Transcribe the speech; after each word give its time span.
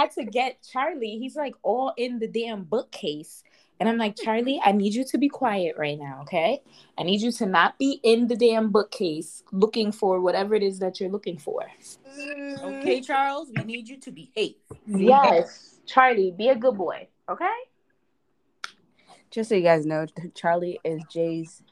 had 0.00 0.12
to 0.12 0.24
get 0.24 0.66
Charlie. 0.70 1.18
He's 1.18 1.36
like 1.36 1.54
all 1.62 1.92
in 1.96 2.18
the 2.18 2.28
damn 2.28 2.64
bookcase. 2.64 3.42
And 3.78 3.88
I'm 3.88 3.96
like, 3.96 4.14
Charlie, 4.16 4.60
I 4.62 4.72
need 4.72 4.92
you 4.92 5.04
to 5.06 5.16
be 5.16 5.28
quiet 5.28 5.76
right 5.78 5.98
now, 5.98 6.20
okay? 6.22 6.62
I 6.98 7.02
need 7.02 7.22
you 7.22 7.32
to 7.32 7.46
not 7.46 7.78
be 7.78 7.98
in 8.02 8.26
the 8.28 8.36
damn 8.36 8.70
bookcase 8.70 9.42
looking 9.52 9.90
for 9.90 10.20
whatever 10.20 10.54
it 10.54 10.62
is 10.62 10.80
that 10.80 11.00
you're 11.00 11.08
looking 11.08 11.38
for. 11.38 11.66
Okay, 12.62 13.00
Charles, 13.00 13.50
we 13.56 13.64
need 13.64 13.88
you 13.88 13.98
to 14.00 14.10
behave. 14.10 14.56
Yes. 14.86 15.78
Charlie, 15.86 16.30
be 16.30 16.48
a 16.48 16.56
good 16.56 16.76
boy, 16.76 17.08
okay? 17.26 17.56
Just 19.30 19.48
so 19.48 19.54
you 19.54 19.62
guys 19.62 19.86
know, 19.86 20.06
Charlie 20.34 20.78
is 20.84 21.02
Jay's 21.10 21.62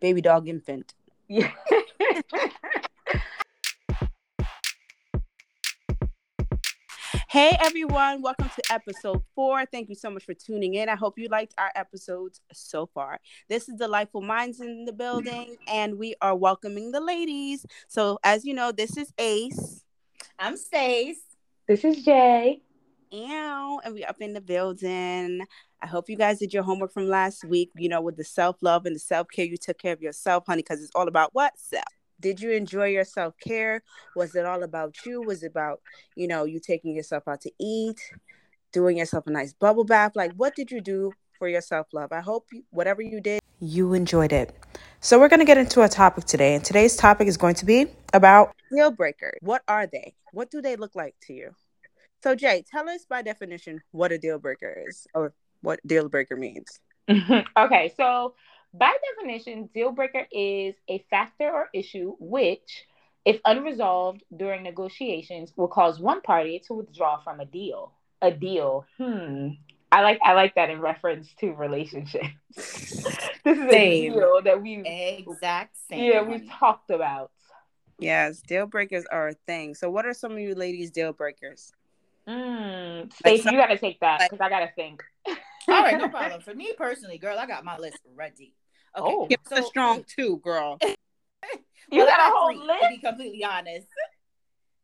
baby 0.00 0.20
dog 0.20 0.48
infant. 0.48 0.94
Yeah. 1.28 1.52
Hey 7.30 7.56
everyone, 7.60 8.22
welcome 8.22 8.50
to 8.56 8.72
episode 8.72 9.22
four. 9.36 9.64
Thank 9.64 9.88
you 9.88 9.94
so 9.94 10.10
much 10.10 10.24
for 10.24 10.34
tuning 10.34 10.74
in. 10.74 10.88
I 10.88 10.96
hope 10.96 11.16
you 11.16 11.28
liked 11.28 11.54
our 11.58 11.70
episodes 11.76 12.40
so 12.52 12.86
far. 12.86 13.20
This 13.48 13.68
is 13.68 13.76
Delightful 13.76 14.22
Minds 14.22 14.60
in 14.60 14.84
the 14.84 14.92
building, 14.92 15.54
and 15.68 15.96
we 15.96 16.16
are 16.20 16.34
welcoming 16.34 16.90
the 16.90 16.98
ladies. 16.98 17.64
So, 17.86 18.18
as 18.24 18.44
you 18.44 18.52
know, 18.52 18.72
this 18.72 18.96
is 18.96 19.12
Ace. 19.16 19.84
I'm 20.40 20.56
Stace. 20.56 21.22
This 21.68 21.84
is 21.84 22.04
Jay. 22.04 22.62
Ow, 23.14 23.80
and 23.84 23.94
we 23.94 24.04
up 24.04 24.20
in 24.20 24.32
the 24.32 24.40
building. 24.40 25.46
I 25.80 25.86
hope 25.86 26.10
you 26.10 26.16
guys 26.16 26.40
did 26.40 26.52
your 26.52 26.64
homework 26.64 26.92
from 26.92 27.06
last 27.06 27.44
week, 27.44 27.70
you 27.76 27.88
know, 27.88 28.00
with 28.00 28.16
the 28.16 28.24
self 28.24 28.56
love 28.60 28.86
and 28.86 28.96
the 28.96 29.00
self 29.00 29.28
care. 29.28 29.44
You 29.44 29.56
took 29.56 29.78
care 29.78 29.92
of 29.92 30.02
yourself, 30.02 30.46
honey, 30.48 30.62
because 30.62 30.82
it's 30.82 30.96
all 30.96 31.06
about 31.06 31.32
what? 31.32 31.56
Self 31.56 31.84
did 32.20 32.40
you 32.40 32.50
enjoy 32.50 32.86
your 32.86 33.04
self 33.04 33.34
care? 33.38 33.82
Was 34.14 34.34
it 34.34 34.44
all 34.44 34.62
about 34.62 34.96
you? 35.04 35.22
Was 35.22 35.42
it 35.42 35.48
about, 35.48 35.80
you 36.14 36.28
know, 36.28 36.44
you 36.44 36.60
taking 36.60 36.94
yourself 36.94 37.26
out 37.26 37.40
to 37.42 37.50
eat, 37.58 38.00
doing 38.72 38.98
yourself 38.98 39.26
a 39.26 39.30
nice 39.30 39.52
bubble 39.52 39.84
bath? 39.84 40.12
Like, 40.14 40.32
what 40.36 40.54
did 40.54 40.70
you 40.70 40.80
do 40.80 41.12
for 41.38 41.48
your 41.48 41.60
self 41.60 41.88
love? 41.92 42.12
I 42.12 42.20
hope 42.20 42.46
you, 42.52 42.62
whatever 42.70 43.02
you 43.02 43.20
did, 43.20 43.40
you 43.60 43.94
enjoyed 43.94 44.32
it. 44.32 44.54
So, 45.00 45.18
we're 45.18 45.28
going 45.28 45.40
to 45.40 45.46
get 45.46 45.58
into 45.58 45.82
a 45.82 45.88
topic 45.88 46.24
today. 46.24 46.54
And 46.54 46.64
today's 46.64 46.96
topic 46.96 47.26
is 47.26 47.36
going 47.36 47.54
to 47.56 47.64
be 47.64 47.86
about 48.12 48.54
deal 48.70 48.90
breakers. 48.90 49.38
What 49.40 49.62
are 49.66 49.86
they? 49.86 50.14
What 50.32 50.50
do 50.50 50.60
they 50.60 50.76
look 50.76 50.94
like 50.94 51.14
to 51.22 51.32
you? 51.32 51.54
So, 52.22 52.34
Jay, 52.34 52.62
tell 52.70 52.88
us 52.88 53.06
by 53.08 53.22
definition 53.22 53.80
what 53.92 54.12
a 54.12 54.18
deal 54.18 54.38
breaker 54.38 54.84
is 54.88 55.06
or 55.14 55.32
what 55.62 55.80
deal 55.86 56.08
breaker 56.08 56.36
means. 56.36 56.80
okay, 57.58 57.92
so 57.96 58.34
by 58.72 58.94
definition, 59.16 59.68
deal 59.74 59.92
breaker 59.92 60.26
is 60.30 60.74
a 60.88 61.04
factor 61.10 61.50
or 61.50 61.68
issue 61.74 62.14
which, 62.18 62.86
if 63.24 63.40
unresolved 63.44 64.22
during 64.36 64.62
negotiations, 64.62 65.52
will 65.56 65.68
cause 65.68 65.98
one 65.98 66.20
party 66.20 66.62
to 66.66 66.74
withdraw 66.74 67.20
from 67.22 67.40
a 67.40 67.44
deal. 67.44 67.92
A 68.22 68.30
deal. 68.30 68.86
Hmm. 68.98 69.48
I 69.92 70.02
like 70.02 70.20
I 70.22 70.34
like 70.34 70.54
that 70.54 70.70
in 70.70 70.80
reference 70.80 71.28
to 71.40 71.52
relationships. 71.52 72.26
this 72.56 73.58
is 73.58 73.70
same. 73.70 74.12
a 74.12 74.14
deal 74.14 74.42
that 74.44 74.62
we 74.62 74.84
exact 74.84 75.76
same. 75.88 76.04
Yeah, 76.04 76.22
we've 76.22 76.48
talked 76.48 76.90
about. 76.90 77.32
Yes, 77.98 78.40
deal 78.40 78.66
breakers 78.66 79.04
are 79.10 79.28
a 79.28 79.34
thing. 79.34 79.74
So, 79.74 79.90
what 79.90 80.06
are 80.06 80.14
some 80.14 80.32
of 80.32 80.38
you 80.38 80.54
ladies' 80.54 80.90
deal 80.90 81.12
breakers? 81.12 81.72
Mm, 82.28 83.12
Stacey, 83.12 83.44
like, 83.44 83.52
you 83.52 83.58
gotta 83.58 83.78
take 83.78 84.00
that 84.00 84.20
because 84.20 84.38
like, 84.38 84.52
I 84.52 84.60
gotta 84.60 84.72
think. 84.76 85.02
All 85.68 85.82
right, 85.82 85.98
no 85.98 86.08
problem. 86.10 86.40
For 86.40 86.54
me 86.54 86.72
personally, 86.76 87.18
girl, 87.18 87.38
I 87.38 87.46
got 87.46 87.64
my 87.64 87.76
list 87.78 87.98
ready. 88.14 88.54
Okay. 88.98 89.06
Oh, 89.08 89.28
so, 89.48 89.56
a 89.56 89.62
strong 89.62 90.04
two, 90.04 90.38
girl. 90.38 90.78
you 90.82 90.88
well, 91.92 92.06
got 92.06 92.20
a 92.20 92.34
whole 92.34 92.48
three, 92.48 92.66
list. 92.66 92.82
To 92.82 92.88
be 92.88 92.98
completely 92.98 93.44
honest. 93.44 93.86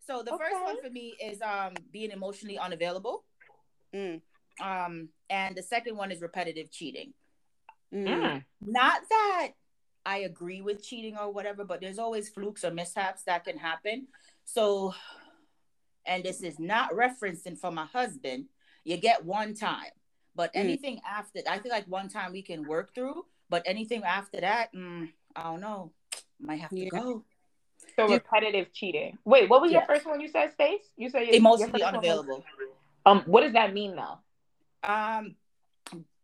So 0.06 0.22
the 0.22 0.34
okay. 0.34 0.44
first 0.44 0.64
one 0.64 0.82
for 0.82 0.90
me 0.90 1.14
is 1.22 1.42
um 1.42 1.74
being 1.92 2.10
emotionally 2.10 2.58
unavailable. 2.58 3.24
Mm. 3.94 4.20
Um, 4.60 5.08
and 5.28 5.56
the 5.56 5.62
second 5.62 5.96
one 5.96 6.12
is 6.12 6.20
repetitive 6.20 6.70
cheating. 6.70 7.12
Mm. 7.92 8.44
Not 8.60 9.02
that 9.08 9.48
I 10.04 10.18
agree 10.18 10.60
with 10.60 10.82
cheating 10.82 11.16
or 11.18 11.32
whatever, 11.32 11.64
but 11.64 11.80
there's 11.80 11.98
always 11.98 12.28
flukes 12.28 12.64
or 12.64 12.70
mishaps 12.70 13.24
that 13.24 13.44
can 13.44 13.58
happen. 13.58 14.06
So, 14.44 14.94
and 16.06 16.22
this 16.22 16.42
is 16.42 16.58
not 16.58 16.92
referencing 16.92 17.58
for 17.58 17.72
my 17.72 17.86
husband. 17.86 18.46
You 18.84 18.96
get 18.96 19.24
one 19.24 19.54
time, 19.54 19.90
but 20.34 20.54
mm. 20.54 20.60
anything 20.60 21.00
after, 21.06 21.40
I 21.48 21.58
feel 21.58 21.72
like 21.72 21.86
one 21.88 22.08
time 22.08 22.32
we 22.32 22.42
can 22.42 22.66
work 22.66 22.94
through. 22.94 23.24
But 23.48 23.62
anything 23.66 24.02
after 24.02 24.40
that, 24.40 24.74
mm, 24.74 25.08
I 25.34 25.42
don't 25.44 25.60
know. 25.60 25.92
Might 26.40 26.60
have 26.60 26.70
to 26.70 26.78
yeah. 26.78 26.88
go. 26.90 27.24
So 27.94 28.08
repetitive 28.08 28.72
cheating. 28.72 29.16
Wait, 29.24 29.48
what 29.48 29.60
was 29.60 29.72
yes. 29.72 29.84
your 29.86 29.96
first 29.96 30.06
one? 30.06 30.20
You 30.20 30.28
said 30.28 30.52
Stace? 30.52 30.82
You 30.96 31.08
said 31.08 31.28
emotionally 31.28 31.82
unavailable. 31.82 32.44
Um, 33.04 33.22
what 33.26 33.42
does 33.42 33.52
that 33.52 33.72
mean 33.72 33.96
though? 33.96 34.18
Um, 34.88 35.36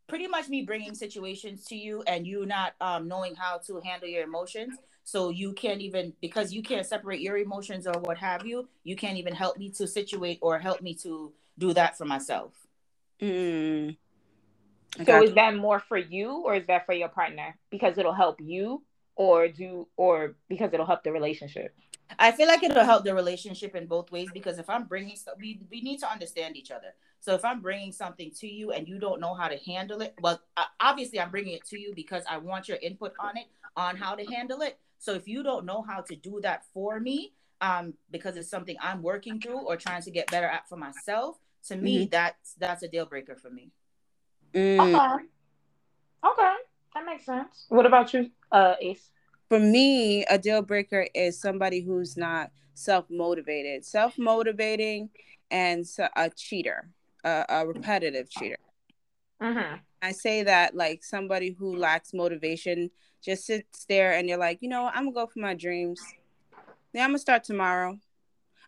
pretty 0.09 0.27
much 0.27 0.49
me 0.49 0.63
bringing 0.63 0.95
situations 0.95 1.65
to 1.67 1.77
you 1.77 2.03
and 2.07 2.27
you 2.27 2.45
not 2.45 2.75
um 2.81 3.09
knowing 3.09 3.35
how 3.35 3.59
to 3.67 3.81
handle 3.85 4.09
your 4.09 4.25
emotions. 4.25 4.77
So 5.05 5.31
you 5.31 5.53
can't 5.53 5.81
even 5.81 6.13
because 6.21 6.53
you 6.53 6.63
can't 6.63 6.87
separate 6.87 7.21
your 7.21 7.39
emotions 7.39 7.87
or 7.87 7.99
what 8.01 8.19
have 8.19 8.47
you. 8.47 8.69
You 8.85 8.97
can't 8.97 9.17
even 9.17 9.35
help 9.35 9.57
me 9.57 9.71
to 9.71 9.87
situate 9.87 10.39
or 10.43 10.59
help 10.59 10.83
me 10.83 10.95
to 10.97 11.33
do 11.59 11.73
that 11.73 11.97
for 11.97 12.05
myself. 12.05 12.53
Mm. 13.21 13.97
So 15.07 15.23
is 15.23 15.35
that 15.35 15.57
more 15.57 15.81
for 15.81 15.97
you 15.97 16.43
or 16.45 16.55
is 16.55 16.67
that 16.67 16.87
for 16.87 16.93
your 16.93 17.09
partner? 17.09 17.57
Because 17.71 17.97
it'll 17.97 18.13
help 18.13 18.41
you 18.41 18.83
or 19.17 19.49
do 19.49 19.89
or 19.97 20.37
because 20.49 20.73
it'll 20.73 20.87
help 20.87 21.03
the 21.03 21.13
relationship? 21.13 21.75
I 22.19 22.33
feel 22.33 22.47
like 22.47 22.63
it'll 22.63 22.85
help 22.85 23.05
the 23.05 23.15
relationship 23.15 23.75
in 23.75 23.87
both 23.87 24.13
ways 24.13 24.29
because 24.35 24.59
if 24.59 24.69
I'm 24.69 24.85
bringing 24.85 25.17
stuff, 25.17 25.37
we, 25.41 25.61
we 25.71 25.81
need 25.81 25.99
to 26.01 26.11
understand 26.11 26.57
each 26.57 26.71
other. 26.71 26.95
So 27.21 27.35
if 27.35 27.45
I'm 27.45 27.61
bringing 27.61 27.93
something 27.93 28.31
to 28.41 28.47
you 28.47 28.73
and 28.73 28.87
you 28.87 28.99
don't 28.99 29.21
know 29.21 29.33
how 29.33 29.49
to 29.49 29.57
handle 29.57 30.03
it, 30.03 30.15
well, 30.21 30.41
obviously 30.81 31.21
I'm 31.21 31.31
bringing 31.31 31.55
it 31.55 31.67
to 31.69 31.81
you 31.81 31.93
because 31.95 32.25
I 32.29 32.39
want 32.39 32.69
your 32.69 32.79
input 32.83 33.15
on 33.19 33.37
it, 33.37 33.47
on 33.77 33.97
how 33.97 34.15
to 34.15 34.25
handle 34.25 34.61
it. 34.61 34.79
So 34.99 35.15
if 35.15 35.27
you 35.27 35.43
don't 35.43 35.65
know 35.65 35.83
how 35.83 36.01
to 36.03 36.17
do 36.17 36.41
that 36.43 36.65
for 36.75 37.01
me, 37.01 37.33
um, 37.61 37.95
because 38.11 38.37
it's 38.37 38.51
something 38.51 38.77
I'm 38.81 39.03
working 39.03 39.41
through 39.41 39.61
or 39.61 39.77
trying 39.77 40.03
to 40.03 40.11
get 40.11 40.31
better 40.31 40.49
at 40.49 40.69
for 40.69 40.77
myself, 40.77 41.39
to 41.69 41.77
me, 41.77 42.01
mm-hmm. 42.01 42.11
that's 42.11 42.55
that's 42.55 42.83
a 42.83 42.89
deal 42.89 43.07
breaker 43.07 43.37
for 43.37 43.51
me. 43.51 43.71
Mm. 44.55 44.81
Okay. 44.81 45.25
Okay. 46.25 46.55
That 46.95 47.07
makes 47.07 47.25
sense. 47.25 47.67
What 47.69 47.87
about 47.87 48.13
you, 48.13 48.31
uh, 48.51 48.75
Ace? 48.81 49.11
For 49.49 49.59
me, 49.59 50.25
a 50.27 50.39
deal 50.39 50.63
breaker 50.63 51.07
is 51.15 51.41
somebody 51.41 51.81
who's 51.81 52.17
not 52.17 52.51
self 52.75 53.07
motivated, 53.11 53.85
self 53.85 54.19
motivating, 54.19 55.11
and 55.51 55.87
a 56.17 56.31
cheater, 56.31 56.89
a, 57.25 57.45
a 57.49 57.67
repetitive 57.67 58.31
cheater. 58.31 58.57
Mm-hmm. 59.43 59.77
I 60.03 60.13
say 60.13 60.43
that 60.43 60.75
like 60.75 61.05
somebody 61.05 61.51
who 61.51 61.77
lacks 61.77 62.13
motivation 62.13 62.91
just 63.23 63.47
sits 63.47 63.85
there 63.87 64.13
and 64.13 64.29
you're 64.29 64.39
like, 64.39 64.59
you 64.61 64.69
know, 64.69 64.87
I'm 64.87 65.05
gonna 65.05 65.13
go 65.13 65.27
for 65.27 65.39
my 65.41 65.55
dreams. 65.55 66.01
Yeah, 66.93 67.05
I'm 67.05 67.11
gonna 67.11 67.19
start 67.19 67.45
tomorrow. 67.45 67.99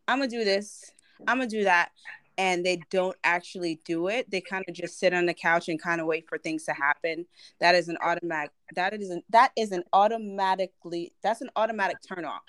I'm 0.06 0.18
gonna 0.18 0.30
do 0.30 0.44
this. 0.44 0.92
I'm 1.26 1.38
gonna 1.38 1.48
do 1.48 1.64
that 1.64 1.90
and 2.36 2.64
they 2.64 2.80
don't 2.90 3.16
actually 3.24 3.80
do 3.84 4.08
it 4.08 4.30
they 4.30 4.40
kind 4.40 4.64
of 4.68 4.74
just 4.74 4.98
sit 4.98 5.14
on 5.14 5.26
the 5.26 5.34
couch 5.34 5.68
and 5.68 5.80
kind 5.80 6.00
of 6.00 6.06
wait 6.06 6.28
for 6.28 6.38
things 6.38 6.64
to 6.64 6.72
happen. 6.72 7.26
That 7.60 7.74
is 7.74 7.88
an 7.88 7.96
automatic 8.02 8.50
that 8.74 8.94
is 8.94 9.10
an 9.10 9.22
that 9.30 9.52
is 9.56 9.72
an 9.72 9.84
automatically 9.92 11.12
that's 11.22 11.40
an 11.40 11.50
automatic 11.56 11.98
turn 12.06 12.24
off 12.24 12.42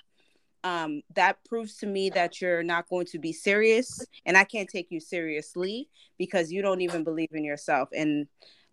um, 0.64 1.02
that 1.14 1.44
proves 1.44 1.76
to 1.76 1.86
me 1.86 2.10
that 2.10 2.40
you're 2.40 2.64
not 2.64 2.88
going 2.88 3.06
to 3.06 3.18
be 3.18 3.32
serious 3.32 4.04
and 4.24 4.36
i 4.36 4.42
can't 4.42 4.68
take 4.68 4.90
you 4.90 4.98
seriously 4.98 5.88
because 6.18 6.50
you 6.50 6.60
don't 6.60 6.80
even 6.80 7.04
believe 7.04 7.28
in 7.32 7.44
yourself 7.44 7.88
and 7.96 8.26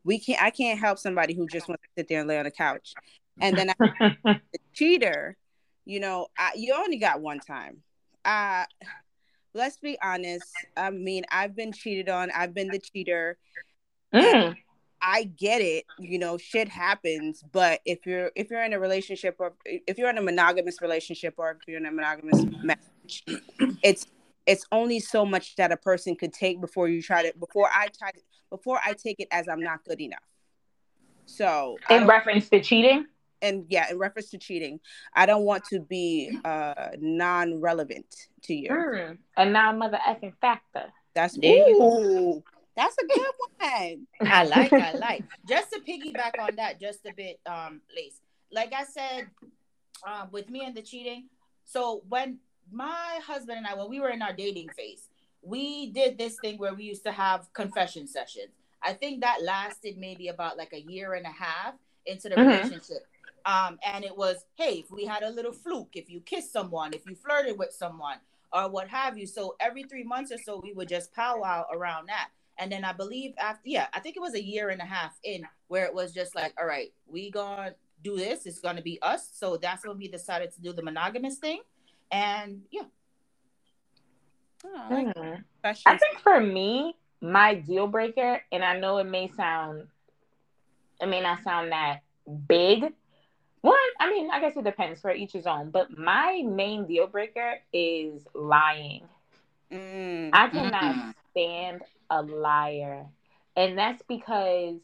we 0.04 0.20
can't 0.20 0.42
i 0.42 0.50
can't 0.50 0.80
help 0.80 0.98
somebody 0.98 1.34
who 1.36 1.48
just 1.48 1.68
wants 1.68 1.84
to 1.84 1.90
sit 1.98 2.08
there 2.08 2.20
and 2.20 2.28
lay 2.28 2.38
on 2.38 2.46
the 2.46 2.52
couch. 2.52 2.94
And 3.40 3.58
then 3.58 3.72
I, 3.80 4.18
the 4.24 4.60
cheater 4.74 5.38
you 5.86 6.00
know 6.00 6.28
I, 6.38 6.52
you 6.56 6.74
only 6.74 6.98
got 6.98 7.22
one 7.22 7.40
time. 7.40 7.78
Uh 8.26 8.66
let's 9.54 9.78
be 9.78 9.98
honest. 10.02 10.46
I 10.76 10.90
mean, 10.90 11.24
I've 11.32 11.56
been 11.56 11.72
cheated 11.72 12.10
on. 12.10 12.32
I've 12.32 12.54
been 12.54 12.70
the 12.70 12.80
cheater. 12.80 13.38
Mm. 14.14 14.56
I 15.02 15.26
get 15.26 15.62
it. 15.62 15.86
You 16.00 16.18
know, 16.18 16.38
shit 16.38 16.70
happens. 16.70 17.44
But 17.52 17.82
if 17.86 18.06
you're 18.06 18.32
if 18.36 18.50
you're 18.50 18.64
in 18.64 18.74
a 18.74 18.80
relationship 18.80 19.36
or 19.40 19.54
if 19.66 19.98
you're 19.98 20.10
in 20.10 20.18
a 20.18 20.22
monogamous 20.22 20.82
relationship 20.82 21.36
or 21.38 21.52
if 21.52 21.58
you're 21.68 21.78
in 21.78 21.86
a 21.86 21.92
monogamous 21.92 22.46
marriage, 22.64 23.24
it's 23.84 24.08
it's 24.46 24.66
only 24.72 25.00
so 25.00 25.26
much 25.26 25.56
that 25.58 25.72
a 25.72 25.78
person 25.78 26.16
could 26.16 26.34
take 26.34 26.62
before 26.62 26.88
you 26.88 27.02
try 27.02 27.24
to 27.24 27.38
before 27.38 27.70
I 27.74 27.88
try 27.88 28.12
before 28.50 28.80
I 28.86 28.94
take 28.94 29.20
it 29.20 29.28
as 29.32 29.48
I'm 29.48 29.62
not 29.62 29.84
good 29.84 30.00
enough. 30.00 30.20
So 31.26 31.78
in 31.90 32.08
reference 32.08 32.50
to 32.50 32.62
cheating? 32.62 33.06
And 33.44 33.66
yeah, 33.70 33.92
in 33.92 34.00
reference 34.00 34.30
to 34.32 34.38
cheating, 34.38 34.80
I 35.14 35.26
don't 35.26 35.44
want 35.44 35.66
to 35.66 35.80
be 35.80 36.38
uh 36.44 36.90
non-relevant 37.00 38.28
to 38.44 38.56
you. 38.56 38.70
Mm, 38.70 39.18
a 39.38 39.46
non-mother 39.46 40.00
effing 40.08 40.34
factor. 40.42 40.86
That's 41.14 41.38
ooh, 41.38 42.44
that's 42.76 42.98
a 42.98 43.06
good 43.06 43.32
one. 43.60 44.08
I 44.22 44.44
like, 44.46 44.74
I 44.74 44.94
like. 44.94 45.24
Just 45.48 45.72
to 45.72 45.80
piggyback 45.80 46.40
on 46.40 46.56
that, 46.56 46.80
just 46.80 47.06
a 47.06 47.14
bit, 47.14 47.40
um, 47.46 47.82
Lace. 47.96 48.20
Like 48.52 48.74
I 48.74 48.84
said, 48.84 49.28
um, 50.06 50.30
with 50.32 50.50
me 50.50 50.66
and 50.66 50.76
the 50.76 50.82
cheating. 50.82 51.26
So 51.66 52.04
when 52.10 52.40
my 52.72 53.20
husband 53.26 53.60
and 53.60 53.68
I, 53.68 53.76
when 53.76 53.90
we 53.90 54.00
were 54.00 54.10
in 54.10 54.22
our 54.22 54.34
dating 54.34 54.70
phase, 54.70 55.10
we 55.42 55.92
did 55.92 56.18
this 56.18 56.38
thing 56.42 56.58
where 56.58 56.74
we 56.74 56.84
used 56.84 57.04
to 57.04 57.12
have 57.12 57.52
confession 57.54 58.08
sessions. 58.08 58.52
I 58.82 58.94
think 58.94 59.22
that 59.22 59.44
lasted 59.44 59.98
maybe 59.98 60.28
about 60.28 60.58
like 60.58 60.74
a 60.74 60.82
year 60.82 61.14
and 61.14 61.26
a 61.26 61.30
half 61.32 61.76
into 62.06 62.30
the 62.30 62.36
mm-hmm. 62.36 62.50
relationship. 62.50 63.08
Um, 63.46 63.78
and 63.86 64.04
it 64.06 64.16
was, 64.16 64.46
hey, 64.56 64.84
if 64.86 64.92
we 64.92 65.06
had 65.06 65.24
a 65.24 65.30
little 65.30 65.52
fluke, 65.52 65.96
if 65.96 66.10
you 66.10 66.22
kissed 66.22 66.54
someone, 66.54 66.94
if 66.94 67.06
you 67.06 67.16
flirted 67.16 67.58
with 67.58 67.74
someone, 67.74 68.18
or 68.54 68.70
what 68.70 68.88
have 68.88 69.18
you. 69.18 69.26
So 69.26 69.56
every 69.60 69.84
three 69.84 70.04
months 70.04 70.32
or 70.32 70.38
so, 70.38 70.60
we 70.64 70.74
would 70.74 70.88
just 70.88 71.14
powwow 71.14 71.66
around 71.74 72.08
that. 72.08 72.30
And 72.60 72.72
then 72.72 72.86
I 72.86 72.94
believe 72.94 73.34
after, 73.40 73.62
yeah, 73.66 73.88
I 73.94 74.00
think 74.00 74.16
it 74.16 74.20
was 74.20 74.36
a 74.36 74.44
year 74.44 74.70
and 74.70 74.80
a 74.80 74.86
half 74.86 75.18
in 75.24 75.46
where 75.68 75.86
it 75.86 75.94
was 75.94 76.14
just 76.14 76.36
like, 76.36 76.54
all 76.60 76.68
right, 76.68 76.94
we 77.08 77.32
gonna 77.32 77.74
do 78.04 78.16
this. 78.16 78.46
It's 78.46 78.60
gonna 78.60 78.84
be 78.84 79.02
us. 79.02 79.28
So 79.34 79.58
that's 79.58 79.86
when 79.86 79.98
we 79.98 80.08
decided 80.08 80.52
to 80.54 80.62
do 80.62 80.72
the 80.72 80.84
monogamous 80.84 81.38
thing. 81.38 81.62
And 82.12 82.62
yeah. 82.70 82.84
Mm-hmm. 84.64 85.42
I 85.66 85.98
think 85.98 86.20
for 86.22 86.40
me, 86.40 86.96
my 87.22 87.56
deal 87.56 87.88
breaker, 87.88 88.42
and 88.52 88.64
I 88.64 88.80
know 88.80 88.98
it 89.00 89.06
may 89.06 89.30
sound, 89.36 89.88
it 91.02 91.08
may 91.08 91.22
not 91.22 91.44
sound 91.44 91.72
that 91.72 92.02
big. 92.48 92.94
One, 93.64 93.76
I 93.98 94.10
mean, 94.10 94.30
I 94.30 94.42
guess 94.42 94.58
it 94.58 94.66
depends 94.66 95.00
for 95.00 95.14
each 95.14 95.32
his 95.32 95.48
own, 95.48 95.72
but 95.72 95.98
my 95.98 96.44
main 96.46 96.86
deal 96.86 97.08
breaker 97.08 97.60
is 97.72 98.22
lying. 98.34 99.06
Mm, 99.72 100.32
I 100.34 100.50
cannot 100.50 100.84
mm-hmm. 100.84 101.12
stand 101.32 101.82
a 102.10 102.22
liar. 102.22 103.06
And 103.56 103.78
that's 103.78 104.04
because 104.10 104.76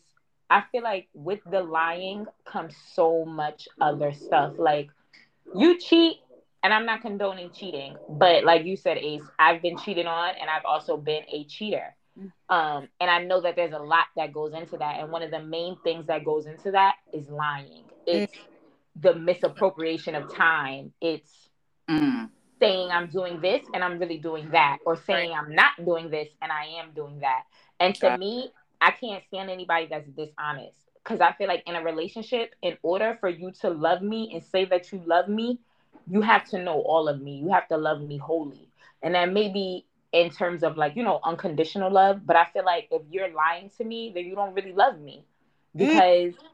I 0.49 0.63
feel 0.71 0.81
like 0.81 1.09
with 1.13 1.41
the 1.51 1.61
lying 1.61 2.25
comes 2.45 2.73
so 2.93 3.25
much 3.25 3.67
other 3.81 4.13
stuff. 4.13 4.53
Like 4.57 4.89
you 5.53 5.77
cheat, 5.77 6.19
and 6.63 6.73
I'm 6.73 6.85
not 6.85 7.01
condoning 7.01 7.51
cheating, 7.51 7.97
but 8.07 8.45
like 8.45 8.63
you 8.63 8.77
said, 8.77 8.97
Ace, 8.97 9.23
I've 9.37 9.61
been 9.61 9.77
cheated 9.77 10.05
on 10.05 10.35
and 10.39 10.49
I've 10.49 10.63
also 10.63 10.95
been 10.95 11.23
a 11.29 11.43
cheater. 11.43 11.93
Mm. 12.17 12.31
Um, 12.47 12.87
and 13.01 13.11
I 13.11 13.23
know 13.25 13.41
that 13.41 13.57
there's 13.57 13.73
a 13.73 13.79
lot 13.79 14.05
that 14.15 14.31
goes 14.31 14.53
into 14.53 14.77
that. 14.77 15.01
And 15.01 15.11
one 15.11 15.21
of 15.21 15.31
the 15.31 15.43
main 15.43 15.75
things 15.83 16.07
that 16.07 16.23
goes 16.23 16.45
into 16.45 16.71
that 16.71 16.95
is 17.11 17.27
lying. 17.27 17.83
It's 18.07 18.33
mm. 18.33 18.39
The 18.99 19.15
misappropriation 19.15 20.15
of 20.15 20.33
time. 20.33 20.93
It's 21.01 21.49
mm 21.89 22.29
saying 22.59 22.89
I'm 22.91 23.07
doing 23.07 23.39
this 23.39 23.65
and 23.73 23.83
I'm 23.83 23.99
really 23.99 24.17
doing 24.17 24.49
that, 24.51 24.79
or 24.85 24.97
saying. 24.97 25.31
I'm 25.31 25.55
not 25.55 25.71
doing 25.85 26.09
this 26.09 26.27
and 26.41 26.51
I 26.51 26.65
am 26.81 26.91
doing 26.93 27.19
that. 27.21 27.43
And 27.79 27.95
to 27.95 28.17
me, 28.17 28.51
I 28.81 28.91
can't 28.91 29.23
stand 29.27 29.49
anybody 29.49 29.87
that's 29.89 30.07
dishonest 30.09 30.77
because 31.03 31.21
I 31.21 31.33
feel 31.33 31.47
like 31.47 31.63
in 31.65 31.75
a 31.75 31.83
relationship, 31.83 32.53
in 32.61 32.77
order 32.83 33.17
for 33.19 33.29
you 33.29 33.51
to 33.61 33.69
love 33.69 34.01
me 34.01 34.31
and 34.33 34.43
say 34.43 34.65
that 34.65 34.91
you 34.91 35.01
love 35.05 35.27
me, 35.27 35.59
you 36.09 36.21
have 36.21 36.45
to 36.49 36.61
know 36.61 36.81
all 36.81 37.07
of 37.07 37.21
me. 37.21 37.37
You 37.37 37.51
have 37.51 37.67
to 37.69 37.77
love 37.77 38.01
me 38.01 38.17
wholly. 38.17 38.67
And 39.01 39.15
that 39.15 39.31
may 39.31 39.49
be 39.49 39.85
in 40.11 40.29
terms 40.29 40.63
of 40.63 40.77
like, 40.77 40.95
you 40.95 41.03
know, 41.03 41.19
unconditional 41.23 41.91
love. 41.91 42.25
But 42.25 42.35
I 42.35 42.45
feel 42.45 42.65
like 42.65 42.89
if 42.91 43.01
you're 43.09 43.31
lying 43.33 43.71
to 43.77 43.83
me, 43.83 44.11
then 44.13 44.25
you 44.25 44.35
don't 44.35 44.53
really 44.53 44.73
love 44.73 44.99
me 44.99 45.23
mm. 45.75 45.79
because, 45.79 46.33
mm. 46.33 46.47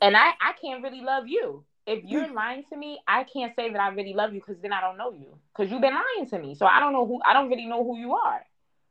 And 0.00 0.16
I, 0.16 0.30
I 0.40 0.52
can't 0.60 0.82
really 0.82 1.00
love 1.00 1.26
you 1.26 1.64
if 1.88 2.04
you're 2.04 2.28
hmm. 2.28 2.34
lying 2.34 2.64
to 2.70 2.76
me, 2.76 3.00
I 3.08 3.24
can't 3.24 3.56
say 3.56 3.72
that 3.72 3.80
I 3.80 3.88
really 3.88 4.12
love 4.12 4.34
you 4.34 4.40
because 4.40 4.60
then 4.60 4.74
I 4.74 4.80
don't 4.82 4.98
know 4.98 5.10
you 5.10 5.38
because 5.56 5.72
you've 5.72 5.80
been 5.80 5.94
lying 5.94 6.28
to 6.28 6.38
me. 6.38 6.54
So 6.54 6.66
I 6.66 6.80
don't 6.80 6.92
know 6.92 7.06
who 7.06 7.18
I 7.24 7.32
don't 7.32 7.48
really 7.48 7.64
know 7.64 7.82
who 7.82 7.98
you 7.98 8.12
are. 8.14 8.44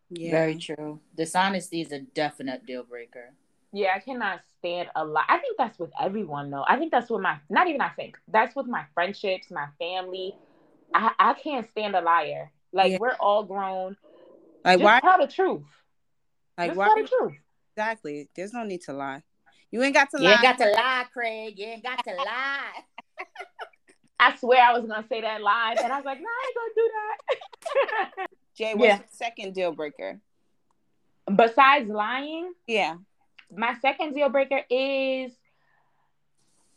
Yeah. 0.09 0.31
Very 0.31 0.55
true. 0.55 0.99
Dishonesty 1.15 1.81
is 1.81 1.91
a 1.91 1.99
definite 1.99 2.65
deal 2.65 2.83
breaker. 2.83 3.33
Yeah, 3.71 3.93
I 3.95 3.99
cannot 3.99 4.39
stand 4.57 4.89
a 4.95 5.05
lie. 5.05 5.25
I 5.27 5.37
think 5.37 5.57
that's 5.59 5.77
with 5.77 5.91
everyone 6.01 6.49
though. 6.49 6.65
I 6.67 6.77
think 6.77 6.91
that's 6.91 7.09
with 7.11 7.21
my 7.21 7.37
not 7.51 7.67
even 7.67 7.81
I 7.81 7.89
think 7.89 8.17
that's 8.29 8.55
with 8.55 8.65
my 8.65 8.83
friendships, 8.95 9.51
my 9.51 9.67
family. 9.77 10.35
I 10.91 11.11
I 11.19 11.33
can't 11.35 11.69
stand 11.69 11.95
a 11.95 12.01
liar. 12.01 12.51
Like 12.73 12.93
yeah. 12.93 12.97
we're 12.99 13.15
all 13.19 13.43
grown. 13.43 13.95
Like 14.65 14.79
Just 14.79 14.83
why 14.83 14.99
tell 15.01 15.19
the 15.19 15.31
truth. 15.31 15.61
Like 16.57 16.71
Just 16.71 16.77
why 16.79 16.87
tell 16.87 16.95
the 16.95 17.07
truth. 17.07 17.37
Exactly. 17.75 18.27
There's 18.35 18.53
no 18.53 18.63
need 18.63 18.81
to 18.83 18.93
lie. 18.93 19.21
You 19.71 19.83
ain't 19.83 19.93
got 19.93 20.09
to 20.11 20.17
lie. 20.17 20.23
You 20.23 20.29
ain't 20.29 20.41
got 20.41 20.57
to 20.59 20.71
lie, 20.71 21.05
Craig. 21.11 21.57
You 21.57 21.65
ain't 21.65 21.83
got 21.83 22.03
to 22.03 22.15
lie. 22.15 22.83
I 24.19 24.35
swear 24.37 24.63
I 24.63 24.73
was 24.73 24.87
gonna 24.87 25.05
say 25.07 25.21
that 25.21 25.41
live, 25.41 25.77
and 25.77 25.93
I 25.93 25.97
was 25.97 26.05
like, 26.05 26.19
"No, 26.19 26.27
I 26.27 26.45
ain't 26.47 26.55
gonna 26.55 26.73
do 26.75 26.91
that." 28.17 28.27
Jay, 28.55 28.73
what's 28.73 28.87
yeah. 28.87 28.99
second 29.11 29.53
deal 29.53 29.73
breaker? 29.73 30.19
Besides 31.33 31.87
lying, 31.89 32.53
yeah, 32.65 32.95
my 33.55 33.75
second 33.79 34.15
deal 34.15 34.29
breaker 34.29 34.61
is 34.69 35.31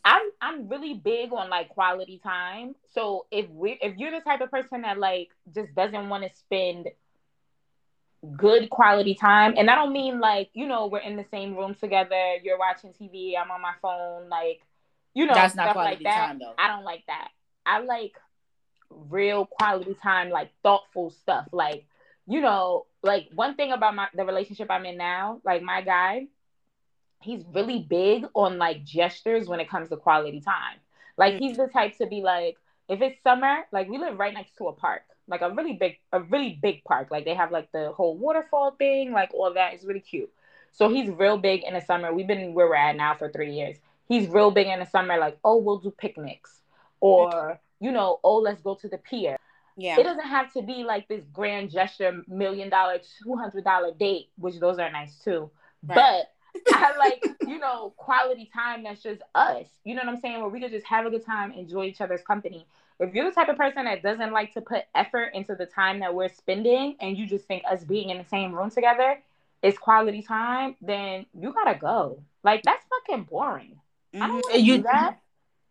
I'm 0.04 0.22
I'm 0.40 0.68
really 0.68 0.94
big 0.94 1.32
on 1.32 1.50
like 1.50 1.68
quality 1.70 2.20
time. 2.22 2.74
So 2.94 3.26
if 3.30 3.48
we 3.50 3.78
if 3.80 3.96
you're 3.96 4.10
the 4.10 4.20
type 4.20 4.40
of 4.40 4.50
person 4.50 4.82
that 4.82 4.98
like 4.98 5.28
just 5.54 5.74
doesn't 5.74 6.08
want 6.08 6.24
to 6.24 6.30
spend 6.36 6.88
good 8.36 8.70
quality 8.70 9.14
time. 9.14 9.54
And 9.56 9.70
I 9.70 9.74
don't 9.74 9.92
mean 9.92 10.20
like, 10.20 10.50
you 10.52 10.66
know, 10.66 10.86
we're 10.86 10.98
in 10.98 11.16
the 11.16 11.24
same 11.30 11.56
room 11.56 11.74
together, 11.74 12.36
you're 12.42 12.58
watching 12.58 12.92
TV, 12.92 13.34
I'm 13.40 13.50
on 13.50 13.62
my 13.62 13.74
phone, 13.80 14.28
like, 14.28 14.60
you 15.14 15.26
know, 15.26 15.34
That's 15.34 15.54
stuff 15.54 15.74
like 15.76 16.02
that. 16.02 16.38
Time, 16.38 16.40
I 16.58 16.68
don't 16.68 16.84
like 16.84 17.04
that. 17.06 17.28
I 17.66 17.80
like 17.80 18.16
real 18.90 19.46
quality 19.46 19.94
time, 19.94 20.30
like 20.30 20.50
thoughtful 20.62 21.10
stuff. 21.10 21.48
Like, 21.52 21.86
you 22.26 22.40
know, 22.40 22.86
like 23.02 23.28
one 23.34 23.54
thing 23.56 23.72
about 23.72 23.94
my 23.94 24.08
the 24.14 24.24
relationship 24.24 24.70
I'm 24.70 24.84
in 24.84 24.96
now, 24.96 25.40
like 25.44 25.62
my 25.62 25.80
guy, 25.80 26.28
he's 27.22 27.42
really 27.52 27.80
big 27.80 28.26
on 28.34 28.58
like 28.58 28.84
gestures 28.84 29.48
when 29.48 29.60
it 29.60 29.68
comes 29.68 29.88
to 29.88 29.96
quality 29.96 30.40
time. 30.40 30.78
Like 31.16 31.34
mm. 31.34 31.40
he's 31.40 31.56
the 31.56 31.66
type 31.66 31.96
to 31.98 32.06
be 32.06 32.20
like, 32.22 32.56
if 32.88 33.00
it's 33.00 33.22
summer, 33.22 33.60
like 33.72 33.88
we 33.88 33.98
live 33.98 34.18
right 34.18 34.34
next 34.34 34.56
to 34.58 34.68
a 34.68 34.72
park 34.72 35.02
like 35.30 35.40
a 35.42 35.50
really 35.50 35.74
big 35.74 35.98
a 36.12 36.20
really 36.20 36.58
big 36.60 36.82
park. 36.84 37.08
Like 37.10 37.24
they 37.24 37.34
have 37.34 37.52
like 37.52 37.70
the 37.72 37.92
whole 37.92 38.16
waterfall 38.16 38.72
thing 38.72 39.12
like 39.12 39.30
all 39.32 39.54
that. 39.54 39.74
Is 39.74 39.84
really 39.84 40.00
cute. 40.00 40.30
So 40.72 40.88
he's 40.88 41.08
real 41.08 41.38
big 41.38 41.62
in 41.62 41.74
the 41.74 41.80
summer. 41.80 42.12
We've 42.12 42.26
been 42.26 42.52
where 42.52 42.68
we're 42.68 42.74
at 42.74 42.96
now 42.96 43.14
for 43.14 43.30
three 43.30 43.52
years. 43.52 43.76
He's 44.08 44.28
real 44.28 44.50
big 44.50 44.66
in 44.66 44.80
the 44.80 44.86
summer 44.86 45.16
like 45.18 45.38
oh 45.44 45.56
we'll 45.58 45.78
do 45.78 45.90
picnics. 45.90 46.60
Or 47.00 47.58
you 47.78 47.92
know 47.92 48.18
oh 48.24 48.38
let's 48.38 48.60
go 48.60 48.74
to 48.74 48.88
the 48.88 48.98
pier. 48.98 49.36
Yeah. 49.76 49.98
It 49.98 50.02
doesn't 50.02 50.26
have 50.26 50.52
to 50.54 50.62
be 50.62 50.84
like 50.84 51.08
this 51.08 51.22
grand 51.32 51.70
gesture 51.70 52.22
million 52.28 52.68
dollar 52.68 52.98
two 53.22 53.36
hundred 53.36 53.64
dollar 53.64 53.92
date 53.92 54.28
which 54.36 54.58
those 54.58 54.78
are 54.78 54.90
nice 54.90 55.16
too. 55.20 55.50
Right. 55.86 55.94
but 55.94 56.32
I 56.72 56.96
like, 56.98 57.24
you 57.46 57.60
know, 57.60 57.94
quality 57.96 58.50
time 58.52 58.82
that's 58.82 59.00
just 59.00 59.22
us. 59.36 59.66
You 59.84 59.94
know 59.94 60.02
what 60.04 60.14
I'm 60.14 60.20
saying? 60.20 60.40
Where 60.40 60.48
we 60.48 60.60
could 60.60 60.72
just 60.72 60.86
have 60.86 61.06
a 61.06 61.10
good 61.10 61.24
time, 61.24 61.52
enjoy 61.52 61.84
each 61.84 62.00
other's 62.00 62.22
company 62.22 62.66
if 63.00 63.14
you're 63.14 63.24
the 63.24 63.34
type 63.34 63.48
of 63.48 63.56
person 63.56 63.84
that 63.84 64.02
doesn't 64.02 64.32
like 64.32 64.52
to 64.54 64.60
put 64.60 64.84
effort 64.94 65.30
into 65.34 65.54
the 65.54 65.66
time 65.66 66.00
that 66.00 66.14
we're 66.14 66.28
spending 66.28 66.96
and 67.00 67.16
you 67.16 67.26
just 67.26 67.46
think 67.46 67.62
us 67.70 67.82
being 67.82 68.10
in 68.10 68.18
the 68.18 68.24
same 68.24 68.52
room 68.52 68.70
together 68.70 69.18
is 69.62 69.78
quality 69.78 70.22
time, 70.22 70.76
then 70.80 71.26
you 71.38 71.52
gotta 71.52 71.78
go. 71.78 72.22
Like 72.44 72.62
that's 72.62 72.84
fucking 72.88 73.24
boring. 73.24 73.80
Mm-hmm. 74.14 74.22
I 74.22 74.26
don't 74.26 74.36
mm-hmm. 74.36 74.50
want 74.50 74.66
to 74.66 74.76
do 74.76 74.82
that. 74.82 75.18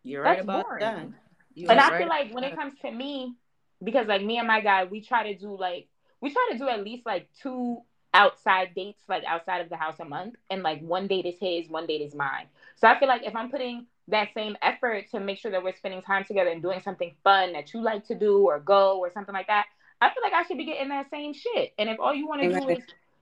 You're 0.04 0.24
that's 0.24 0.38
right 0.38 0.44
about 0.44 0.66
boring. 0.66 0.82
that. 0.82 1.08
You 1.56 1.68
and 1.68 1.80
I 1.80 1.90
right 1.90 1.98
feel 2.00 2.08
like 2.08 2.34
when 2.34 2.44
it 2.44 2.56
comes 2.56 2.74
to 2.82 2.92
me, 2.92 3.36
because 3.84 4.08
like 4.08 4.24
me 4.24 4.38
and 4.38 4.48
my 4.48 4.62
guy, 4.62 4.86
we 4.86 5.02
try 5.02 5.32
to 5.32 5.38
do 5.38 5.58
like 5.58 5.88
we 6.22 6.32
try 6.32 6.50
to 6.52 6.58
do 6.58 6.68
at 6.68 6.84
least 6.84 7.06
like 7.06 7.30
two 7.42 7.82
outside 8.14 8.74
dates, 8.76 9.02
like 9.08 9.24
outside 9.26 9.62
of 9.62 9.70
the 9.70 9.76
house 9.76 10.00
a 10.00 10.06
month, 10.06 10.36
and 10.50 10.64
like 10.64 10.82
one 10.82 11.08
date 11.08 11.26
is 11.26 11.36
his, 11.40 11.70
one 11.70 11.86
date 11.86 12.02
is 12.02 12.16
mine. 12.16 12.48
So 12.76 12.88
I 12.88 13.00
feel 13.00 13.08
like 13.08 13.24
if 13.24 13.36
I'm 13.36 13.52
putting 13.52 13.86
that 14.10 14.30
same 14.34 14.58
effort 14.62 15.10
to 15.12 15.20
make 15.20 15.40
sure 15.40 15.52
that 15.52 15.64
we're 15.64 15.76
spending 15.76 16.02
time 16.02 16.24
together 16.24 16.50
and 16.50 16.62
doing 16.62 16.82
something 16.82 17.16
fun 17.24 17.54
that 17.54 17.74
you 17.74 17.82
like 17.82 18.06
to 18.08 18.16
do 18.16 18.48
or 18.48 18.60
go 18.60 19.00
or 19.00 19.12
something 19.12 19.34
like 19.34 19.48
that, 19.48 19.66
I 20.02 20.10
feel 20.10 20.24
like 20.24 20.34
I 20.34 20.44
should 20.44 20.58
be 20.58 20.66
getting 20.66 20.90
that 20.90 21.10
same 21.10 21.34
shit. 21.34 21.74
And 21.78 21.90
if 21.90 22.00
all 22.00 22.14
you 22.14 22.28
want 22.28 22.42
to 22.42 22.50
do 22.50 22.70
is 22.70 22.80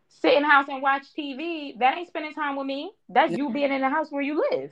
sit 0.10 0.34
in 0.34 0.44
the 0.44 0.50
house 0.50 0.68
and 0.70 0.82
watch 0.82 1.04
TV, 1.18 1.78
that 1.80 1.98
ain't 1.98 2.08
spending 2.08 2.34
time 2.34 2.56
with 2.56 2.68
me. 2.68 2.92
That's 3.10 3.32
you 3.32 3.52
being 3.52 3.72
in 3.72 3.82
the 3.82 3.90
house 3.90 4.12
where 4.12 4.22
you 4.22 4.44
live. 4.52 4.72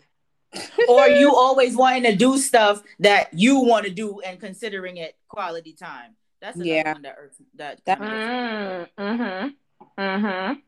or 0.88 1.08
you 1.08 1.36
always 1.36 1.76
wanting 1.76 2.04
to 2.04 2.16
do 2.16 2.38
stuff 2.38 2.82
that 3.00 3.34
you 3.34 3.60
want 3.60 3.86
to 3.86 3.92
do 3.92 4.22
and 4.22 4.40
considering 4.40 4.98
it 4.98 5.16
quality 5.28 5.74
time. 5.74 6.16
That's 6.40 6.58
yeah. 6.58 6.94
one 6.94 7.02
that 7.02 7.18
that. 7.56 7.82
that 7.86 8.00
mm-hmm. 8.00 9.02
Mm-hmm. 9.02 10.02
mm-hmm. 10.02 10.60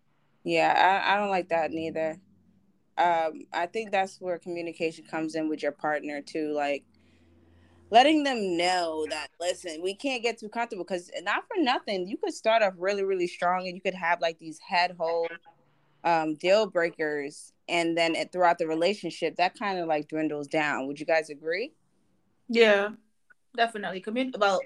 Yeah, 0.43 1.03
I, 1.05 1.13
I 1.13 1.17
don't 1.17 1.29
like 1.29 1.49
that 1.49 1.71
neither 1.71 2.17
um, 2.97 3.45
I 3.53 3.67
think 3.67 3.91
that's 3.91 4.19
where 4.19 4.39
communication 4.39 5.05
comes 5.05 5.35
in 5.35 5.49
with 5.49 5.61
your 5.61 5.71
partner 5.71 6.21
too, 6.21 6.51
like 6.53 6.83
letting 7.89 8.23
them 8.23 8.57
know 8.57 9.05
that 9.09 9.27
listen, 9.39 9.81
we 9.81 9.95
can't 9.95 10.23
get 10.23 10.39
too 10.39 10.49
comfortable 10.49 10.83
because 10.83 11.09
not 11.21 11.43
for 11.47 11.61
nothing, 11.61 12.07
you 12.07 12.17
could 12.17 12.33
start 12.33 12.63
off 12.63 12.73
really, 12.77 13.03
really 13.03 13.27
strong 13.27 13.67
and 13.67 13.75
you 13.75 13.81
could 13.81 13.93
have 13.93 14.19
like 14.21 14.39
these 14.39 14.59
head 14.59 14.95
hole 14.97 15.27
um, 16.03 16.35
deal 16.35 16.67
breakers, 16.67 17.53
and 17.67 17.97
then 17.97 18.15
it, 18.15 18.31
throughout 18.31 18.57
the 18.57 18.67
relationship, 18.67 19.35
that 19.35 19.57
kind 19.57 19.79
of 19.79 19.87
like 19.87 20.07
dwindles 20.07 20.47
down. 20.47 20.87
Would 20.87 20.99
you 20.99 21.05
guys 21.05 21.29
agree? 21.29 21.73
Yeah, 22.47 22.89
definitely. 23.55 23.99
Commun- 23.99 24.33
well, 24.37 24.61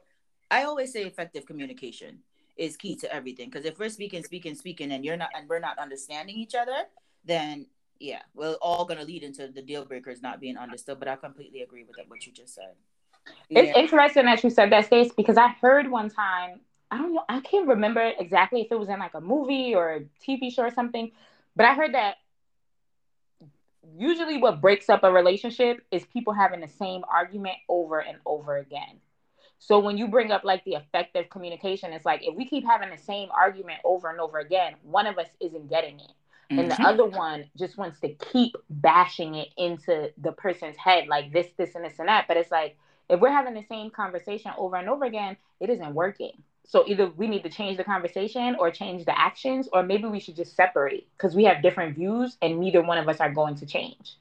I 0.51 0.63
always 0.63 0.93
say 0.93 1.03
effective 1.03 1.45
communication 1.45 2.19
is 2.57 2.77
key 2.77 2.95
to 2.97 3.11
everything 3.13 3.49
because 3.49 3.65
if 3.65 3.79
we're 3.79 3.89
speaking, 3.89 4.23
speaking, 4.23 4.55
speaking, 4.55 4.91
and 4.91 5.03
you're 5.03 5.17
not, 5.17 5.29
and 5.33 5.49
we're 5.49 5.59
not 5.59 5.79
understanding 5.79 6.35
each 6.35 6.53
other, 6.53 6.83
then 7.25 7.65
yeah, 8.01 8.21
we're 8.33 8.53
all 8.55 8.85
gonna 8.85 9.05
lead 9.05 9.23
into 9.23 9.47
the 9.47 9.61
deal 9.61 9.85
breakers 9.85 10.21
not 10.21 10.39
being 10.39 10.57
understood. 10.57 10.99
But 10.99 11.07
I 11.07 11.15
completely 11.15 11.61
agree 11.61 11.83
with 11.83 11.95
what 12.07 12.25
you 12.25 12.31
just 12.33 12.55
said. 12.55 12.73
It's 13.49 13.67
yeah. 13.67 13.81
interesting 13.81 14.25
that 14.25 14.43
you 14.43 14.49
said 14.49 14.71
that, 14.71 14.85
Stace, 14.85 15.11
because 15.15 15.37
I 15.37 15.49
heard 15.61 15.89
one 15.89 16.09
time 16.09 16.61
I 16.91 16.97
don't 16.97 17.13
know, 17.13 17.23
I 17.29 17.39
can't 17.39 17.69
remember 17.69 18.11
exactly 18.19 18.61
if 18.61 18.71
it 18.71 18.77
was 18.77 18.89
in 18.89 18.99
like 18.99 19.13
a 19.13 19.21
movie 19.21 19.73
or 19.73 19.93
a 19.93 20.01
TV 20.27 20.53
show 20.53 20.63
or 20.63 20.71
something, 20.71 21.11
but 21.55 21.65
I 21.65 21.73
heard 21.73 21.93
that 21.93 22.15
usually 23.97 24.37
what 24.37 24.59
breaks 24.59 24.89
up 24.89 25.03
a 25.03 25.11
relationship 25.11 25.81
is 25.89 26.05
people 26.05 26.33
having 26.33 26.59
the 26.59 26.67
same 26.67 27.03
argument 27.11 27.55
over 27.69 27.99
and 27.99 28.17
over 28.25 28.57
again. 28.57 28.99
So 29.57 29.79
when 29.79 29.97
you 29.97 30.07
bring 30.07 30.31
up 30.31 30.43
like 30.43 30.65
the 30.65 30.73
effective 30.73 31.29
communication, 31.29 31.93
it's 31.93 32.05
like 32.05 32.21
if 32.23 32.35
we 32.35 32.45
keep 32.45 32.65
having 32.65 32.89
the 32.89 32.97
same 32.97 33.29
argument 33.31 33.79
over 33.85 34.09
and 34.09 34.19
over 34.19 34.39
again, 34.39 34.73
one 34.83 35.07
of 35.07 35.17
us 35.17 35.27
isn't 35.39 35.69
getting 35.69 35.99
it. 35.99 36.11
And 36.59 36.71
the 36.71 36.75
mm-hmm. 36.75 36.85
other 36.85 37.05
one 37.05 37.45
just 37.57 37.77
wants 37.77 37.99
to 38.01 38.09
keep 38.09 38.55
bashing 38.69 39.35
it 39.35 39.49
into 39.57 40.11
the 40.17 40.31
person's 40.31 40.77
head, 40.77 41.07
like 41.07 41.31
this, 41.31 41.47
this, 41.57 41.75
and 41.75 41.85
this 41.85 41.99
and 41.99 42.07
that. 42.07 42.27
But 42.27 42.37
it's 42.37 42.51
like 42.51 42.77
if 43.09 43.19
we're 43.19 43.31
having 43.31 43.53
the 43.53 43.65
same 43.69 43.89
conversation 43.89 44.51
over 44.57 44.75
and 44.75 44.89
over 44.89 45.05
again, 45.05 45.37
it 45.59 45.69
isn't 45.69 45.93
working. 45.93 46.31
So 46.65 46.85
either 46.87 47.09
we 47.09 47.27
need 47.27 47.43
to 47.43 47.49
change 47.49 47.77
the 47.77 47.83
conversation 47.83 48.55
or 48.57 48.71
change 48.71 49.05
the 49.05 49.17
actions, 49.17 49.67
or 49.73 49.83
maybe 49.83 50.05
we 50.05 50.19
should 50.19 50.35
just 50.35 50.55
separate 50.55 51.07
because 51.17 51.35
we 51.35 51.43
have 51.43 51.61
different 51.61 51.95
views 51.95 52.37
and 52.41 52.59
neither 52.59 52.81
one 52.81 52.97
of 52.97 53.09
us 53.09 53.19
are 53.19 53.31
going 53.31 53.55
to 53.55 53.65
change. 53.65 54.15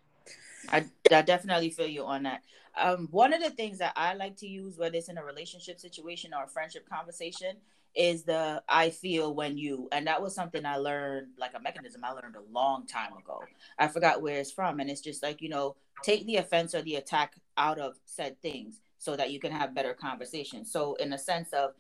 I, 0.69 0.85
I 1.13 1.23
definitely 1.23 1.71
feel 1.71 1.87
you 1.87 2.05
on 2.05 2.25
that. 2.25 2.43
Um, 2.77 3.09
one 3.11 3.33
of 3.33 3.43
the 3.43 3.51
things 3.51 3.79
that 3.79 3.93
I 3.97 4.15
like 4.15 4.37
to 4.39 4.47
use, 4.47 4.79
whether 4.79 4.97
it's 4.97 5.09
in 5.09 5.19
a 5.19 5.25
relationship 5.25 5.79
situation 5.79 6.33
or 6.35 6.45
a 6.45 6.49
friendship 6.49 6.89
conversation, 6.89 7.57
is 7.95 8.25
the 8.25 8.63
I 8.69 8.91
feel 8.91 9.35
when 9.35 9.59
you. 9.59 9.89
And 9.93 10.07
that 10.07 10.23
was 10.23 10.35
something 10.35 10.65
I 10.65 10.77
learned, 10.77 11.29
like 11.39 11.53
a 11.55 11.61
mechanism 11.61 12.05
I 12.05 12.13
learned 12.13 12.37
a 12.37 12.53
long 12.53 12.87
time 12.87 13.13
ago. 13.17 13.43
I 13.79 13.89
forgot 13.89 14.23
where 14.23 14.39
it's 14.39 14.53
from. 14.53 14.81
And 14.81 14.91
it's 14.91 15.01
just 15.01 15.23
like, 15.23 15.43
you 15.43 15.49
know, 15.49 15.77
take 16.03 16.27
the 16.27 16.37
offense 16.37 16.75
or 16.75 16.83
the 16.83 16.97
attack 16.97 17.35
out 17.57 17.79
of 17.79 17.97
said 18.05 18.41
things 18.41 18.81
so 18.99 19.17
that 19.17 19.31
you 19.31 19.41
can 19.41 19.53
have 19.53 19.75
better 19.75 19.95
conversations. 19.95 20.71
So, 20.71 20.95
in 20.95 21.13
a 21.13 21.19
sense 21.19 21.53
of, 21.53 21.73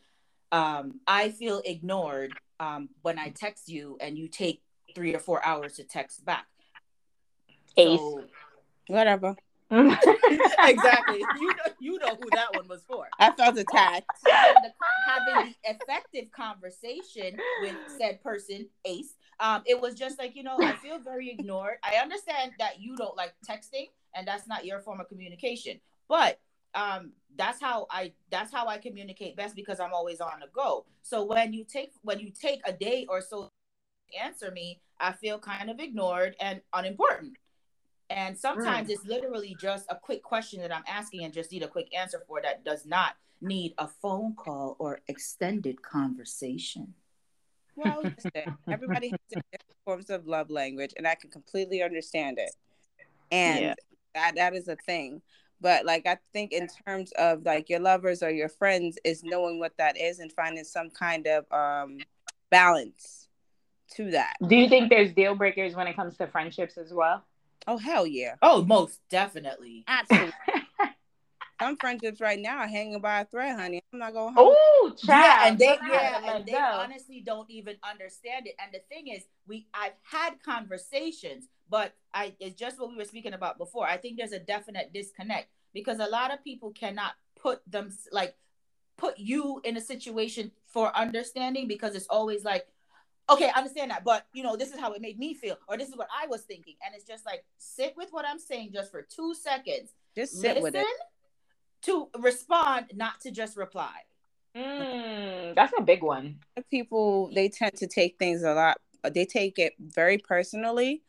um, 0.52 1.00
I 1.06 1.30
feel 1.30 1.62
ignored 1.64 2.32
um, 2.58 2.88
when 3.02 3.18
I 3.18 3.28
text 3.28 3.68
you 3.68 3.96
and 4.00 4.18
you 4.18 4.26
take 4.26 4.62
three 4.94 5.14
or 5.14 5.20
four 5.20 5.44
hours 5.44 5.74
to 5.74 5.84
text 5.84 6.24
back. 6.24 6.46
Ace. 7.76 7.98
So, 7.98 8.24
Whatever. 8.88 9.36
exactly. 10.58 11.24
You 11.40 11.48
know, 11.48 11.72
you 11.78 11.98
know 11.98 12.16
who 12.20 12.28
that 12.32 12.54
one 12.54 12.66
was 12.68 12.82
for. 12.88 13.08
I 13.18 13.30
felt 13.32 13.56
attacked. 13.56 14.06
having 14.26 15.54
the 15.64 15.70
effective 15.70 16.30
conversation 16.32 17.36
with 17.62 17.76
said 17.98 18.22
person, 18.22 18.66
Ace, 18.84 19.14
um, 19.38 19.62
it 19.66 19.80
was 19.80 19.94
just 19.94 20.18
like, 20.18 20.36
you 20.36 20.42
know, 20.42 20.56
I 20.60 20.72
feel 20.72 20.98
very 20.98 21.30
ignored. 21.30 21.76
I 21.82 21.96
understand 22.02 22.52
that 22.58 22.80
you 22.80 22.96
don't 22.96 23.16
like 23.16 23.34
texting 23.48 23.86
and 24.14 24.26
that's 24.26 24.48
not 24.48 24.64
your 24.64 24.80
form 24.80 25.00
of 25.00 25.08
communication. 25.08 25.80
But 26.08 26.40
um 26.74 27.12
that's 27.36 27.60
how 27.60 27.86
i 27.90 28.12
that's 28.30 28.52
how 28.52 28.66
i 28.68 28.78
communicate 28.78 29.36
best 29.36 29.56
because 29.56 29.80
i'm 29.80 29.92
always 29.92 30.20
on 30.20 30.40
the 30.40 30.46
go 30.54 30.84
so 31.02 31.24
when 31.24 31.52
you 31.52 31.64
take 31.64 31.92
when 32.02 32.20
you 32.20 32.30
take 32.30 32.60
a 32.64 32.72
day 32.72 33.06
or 33.08 33.20
so 33.20 33.50
to 34.12 34.22
answer 34.22 34.50
me 34.50 34.80
i 35.00 35.10
feel 35.10 35.38
kind 35.38 35.70
of 35.70 35.80
ignored 35.80 36.36
and 36.40 36.60
unimportant 36.74 37.34
and 38.10 38.36
sometimes 38.36 38.88
mm. 38.88 38.92
it's 38.92 39.06
literally 39.06 39.56
just 39.58 39.86
a 39.88 39.96
quick 39.96 40.22
question 40.22 40.60
that 40.60 40.74
i'm 40.74 40.84
asking 40.86 41.24
and 41.24 41.32
just 41.32 41.50
need 41.50 41.62
a 41.62 41.68
quick 41.68 41.88
answer 41.96 42.22
for 42.26 42.42
that 42.42 42.64
does 42.64 42.84
not 42.84 43.14
need 43.40 43.74
a 43.78 43.88
phone 43.88 44.34
call 44.34 44.76
or 44.78 45.00
extended 45.08 45.80
conversation. 45.82 46.94
Well 47.76 48.02
listen, 48.02 48.56
everybody 48.70 49.10
has 49.10 49.18
different 49.28 49.64
forms 49.84 50.10
of 50.10 50.26
love 50.26 50.50
language 50.50 50.92
and 50.96 51.06
i 51.06 51.14
can 51.14 51.30
completely 51.30 51.82
understand 51.82 52.38
it. 52.38 52.54
And 53.30 53.60
yeah. 53.60 53.74
that 54.14 54.34
that 54.36 54.54
is 54.54 54.68
a 54.68 54.76
thing. 54.76 55.22
But 55.60 55.84
like 55.86 56.06
i 56.06 56.18
think 56.32 56.52
in 56.52 56.68
terms 56.86 57.12
of 57.12 57.44
like 57.44 57.68
your 57.68 57.80
lovers 57.80 58.22
or 58.22 58.30
your 58.30 58.48
friends 58.48 58.98
is 59.04 59.22
knowing 59.22 59.58
what 59.58 59.76
that 59.78 59.98
is 59.98 60.18
and 60.18 60.32
finding 60.32 60.64
some 60.64 60.90
kind 60.90 61.26
of 61.26 61.50
um 61.52 61.98
balance 62.50 63.28
to 63.94 64.10
that. 64.10 64.34
Do 64.46 64.56
you 64.56 64.68
think 64.68 64.90
there's 64.90 65.12
deal 65.12 65.34
breakers 65.34 65.74
when 65.74 65.86
it 65.86 65.96
comes 65.96 66.16
to 66.18 66.26
friendships 66.26 66.76
as 66.76 66.92
well 66.92 67.24
oh 67.66 67.76
hell 67.76 68.06
yeah 68.06 68.34
oh 68.42 68.64
most 68.64 69.00
definitely 69.10 69.84
absolutely 69.88 70.32
some 71.60 71.76
friendships 71.76 72.22
right 72.22 72.38
now 72.38 72.56
are 72.56 72.66
hanging 72.66 73.02
by 73.02 73.20
a 73.20 73.24
thread, 73.26 73.54
honey. 73.54 73.82
I'm 73.92 73.98
not 73.98 74.14
going. 74.14 74.32
Oh, 74.34 74.94
yeah, 75.02 75.46
and 75.46 75.58
they 75.58 75.76
yeah, 75.90 76.34
and 76.34 76.46
they 76.46 76.54
honestly 76.54 77.20
don't 77.20 77.50
even 77.50 77.76
understand 77.82 78.46
it. 78.46 78.54
And 78.58 78.72
the 78.72 78.78
thing 78.88 79.08
is, 79.08 79.24
we 79.46 79.66
I've 79.74 79.92
had 80.02 80.42
conversations 80.42 81.48
but 81.70 81.94
I 82.12 82.34
it's 82.40 82.58
just 82.58 82.78
what 82.78 82.90
we 82.90 82.96
were 82.96 83.04
speaking 83.04 83.32
about 83.32 83.56
before. 83.56 83.86
I 83.86 83.96
think 83.96 84.18
there's 84.18 84.32
a 84.32 84.40
definite 84.40 84.92
disconnect 84.92 85.48
because 85.72 86.00
a 86.00 86.06
lot 86.06 86.32
of 86.32 86.44
people 86.44 86.72
cannot 86.72 87.12
put 87.40 87.60
them 87.70 87.96
like 88.12 88.34
put 88.98 89.18
you 89.18 89.60
in 89.64 89.76
a 89.76 89.80
situation 89.80 90.50
for 90.66 90.94
understanding 90.96 91.68
because 91.68 91.94
it's 91.94 92.08
always 92.10 92.44
like 92.44 92.66
okay, 93.30 93.50
I 93.54 93.58
understand 93.58 93.90
that, 93.90 94.04
but 94.04 94.26
you 94.32 94.42
know, 94.42 94.56
this 94.56 94.70
is 94.72 94.78
how 94.78 94.92
it 94.92 95.00
made 95.00 95.18
me 95.18 95.34
feel, 95.34 95.56
or 95.68 95.76
this 95.76 95.88
is 95.88 95.96
what 95.96 96.08
I 96.14 96.26
was 96.26 96.42
thinking. 96.42 96.74
And 96.84 96.94
it's 96.94 97.04
just 97.04 97.24
like 97.24 97.44
sit 97.58 97.94
with 97.96 98.08
what 98.10 98.24
I'm 98.26 98.38
saying 98.38 98.70
just 98.72 98.90
for 98.90 99.02
two 99.02 99.34
seconds. 99.34 99.92
Just 100.14 100.40
sit 100.40 100.56
Listen 100.56 100.62
with 100.62 100.74
it. 100.76 100.86
To 101.82 102.08
respond, 102.18 102.86
not 102.94 103.20
to 103.22 103.30
just 103.30 103.56
reply. 103.56 103.94
Mm, 104.54 105.54
that's 105.54 105.72
a 105.78 105.82
big 105.82 106.02
one. 106.02 106.40
People 106.70 107.30
they 107.34 107.48
tend 107.48 107.74
to 107.76 107.86
take 107.86 108.18
things 108.18 108.42
a 108.42 108.52
lot. 108.52 108.78
They 109.12 109.24
take 109.24 109.58
it 109.58 109.74
very 109.78 110.18
personally, 110.18 111.02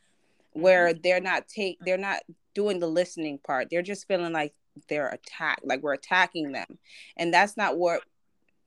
where 0.54 0.90
mm-hmm. 0.90 1.02
they're 1.04 1.20
not 1.22 1.48
take 1.48 1.80
they're 1.82 1.98
not 1.98 2.22
doing 2.54 2.80
the 2.80 2.88
listening 2.88 3.40
part. 3.40 3.68
They're 3.70 3.82
just 3.82 4.08
feeling 4.08 4.32
like 4.32 4.54
they're 4.88 5.10
attacked, 5.10 5.66
like 5.66 5.82
we're 5.82 5.94
attacking 5.94 6.52
them. 6.52 6.78
And 7.18 7.34
that's 7.34 7.58
not 7.58 7.78
what 7.78 8.02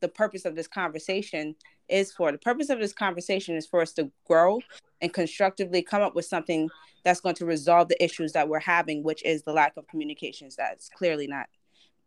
the 0.01 0.09
purpose 0.09 0.45
of 0.45 0.55
this 0.55 0.69
conversation 0.69 1.55
is 1.89 2.13
for. 2.13 2.33
The 2.33 2.39
purpose 2.39 2.71
of 2.71 2.79
this 2.79 2.93
conversation 2.93 3.57
is 3.57 3.67
for 3.67 3.81
us 3.81 3.93
to 3.95 4.11
grow 4.27 4.61
and 5.01 5.13
constructively 5.13 5.83
come 5.83 6.03
up 6.03 6.15
with 6.15 6.25
something 6.25 6.71
that's 7.05 7.21
going 7.21 7.35
to 7.37 7.47
resolve 7.47 7.89
the 7.89 8.03
issues 8.03 8.33
that 8.33 8.49
we're 8.49 8.61
having, 8.61 9.03
which 9.03 9.25
is 9.25 9.43
the 9.43 9.53
lack 9.53 9.77
of 9.77 9.87
communications 9.89 10.57
that's 10.57 10.89
clearly 10.89 11.27
not 11.27 11.47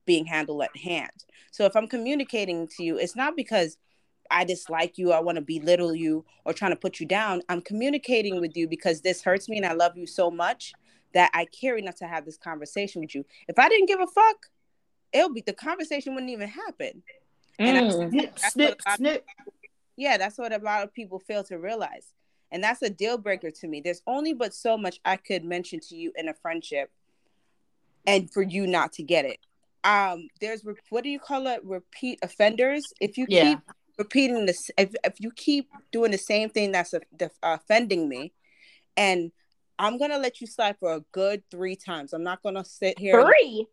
being 0.06 0.26
handled 0.26 0.64
at 0.64 0.76
hand. 0.76 1.12
So 1.52 1.66
if 1.66 1.76
I'm 1.76 1.88
communicating 1.88 2.68
to 2.78 2.84
you, 2.84 2.98
it's 2.98 3.16
not 3.16 3.36
because 3.36 3.78
I 4.32 4.44
dislike 4.44 4.98
you, 4.98 5.12
I 5.12 5.20
want 5.20 5.38
to 5.38 5.42
belittle 5.42 5.94
you, 5.94 6.26
or 6.46 6.54
trying 6.54 6.72
to 6.72 6.78
put 6.78 7.00
you 7.00 7.06
down. 7.06 7.42
I'm 7.50 7.62
communicating 7.62 8.42
with 8.42 8.58
you 8.58 8.68
because 8.68 9.02
this 9.02 9.22
hurts 9.22 9.48
me 9.48 9.58
and 9.58 9.66
I 9.66 9.74
love 9.74 9.96
you 9.96 10.08
so 10.08 10.32
much 10.32 10.74
that 11.14 11.30
I 11.34 11.46
care 11.46 11.78
enough 11.78 11.96
to 11.96 12.08
have 12.08 12.26
this 12.26 12.38
conversation 12.38 13.02
with 13.02 13.16
you. 13.16 13.26
If 13.48 13.60
I 13.60 13.70
didn't 13.70 13.88
give 13.88 14.00
a 14.00 14.08
fuck, 14.08 14.48
it'll 15.14 15.34
be 15.34 15.42
the 15.42 15.54
conversation 15.54 16.14
wouldn't 16.14 16.32
even 16.32 16.50
happen. 16.50 17.04
Mm. 17.60 17.66
And 17.66 18.40
snip, 18.40 18.82
snip. 18.96 19.26
Yeah, 19.98 20.18
that's 20.18 20.38
what 20.38 20.54
a 20.54 20.64
lot 20.64 20.84
of 20.84 20.94
people 20.94 21.20
fail 21.20 21.44
to 21.46 21.58
realize. 21.58 22.14
And 22.52 22.64
that's 22.64 22.82
a 22.82 22.90
deal 22.90 23.18
breaker 23.18 23.52
to 23.52 23.68
me. 23.68 23.82
There's 23.82 24.02
only 24.08 24.34
but 24.34 24.54
so 24.54 24.78
much 24.78 25.00
I 25.04 25.18
could 25.18 25.44
mention 25.44 25.82
to 25.90 25.98
you 25.98 26.14
in 26.16 26.30
a 26.30 26.34
friendship 26.34 26.90
and 28.06 28.32
for 28.32 28.42
you 28.42 28.66
not 28.66 28.94
to 28.94 29.04
get 29.04 29.26
it. 29.26 29.40
Um, 29.84 30.30
there's 30.40 30.64
what 30.90 31.04
do 31.04 31.10
you 31.10 31.20
call 31.20 31.48
it? 31.48 31.64
Repeat 31.66 32.20
offenders. 32.22 32.84
If 33.02 33.18
you 33.18 33.26
yeah. 33.28 33.44
keep 33.44 33.60
repeating 33.98 34.46
this 34.46 34.70
if, 34.78 34.94
if 35.04 35.20
you 35.20 35.32
keep 35.32 35.70
doing 35.92 36.12
the 36.12 36.18
same 36.18 36.50
thing 36.50 36.72
that's 36.72 36.92
the, 36.92 37.32
offending 37.42 38.08
me 38.08 38.32
and 38.96 39.32
i'm 39.80 39.98
gonna 39.98 40.18
let 40.18 40.40
you 40.40 40.48
slide 40.48 40.76
for 40.80 40.94
a 40.94 41.02
good 41.12 41.42
three 41.50 41.76
times 41.76 42.14
i'm 42.14 42.24
not 42.24 42.42
gonna 42.44 42.64
sit 42.64 42.98
here 43.00 43.24
three 43.26 43.66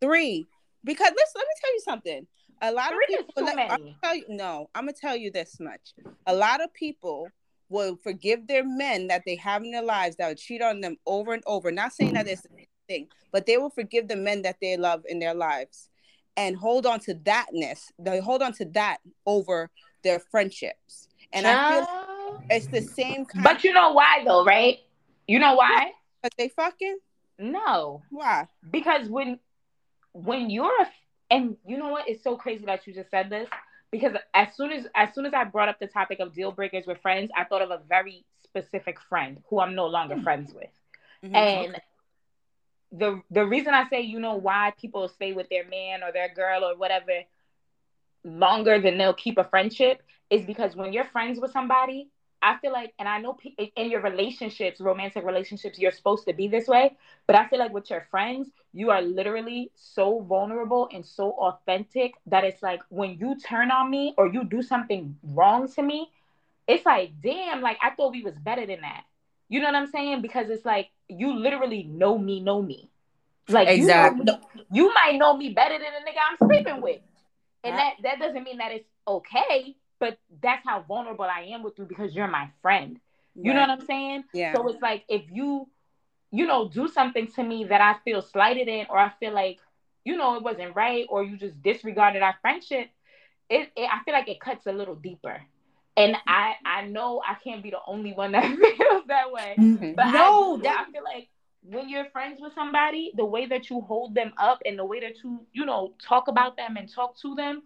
three 0.00 0.46
because 0.84 1.12
let's 1.16 1.32
let 1.34 1.46
me 1.46 1.54
tell 1.60 1.72
you 1.72 1.80
something 1.80 2.26
a 2.62 2.72
lot 2.72 2.92
of 2.92 2.98
people 3.08 3.44
let, 3.44 3.70
I'm 3.70 3.94
tell 4.02 4.16
you, 4.16 4.24
no 4.28 4.68
i'm 4.74 4.84
gonna 4.84 4.92
tell 4.92 5.16
you 5.16 5.30
this 5.30 5.58
much 5.60 5.94
a 6.26 6.34
lot 6.34 6.62
of 6.62 6.72
people 6.74 7.28
will 7.68 7.96
forgive 8.02 8.46
their 8.46 8.64
men 8.64 9.06
that 9.06 9.22
they 9.24 9.36
have 9.36 9.62
in 9.62 9.70
their 9.70 9.82
lives 9.82 10.16
that 10.16 10.28
will 10.28 10.34
cheat 10.34 10.62
on 10.62 10.80
them 10.80 10.96
over 11.06 11.32
and 11.32 11.42
over 11.46 11.70
not 11.70 11.92
saying 11.92 12.14
that 12.14 12.26
it's 12.26 12.44
a 12.44 12.66
thing 12.88 13.08
but 13.32 13.46
they 13.46 13.56
will 13.56 13.70
forgive 13.70 14.08
the 14.08 14.16
men 14.16 14.42
that 14.42 14.56
they 14.60 14.76
love 14.76 15.02
in 15.08 15.18
their 15.18 15.34
lives 15.34 15.90
and 16.36 16.56
hold 16.56 16.86
on 16.86 17.00
to 17.00 17.14
thatness. 17.14 17.92
They 17.98 18.20
hold 18.20 18.42
on 18.42 18.52
to 18.54 18.64
that 18.66 18.98
over 19.26 19.70
their 20.02 20.18
friendships. 20.18 21.08
And 21.32 21.46
I 21.46 21.68
feel 21.68 22.40
it's 22.48 22.66
the 22.68 22.80
same 22.80 23.24
kind 23.24 23.44
But 23.44 23.62
you 23.62 23.72
know 23.72 23.92
why 23.92 24.22
though, 24.24 24.44
right? 24.44 24.78
You 25.26 25.38
know 25.38 25.54
why? 25.54 25.92
But 26.22 26.32
they 26.38 26.48
fucking 26.48 26.98
no. 27.38 28.02
Why? 28.10 28.48
Because 28.70 29.08
when 29.08 29.38
when 30.12 30.50
you're 30.50 30.82
a, 30.82 30.86
and 31.30 31.56
you 31.66 31.78
know 31.78 31.88
what? 31.88 32.08
It's 32.08 32.22
so 32.22 32.36
crazy 32.36 32.64
that 32.66 32.86
you 32.86 32.92
just 32.92 33.10
said 33.10 33.30
this 33.30 33.48
because 33.90 34.14
as 34.34 34.48
soon 34.54 34.72
as 34.72 34.86
as 34.94 35.14
soon 35.14 35.26
as 35.26 35.34
I 35.34 35.44
brought 35.44 35.68
up 35.68 35.78
the 35.78 35.86
topic 35.86 36.20
of 36.20 36.34
deal 36.34 36.52
breakers 36.52 36.86
with 36.86 36.98
friends, 36.98 37.30
I 37.36 37.44
thought 37.44 37.62
of 37.62 37.70
a 37.70 37.80
very 37.88 38.24
specific 38.44 38.98
friend 39.08 39.42
who 39.48 39.60
I'm 39.60 39.74
no 39.74 39.86
longer 39.86 40.14
mm-hmm. 40.14 40.24
friends 40.24 40.52
with. 40.52 40.70
Mm-hmm. 41.24 41.36
And 41.36 41.80
the 42.92 43.22
the 43.30 43.46
reason 43.46 43.74
I 43.74 43.88
say 43.88 44.00
you 44.00 44.18
know 44.18 44.34
why 44.34 44.72
people 44.80 45.08
stay 45.08 45.32
with 45.32 45.48
their 45.48 45.66
man 45.66 46.02
or 46.02 46.12
their 46.12 46.32
girl 46.34 46.64
or 46.64 46.76
whatever 46.76 47.22
longer 48.24 48.80
than 48.80 48.98
they'll 48.98 49.14
keep 49.14 49.38
a 49.38 49.44
friendship 49.44 50.02
is 50.28 50.44
because 50.44 50.76
when 50.76 50.92
you're 50.92 51.04
friends 51.04 51.40
with 51.40 51.52
somebody, 51.52 52.08
I 52.42 52.56
feel 52.58 52.72
like, 52.72 52.94
and 52.98 53.08
I 53.08 53.20
know 53.20 53.36
in 53.76 53.90
your 53.90 54.00
relationships, 54.00 54.80
romantic 54.80 55.24
relationships, 55.24 55.78
you're 55.78 55.90
supposed 55.90 56.26
to 56.26 56.32
be 56.32 56.48
this 56.48 56.66
way. 56.66 56.96
But 57.26 57.36
I 57.36 57.46
feel 57.48 57.58
like 57.58 57.72
with 57.72 57.90
your 57.90 58.06
friends, 58.10 58.48
you 58.72 58.90
are 58.90 59.02
literally 59.02 59.70
so 59.74 60.20
vulnerable 60.20 60.88
and 60.92 61.04
so 61.04 61.32
authentic 61.32 62.14
that 62.26 62.44
it's 62.44 62.62
like 62.62 62.80
when 62.88 63.18
you 63.18 63.36
turn 63.38 63.70
on 63.70 63.90
me 63.90 64.14
or 64.16 64.26
you 64.26 64.44
do 64.44 64.62
something 64.62 65.16
wrong 65.22 65.70
to 65.72 65.82
me, 65.82 66.10
it's 66.66 66.86
like, 66.86 67.12
damn, 67.22 67.60
like 67.60 67.78
I 67.82 67.90
thought 67.90 68.12
we 68.12 68.22
was 68.22 68.34
better 68.36 68.66
than 68.66 68.80
that. 68.80 69.04
You 69.48 69.60
know 69.60 69.66
what 69.66 69.74
I'm 69.74 69.88
saying? 69.88 70.22
Because 70.22 70.48
it's 70.48 70.64
like 70.64 70.88
you 71.08 71.34
literally 71.34 71.82
know 71.82 72.16
me, 72.16 72.40
know 72.40 72.62
me. 72.62 72.88
Like 73.48 73.68
exactly. 73.68 74.20
you, 74.20 74.24
know 74.24 74.38
me, 74.54 74.64
you 74.72 74.94
might 74.94 75.18
know 75.18 75.36
me 75.36 75.50
better 75.50 75.74
than 75.74 75.80
the 75.80 76.10
nigga 76.10 76.20
I'm 76.30 76.48
sleeping 76.48 76.80
with. 76.80 77.00
And 77.64 77.76
that 77.76 77.94
that 78.04 78.18
doesn't 78.18 78.44
mean 78.44 78.58
that 78.58 78.72
it's 78.72 78.88
okay 79.06 79.76
but 80.00 80.18
that's 80.42 80.66
how 80.66 80.82
vulnerable 80.88 81.26
I 81.26 81.42
am 81.52 81.62
with 81.62 81.78
you 81.78 81.84
because 81.84 82.14
you're 82.14 82.26
my 82.26 82.48
friend. 82.62 82.98
You 83.34 83.52
right. 83.52 83.54
know 83.54 83.60
what 83.60 83.70
I'm 83.80 83.86
saying? 83.86 84.24
Yeah. 84.32 84.54
So 84.54 84.66
it's 84.68 84.82
like 84.82 85.04
if 85.08 85.22
you, 85.30 85.68
you 86.32 86.46
know, 86.46 86.68
do 86.68 86.88
something 86.88 87.28
to 87.32 87.42
me 87.44 87.64
that 87.64 87.80
I 87.80 87.96
feel 88.04 88.22
slighted 88.22 88.66
in, 88.66 88.86
or 88.90 88.98
I 88.98 89.12
feel 89.20 89.32
like, 89.32 89.58
you 90.04 90.16
know, 90.16 90.36
it 90.36 90.42
wasn't 90.42 90.74
right, 90.74 91.06
or 91.08 91.22
you 91.22 91.36
just 91.36 91.62
disregarded 91.62 92.22
our 92.22 92.34
friendship, 92.40 92.88
it, 93.48 93.70
it 93.76 93.88
I 93.92 94.02
feel 94.04 94.14
like 94.14 94.28
it 94.28 94.40
cuts 94.40 94.66
a 94.66 94.72
little 94.72 94.94
deeper. 94.96 95.42
And 95.96 96.16
I 96.26 96.54
I 96.64 96.86
know 96.86 97.22
I 97.26 97.34
can't 97.34 97.62
be 97.62 97.70
the 97.70 97.80
only 97.86 98.12
one 98.12 98.32
that 98.32 98.44
feels 98.78 99.04
that 99.08 99.30
way. 99.30 99.54
Mm-hmm. 99.58 99.92
But 99.92 100.10
no, 100.10 100.56
I, 100.56 100.62
that... 100.62 100.86
I 100.88 100.92
feel 100.92 101.04
like 101.04 101.28
when 101.62 101.88
you're 101.88 102.06
friends 102.06 102.40
with 102.40 102.54
somebody, 102.54 103.12
the 103.14 103.24
way 103.24 103.46
that 103.46 103.68
you 103.68 103.80
hold 103.82 104.14
them 104.14 104.32
up 104.38 104.62
and 104.64 104.78
the 104.78 104.84
way 104.84 105.00
that 105.00 105.22
you, 105.22 105.44
you 105.52 105.66
know, 105.66 105.92
talk 106.02 106.28
about 106.28 106.56
them 106.56 106.76
and 106.76 106.92
talk 106.92 107.18
to 107.20 107.34
them, 107.34 107.62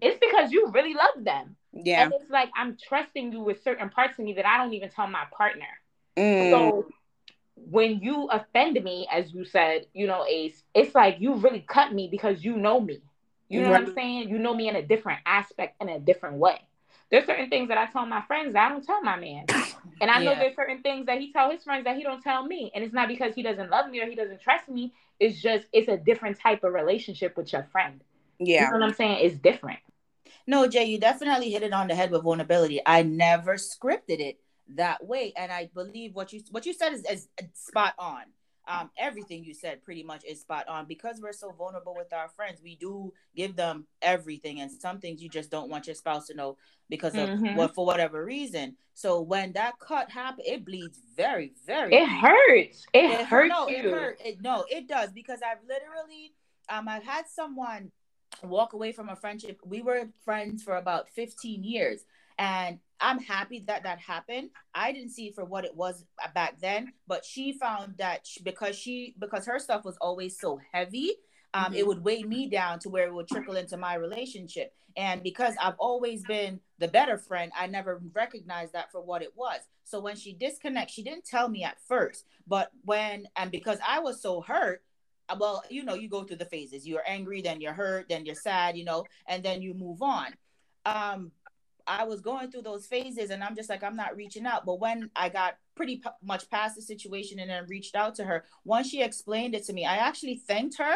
it's 0.00 0.18
because 0.18 0.50
you 0.50 0.70
really 0.72 0.94
love 0.94 1.24
them. 1.24 1.56
Yeah. 1.72 2.04
And 2.04 2.12
it's 2.14 2.30
like 2.30 2.50
I'm 2.56 2.76
trusting 2.76 3.32
you 3.32 3.40
with 3.40 3.62
certain 3.62 3.90
parts 3.90 4.18
of 4.18 4.24
me 4.24 4.34
that 4.34 4.46
I 4.46 4.58
don't 4.58 4.72
even 4.74 4.90
tell 4.90 5.06
my 5.06 5.24
partner. 5.32 5.66
Mm. 6.16 6.50
So 6.50 6.86
when 7.56 8.00
you 8.00 8.28
offend 8.30 8.82
me, 8.82 9.06
as 9.12 9.32
you 9.32 9.44
said, 9.44 9.86
you 9.92 10.06
know, 10.06 10.24
Ace, 10.26 10.62
it's 10.74 10.94
like 10.94 11.16
you 11.20 11.34
really 11.34 11.64
cut 11.66 11.92
me 11.92 12.08
because 12.10 12.44
you 12.44 12.56
know 12.56 12.80
me. 12.80 13.00
You 13.48 13.62
know 13.62 13.70
right. 13.70 13.80
what 13.80 13.88
I'm 13.88 13.94
saying? 13.94 14.28
You 14.28 14.38
know 14.38 14.54
me 14.54 14.68
in 14.68 14.76
a 14.76 14.82
different 14.82 15.20
aspect, 15.24 15.80
in 15.80 15.88
a 15.88 15.98
different 15.98 16.36
way. 16.36 16.60
There's 17.10 17.24
certain 17.24 17.48
things 17.48 17.68
that 17.68 17.78
I 17.78 17.86
tell 17.86 18.04
my 18.04 18.20
friends 18.22 18.52
that 18.52 18.66
I 18.66 18.68
don't 18.68 18.84
tell 18.84 19.02
my 19.02 19.18
man. 19.18 19.46
And 20.00 20.12
I 20.12 20.20
yeah. 20.20 20.24
know 20.24 20.38
there's 20.38 20.54
certain 20.54 20.80
things 20.82 21.06
that 21.06 21.18
he 21.18 21.32
tell 21.32 21.50
his 21.50 21.64
friends 21.64 21.84
that 21.84 21.96
he 21.96 22.04
don't 22.04 22.22
tell 22.22 22.44
me. 22.44 22.70
And 22.72 22.84
it's 22.84 22.94
not 22.94 23.08
because 23.08 23.34
he 23.34 23.42
doesn't 23.42 23.68
love 23.68 23.90
me 23.90 24.00
or 24.00 24.06
he 24.06 24.14
doesn't 24.14 24.40
trust 24.40 24.68
me. 24.68 24.92
It's 25.18 25.40
just 25.40 25.66
it's 25.72 25.88
a 25.88 25.96
different 25.96 26.38
type 26.38 26.62
of 26.62 26.72
relationship 26.72 27.36
with 27.36 27.52
your 27.52 27.66
friend. 27.72 28.00
Yeah. 28.38 28.66
You 28.66 28.72
know 28.72 28.78
what 28.78 28.88
I'm 28.90 28.94
saying? 28.94 29.24
It's 29.24 29.36
different. 29.36 29.80
No, 30.48 30.66
Jay, 30.66 30.86
you 30.86 30.98
definitely 30.98 31.50
hit 31.50 31.62
it 31.62 31.74
on 31.74 31.88
the 31.88 31.94
head 31.94 32.10
with 32.10 32.22
vulnerability. 32.22 32.80
I 32.86 33.02
never 33.02 33.56
scripted 33.56 34.18
it 34.18 34.40
that 34.76 35.06
way, 35.06 35.34
and 35.36 35.52
I 35.52 35.68
believe 35.74 36.14
what 36.14 36.32
you 36.32 36.40
what 36.50 36.64
you 36.64 36.72
said 36.72 36.94
is, 36.94 37.04
is 37.04 37.28
spot 37.52 37.92
on. 37.98 38.22
Um, 38.66 38.90
everything 38.98 39.44
you 39.44 39.52
said 39.52 39.82
pretty 39.82 40.02
much 40.02 40.24
is 40.24 40.40
spot 40.40 40.66
on 40.66 40.86
because 40.86 41.20
we're 41.22 41.32
so 41.34 41.52
vulnerable 41.52 41.94
with 41.94 42.12
our 42.14 42.30
friends. 42.30 42.60
We 42.62 42.76
do 42.76 43.12
give 43.36 43.56
them 43.56 43.86
everything, 44.00 44.60
and 44.62 44.70
some 44.70 45.00
things 45.00 45.22
you 45.22 45.28
just 45.28 45.50
don't 45.50 45.68
want 45.68 45.86
your 45.86 45.94
spouse 45.94 46.28
to 46.28 46.34
know 46.34 46.56
because 46.88 47.14
of 47.14 47.28
mm-hmm. 47.28 47.54
what 47.54 47.74
for 47.74 47.84
whatever 47.84 48.24
reason. 48.24 48.74
So 48.94 49.20
when 49.20 49.52
that 49.52 49.78
cut 49.78 50.10
happens, 50.10 50.48
it 50.48 50.64
bleeds 50.64 50.98
very, 51.14 51.52
very. 51.66 51.94
It 51.94 52.08
hurts. 52.08 52.86
It, 52.94 53.20
it 53.20 53.26
hurts. 53.26 53.50
No, 53.50 53.68
you. 53.68 53.76
it 53.76 53.84
hurt. 53.84 54.20
It, 54.24 54.40
no, 54.40 54.64
it 54.70 54.88
does 54.88 55.12
because 55.12 55.40
I've 55.42 55.62
literally, 55.68 56.32
um, 56.70 56.88
I've 56.88 57.04
had 57.04 57.26
someone 57.28 57.92
walk 58.46 58.72
away 58.72 58.92
from 58.92 59.08
a 59.08 59.16
friendship. 59.16 59.58
We 59.64 59.82
were 59.82 60.08
friends 60.24 60.62
for 60.62 60.76
about 60.76 61.08
15 61.10 61.64
years. 61.64 62.04
And 62.38 62.78
I'm 63.00 63.18
happy 63.18 63.64
that 63.66 63.82
that 63.82 63.98
happened. 63.98 64.50
I 64.74 64.92
didn't 64.92 65.10
see 65.10 65.30
for 65.32 65.44
what 65.44 65.64
it 65.64 65.74
was 65.74 66.04
back 66.34 66.60
then, 66.60 66.92
but 67.06 67.24
she 67.24 67.52
found 67.52 67.94
that 67.98 68.26
she, 68.26 68.42
because 68.42 68.76
she 68.76 69.14
because 69.18 69.46
her 69.46 69.58
stuff 69.58 69.84
was 69.84 69.96
always 70.00 70.38
so 70.38 70.60
heavy, 70.72 71.14
um, 71.54 71.64
mm-hmm. 71.64 71.74
it 71.74 71.86
would 71.86 72.04
weigh 72.04 72.22
me 72.22 72.48
down 72.48 72.78
to 72.80 72.88
where 72.88 73.06
it 73.06 73.14
would 73.14 73.28
trickle 73.28 73.56
into 73.56 73.76
my 73.76 73.94
relationship. 73.94 74.72
And 74.96 75.22
because 75.22 75.54
I've 75.62 75.78
always 75.78 76.24
been 76.24 76.60
the 76.78 76.88
better 76.88 77.18
friend, 77.18 77.52
I 77.56 77.66
never 77.66 78.02
recognized 78.14 78.72
that 78.72 78.90
for 78.90 79.00
what 79.00 79.22
it 79.22 79.32
was. 79.36 79.60
So 79.84 80.00
when 80.00 80.16
she 80.16 80.32
disconnects, 80.32 80.92
she 80.92 81.02
didn't 81.02 81.24
tell 81.24 81.48
me 81.48 81.64
at 81.64 81.80
first, 81.86 82.24
but 82.46 82.70
when 82.84 83.26
and 83.36 83.50
because 83.50 83.78
I 83.86 84.00
was 84.00 84.20
so 84.20 84.40
hurt, 84.40 84.82
well, 85.38 85.62
you 85.68 85.84
know, 85.84 85.94
you 85.94 86.08
go 86.08 86.24
through 86.24 86.36
the 86.36 86.44
phases. 86.44 86.86
You're 86.86 87.02
angry, 87.06 87.42
then 87.42 87.60
you're 87.60 87.72
hurt, 87.72 88.08
then 88.08 88.24
you're 88.24 88.34
sad, 88.34 88.76
you 88.76 88.84
know, 88.84 89.04
and 89.26 89.42
then 89.42 89.62
you 89.62 89.74
move 89.74 90.02
on. 90.02 90.34
Um, 90.86 91.32
I 91.86 92.04
was 92.04 92.20
going 92.20 92.50
through 92.50 92.62
those 92.62 92.86
phases 92.86 93.30
and 93.30 93.42
I'm 93.42 93.56
just 93.56 93.70
like, 93.70 93.82
I'm 93.82 93.96
not 93.96 94.14
reaching 94.14 94.46
out. 94.46 94.66
But 94.66 94.78
when 94.78 95.10
I 95.16 95.30
got 95.30 95.56
pretty 95.74 95.96
p- 95.96 96.10
much 96.22 96.48
past 96.50 96.76
the 96.76 96.82
situation 96.82 97.38
and 97.38 97.50
then 97.50 97.66
reached 97.66 97.94
out 97.94 98.14
to 98.16 98.24
her, 98.24 98.44
once 98.64 98.88
she 98.88 99.02
explained 99.02 99.54
it 99.54 99.64
to 99.64 99.72
me, 99.72 99.86
I 99.86 99.96
actually 99.96 100.36
thanked 100.36 100.76
her 100.78 100.94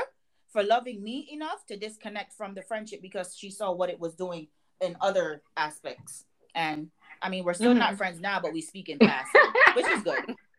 for 0.50 0.62
loving 0.62 1.02
me 1.02 1.30
enough 1.32 1.64
to 1.68 1.78
disconnect 1.78 2.34
from 2.34 2.54
the 2.54 2.62
friendship 2.62 3.00
because 3.00 3.34
she 3.36 3.50
saw 3.50 3.72
what 3.72 3.88
it 3.88 3.98
was 3.98 4.14
doing 4.14 4.48
in 4.82 4.96
other 5.00 5.42
aspects. 5.56 6.26
And 6.54 6.90
I 7.22 7.30
mean, 7.30 7.44
we're 7.44 7.54
still 7.54 7.70
mm-hmm. 7.70 7.78
not 7.78 7.96
friends 7.96 8.20
now, 8.20 8.40
but 8.40 8.52
we 8.52 8.60
speak 8.60 8.90
in 8.90 8.98
past, 8.98 9.30
which 9.74 9.86
is 9.86 10.02
good. 10.02 10.36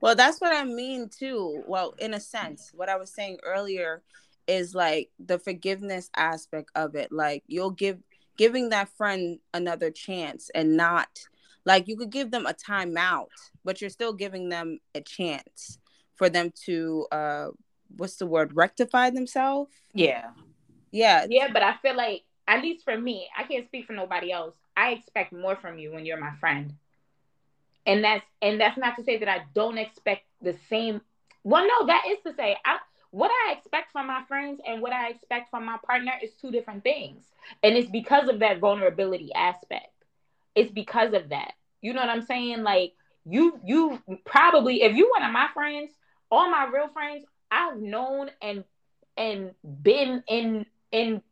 well, 0.00 0.14
that's 0.14 0.40
what 0.40 0.54
I 0.54 0.64
mean 0.64 1.08
too. 1.08 1.62
Well, 1.66 1.94
in 1.98 2.14
a 2.14 2.20
sense, 2.20 2.70
what 2.74 2.88
I 2.88 2.96
was 2.96 3.12
saying 3.12 3.38
earlier 3.44 4.02
is 4.46 4.74
like 4.74 5.10
the 5.18 5.38
forgiveness 5.38 6.10
aspect 6.16 6.70
of 6.74 6.94
it. 6.94 7.12
Like 7.12 7.44
you'll 7.46 7.70
give 7.70 7.98
giving 8.36 8.70
that 8.70 8.88
friend 8.88 9.38
another 9.54 9.90
chance 9.90 10.50
and 10.54 10.76
not 10.76 11.26
like 11.64 11.86
you 11.86 11.96
could 11.96 12.10
give 12.10 12.30
them 12.30 12.46
a 12.46 12.54
timeout, 12.54 13.28
but 13.64 13.80
you're 13.80 13.90
still 13.90 14.12
giving 14.12 14.48
them 14.48 14.78
a 14.94 15.00
chance 15.00 15.78
for 16.14 16.28
them 16.28 16.52
to 16.64 17.06
uh 17.12 17.48
what's 17.96 18.16
the 18.16 18.26
word 18.26 18.56
rectify 18.56 19.10
themselves. 19.10 19.72
Yeah. 19.94 20.30
Yeah. 20.90 21.26
Yeah, 21.28 21.48
but 21.52 21.62
I 21.62 21.76
feel 21.82 21.96
like 21.96 22.22
at 22.48 22.62
least 22.62 22.84
for 22.84 22.98
me, 22.98 23.28
I 23.36 23.44
can't 23.44 23.66
speak 23.66 23.86
for 23.86 23.92
nobody 23.92 24.32
else. 24.32 24.56
I 24.76 24.92
expect 24.92 25.32
more 25.32 25.56
from 25.56 25.78
you 25.78 25.92
when 25.92 26.04
you're 26.04 26.20
my 26.20 26.32
friend 26.40 26.74
and 27.86 28.04
that's 28.04 28.24
and 28.40 28.60
that's 28.60 28.78
not 28.78 28.96
to 28.96 29.04
say 29.04 29.18
that 29.18 29.28
I 29.28 29.42
don't 29.54 29.78
expect 29.78 30.22
the 30.40 30.56
same. 30.68 31.00
Well, 31.44 31.66
no, 31.66 31.86
that 31.86 32.04
is 32.08 32.18
to 32.26 32.34
say 32.34 32.56
I 32.64 32.78
what 33.10 33.30
I 33.30 33.52
expect 33.52 33.92
from 33.92 34.06
my 34.06 34.22
friends 34.26 34.60
and 34.66 34.80
what 34.80 34.92
I 34.92 35.10
expect 35.10 35.50
from 35.50 35.66
my 35.66 35.76
partner 35.86 36.12
is 36.22 36.30
two 36.40 36.50
different 36.50 36.82
things. 36.82 37.24
And 37.62 37.76
it's 37.76 37.90
because 37.90 38.28
of 38.28 38.38
that 38.40 38.58
vulnerability 38.58 39.32
aspect. 39.34 39.92
It's 40.54 40.72
because 40.72 41.12
of 41.12 41.28
that. 41.28 41.52
You 41.82 41.92
know 41.92 42.00
what 42.00 42.08
I'm 42.08 42.22
saying? 42.22 42.62
Like 42.62 42.94
you 43.24 43.60
you 43.64 44.00
probably 44.24 44.82
if 44.82 44.96
you 44.96 45.10
one 45.10 45.24
of 45.24 45.32
my 45.32 45.48
friends, 45.52 45.92
all 46.30 46.50
my 46.50 46.66
real 46.66 46.88
friends, 46.88 47.24
I've 47.50 47.78
known 47.78 48.30
and 48.40 48.64
and 49.16 49.50
been 49.82 50.22
in 50.28 50.66
in 50.90 51.22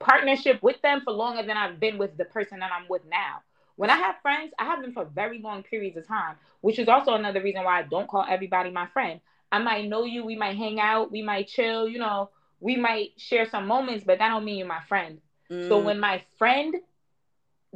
partnership 0.00 0.60
with 0.62 0.80
them 0.82 1.02
for 1.04 1.12
longer 1.12 1.42
than 1.42 1.56
I've 1.56 1.78
been 1.78 1.98
with 1.98 2.16
the 2.16 2.24
person 2.24 2.58
that 2.60 2.70
I'm 2.72 2.88
with 2.88 3.02
now. 3.08 3.42
When 3.76 3.90
I 3.90 3.96
have 3.96 4.16
friends, 4.22 4.52
I 4.58 4.64
have 4.64 4.82
them 4.82 4.92
for 4.92 5.04
very 5.04 5.40
long 5.40 5.62
periods 5.62 5.96
of 5.96 6.06
time, 6.06 6.36
which 6.60 6.78
is 6.78 6.88
also 6.88 7.14
another 7.14 7.42
reason 7.42 7.64
why 7.64 7.80
I 7.80 7.82
don't 7.82 8.08
call 8.08 8.24
everybody 8.28 8.70
my 8.70 8.86
friend. 8.88 9.20
I 9.50 9.58
might 9.58 9.88
know 9.88 10.04
you, 10.04 10.24
we 10.24 10.36
might 10.36 10.56
hang 10.56 10.80
out, 10.80 11.10
we 11.10 11.22
might 11.22 11.48
chill, 11.48 11.88
you 11.88 11.98
know, 11.98 12.30
we 12.60 12.76
might 12.76 13.12
share 13.18 13.48
some 13.48 13.66
moments, 13.66 14.04
but 14.04 14.18
that 14.18 14.28
don't 14.28 14.44
mean 14.44 14.58
you're 14.58 14.66
my 14.66 14.82
friend. 14.88 15.20
Mm. 15.50 15.68
So 15.68 15.80
when 15.80 16.00
my 16.00 16.22
friend 16.38 16.76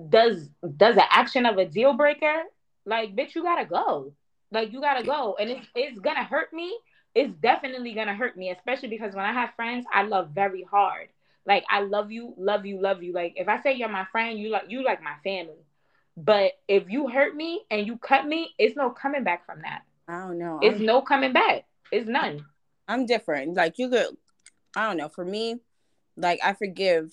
does 0.08 0.48
does 0.76 0.96
an 0.96 1.04
action 1.10 1.46
of 1.46 1.58
a 1.58 1.66
deal 1.66 1.94
breaker, 1.94 2.42
like 2.84 3.14
bitch, 3.16 3.34
you 3.34 3.42
gotta 3.42 3.64
go. 3.64 4.12
Like 4.52 4.72
you 4.72 4.80
gotta 4.80 5.04
go. 5.04 5.36
And 5.38 5.50
it's 5.50 5.66
it's 5.74 5.98
gonna 5.98 6.24
hurt 6.24 6.52
me. 6.52 6.78
It's 7.14 7.32
definitely 7.42 7.94
gonna 7.94 8.14
hurt 8.14 8.36
me, 8.36 8.50
especially 8.50 8.88
because 8.88 9.14
when 9.14 9.24
I 9.24 9.32
have 9.32 9.54
friends, 9.56 9.86
I 9.92 10.02
love 10.02 10.30
very 10.30 10.62
hard. 10.62 11.08
Like 11.46 11.64
I 11.68 11.80
love 11.80 12.10
you, 12.10 12.34
love 12.36 12.64
you, 12.64 12.80
love 12.80 13.02
you. 13.02 13.12
Like 13.12 13.34
if 13.36 13.48
I 13.48 13.62
say 13.62 13.74
you're 13.74 13.88
my 13.88 14.06
friend, 14.12 14.38
you 14.38 14.50
like 14.50 14.64
you 14.68 14.84
like 14.84 15.02
my 15.02 15.14
family. 15.24 15.65
But 16.16 16.52
if 16.66 16.88
you 16.88 17.08
hurt 17.08 17.36
me 17.36 17.62
and 17.70 17.86
you 17.86 17.98
cut 17.98 18.26
me, 18.26 18.54
it's 18.58 18.76
no 18.76 18.90
coming 18.90 19.22
back 19.22 19.44
from 19.44 19.60
that. 19.62 19.82
I 20.08 20.20
don't 20.20 20.38
know. 20.38 20.60
It's 20.62 20.80
I'm, 20.80 20.86
no 20.86 21.02
coming 21.02 21.32
back. 21.32 21.64
It's 21.92 22.08
none. 22.08 22.46
I'm 22.88 23.06
different. 23.06 23.54
Like 23.54 23.78
you 23.78 23.90
could, 23.90 24.16
I 24.74 24.86
don't 24.86 24.96
know. 24.96 25.08
For 25.08 25.24
me, 25.24 25.60
like 26.16 26.40
I 26.42 26.54
forgive, 26.54 27.12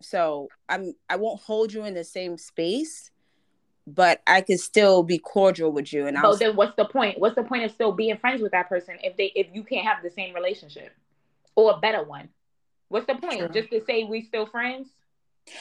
so 0.00 0.48
I'm. 0.68 0.94
I 1.08 1.16
won't 1.16 1.40
hold 1.40 1.72
you 1.72 1.84
in 1.84 1.94
the 1.94 2.04
same 2.04 2.36
space, 2.36 3.10
but 3.86 4.22
I 4.26 4.40
could 4.40 4.58
still 4.58 5.02
be 5.02 5.18
cordial 5.18 5.70
with 5.70 5.92
you. 5.92 6.06
And 6.06 6.18
I'll. 6.18 6.36
then, 6.36 6.56
what's 6.56 6.74
the 6.74 6.86
point? 6.86 7.20
What's 7.20 7.36
the 7.36 7.44
point 7.44 7.64
of 7.64 7.70
still 7.70 7.92
being 7.92 8.16
friends 8.16 8.42
with 8.42 8.52
that 8.52 8.68
person 8.68 8.96
if 9.04 9.16
they 9.16 9.32
if 9.36 9.48
you 9.52 9.62
can't 9.62 9.86
have 9.86 10.02
the 10.02 10.10
same 10.10 10.34
relationship 10.34 10.92
or 11.54 11.74
a 11.74 11.78
better 11.78 12.02
one? 12.02 12.28
What's 12.88 13.06
the 13.06 13.14
point? 13.14 13.38
True. 13.38 13.48
Just 13.48 13.70
to 13.70 13.84
say 13.84 14.04
we 14.04 14.22
still 14.22 14.46
friends? 14.46 14.88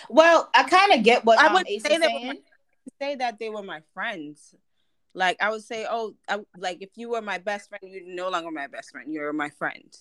Well, 0.09 0.49
I 0.53 0.63
kind 0.63 0.93
of 0.93 1.03
get 1.03 1.25
what 1.25 1.39
I 1.39 1.47
um, 1.47 1.53
would 1.53 1.67
say 1.67 1.97
that. 1.97 2.09
Saying 2.09 2.41
say 3.01 3.15
that 3.15 3.39
they 3.39 3.49
were 3.49 3.63
my 3.63 3.81
friends. 3.93 4.55
Like 5.13 5.41
I 5.41 5.49
would 5.49 5.63
say, 5.63 5.85
oh, 5.89 6.15
I, 6.29 6.39
like 6.57 6.77
if 6.81 6.89
you 6.95 7.09
were 7.09 7.21
my 7.21 7.37
best 7.37 7.69
friend, 7.69 7.83
you're 7.85 8.03
no 8.05 8.29
longer 8.29 8.51
my 8.51 8.67
best 8.67 8.91
friend. 8.91 9.11
You're 9.11 9.33
my 9.33 9.49
friend. 9.49 9.95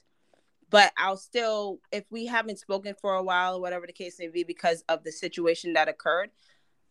But 0.70 0.92
I'll 0.96 1.16
still, 1.16 1.80
if 1.90 2.04
we 2.10 2.26
haven't 2.26 2.60
spoken 2.60 2.94
for 3.00 3.14
a 3.14 3.22
while, 3.22 3.56
or 3.56 3.60
whatever 3.60 3.86
the 3.86 3.92
case 3.92 4.20
may 4.20 4.28
be, 4.28 4.44
because 4.44 4.84
of 4.88 5.02
the 5.02 5.10
situation 5.10 5.72
that 5.72 5.88
occurred, 5.88 6.30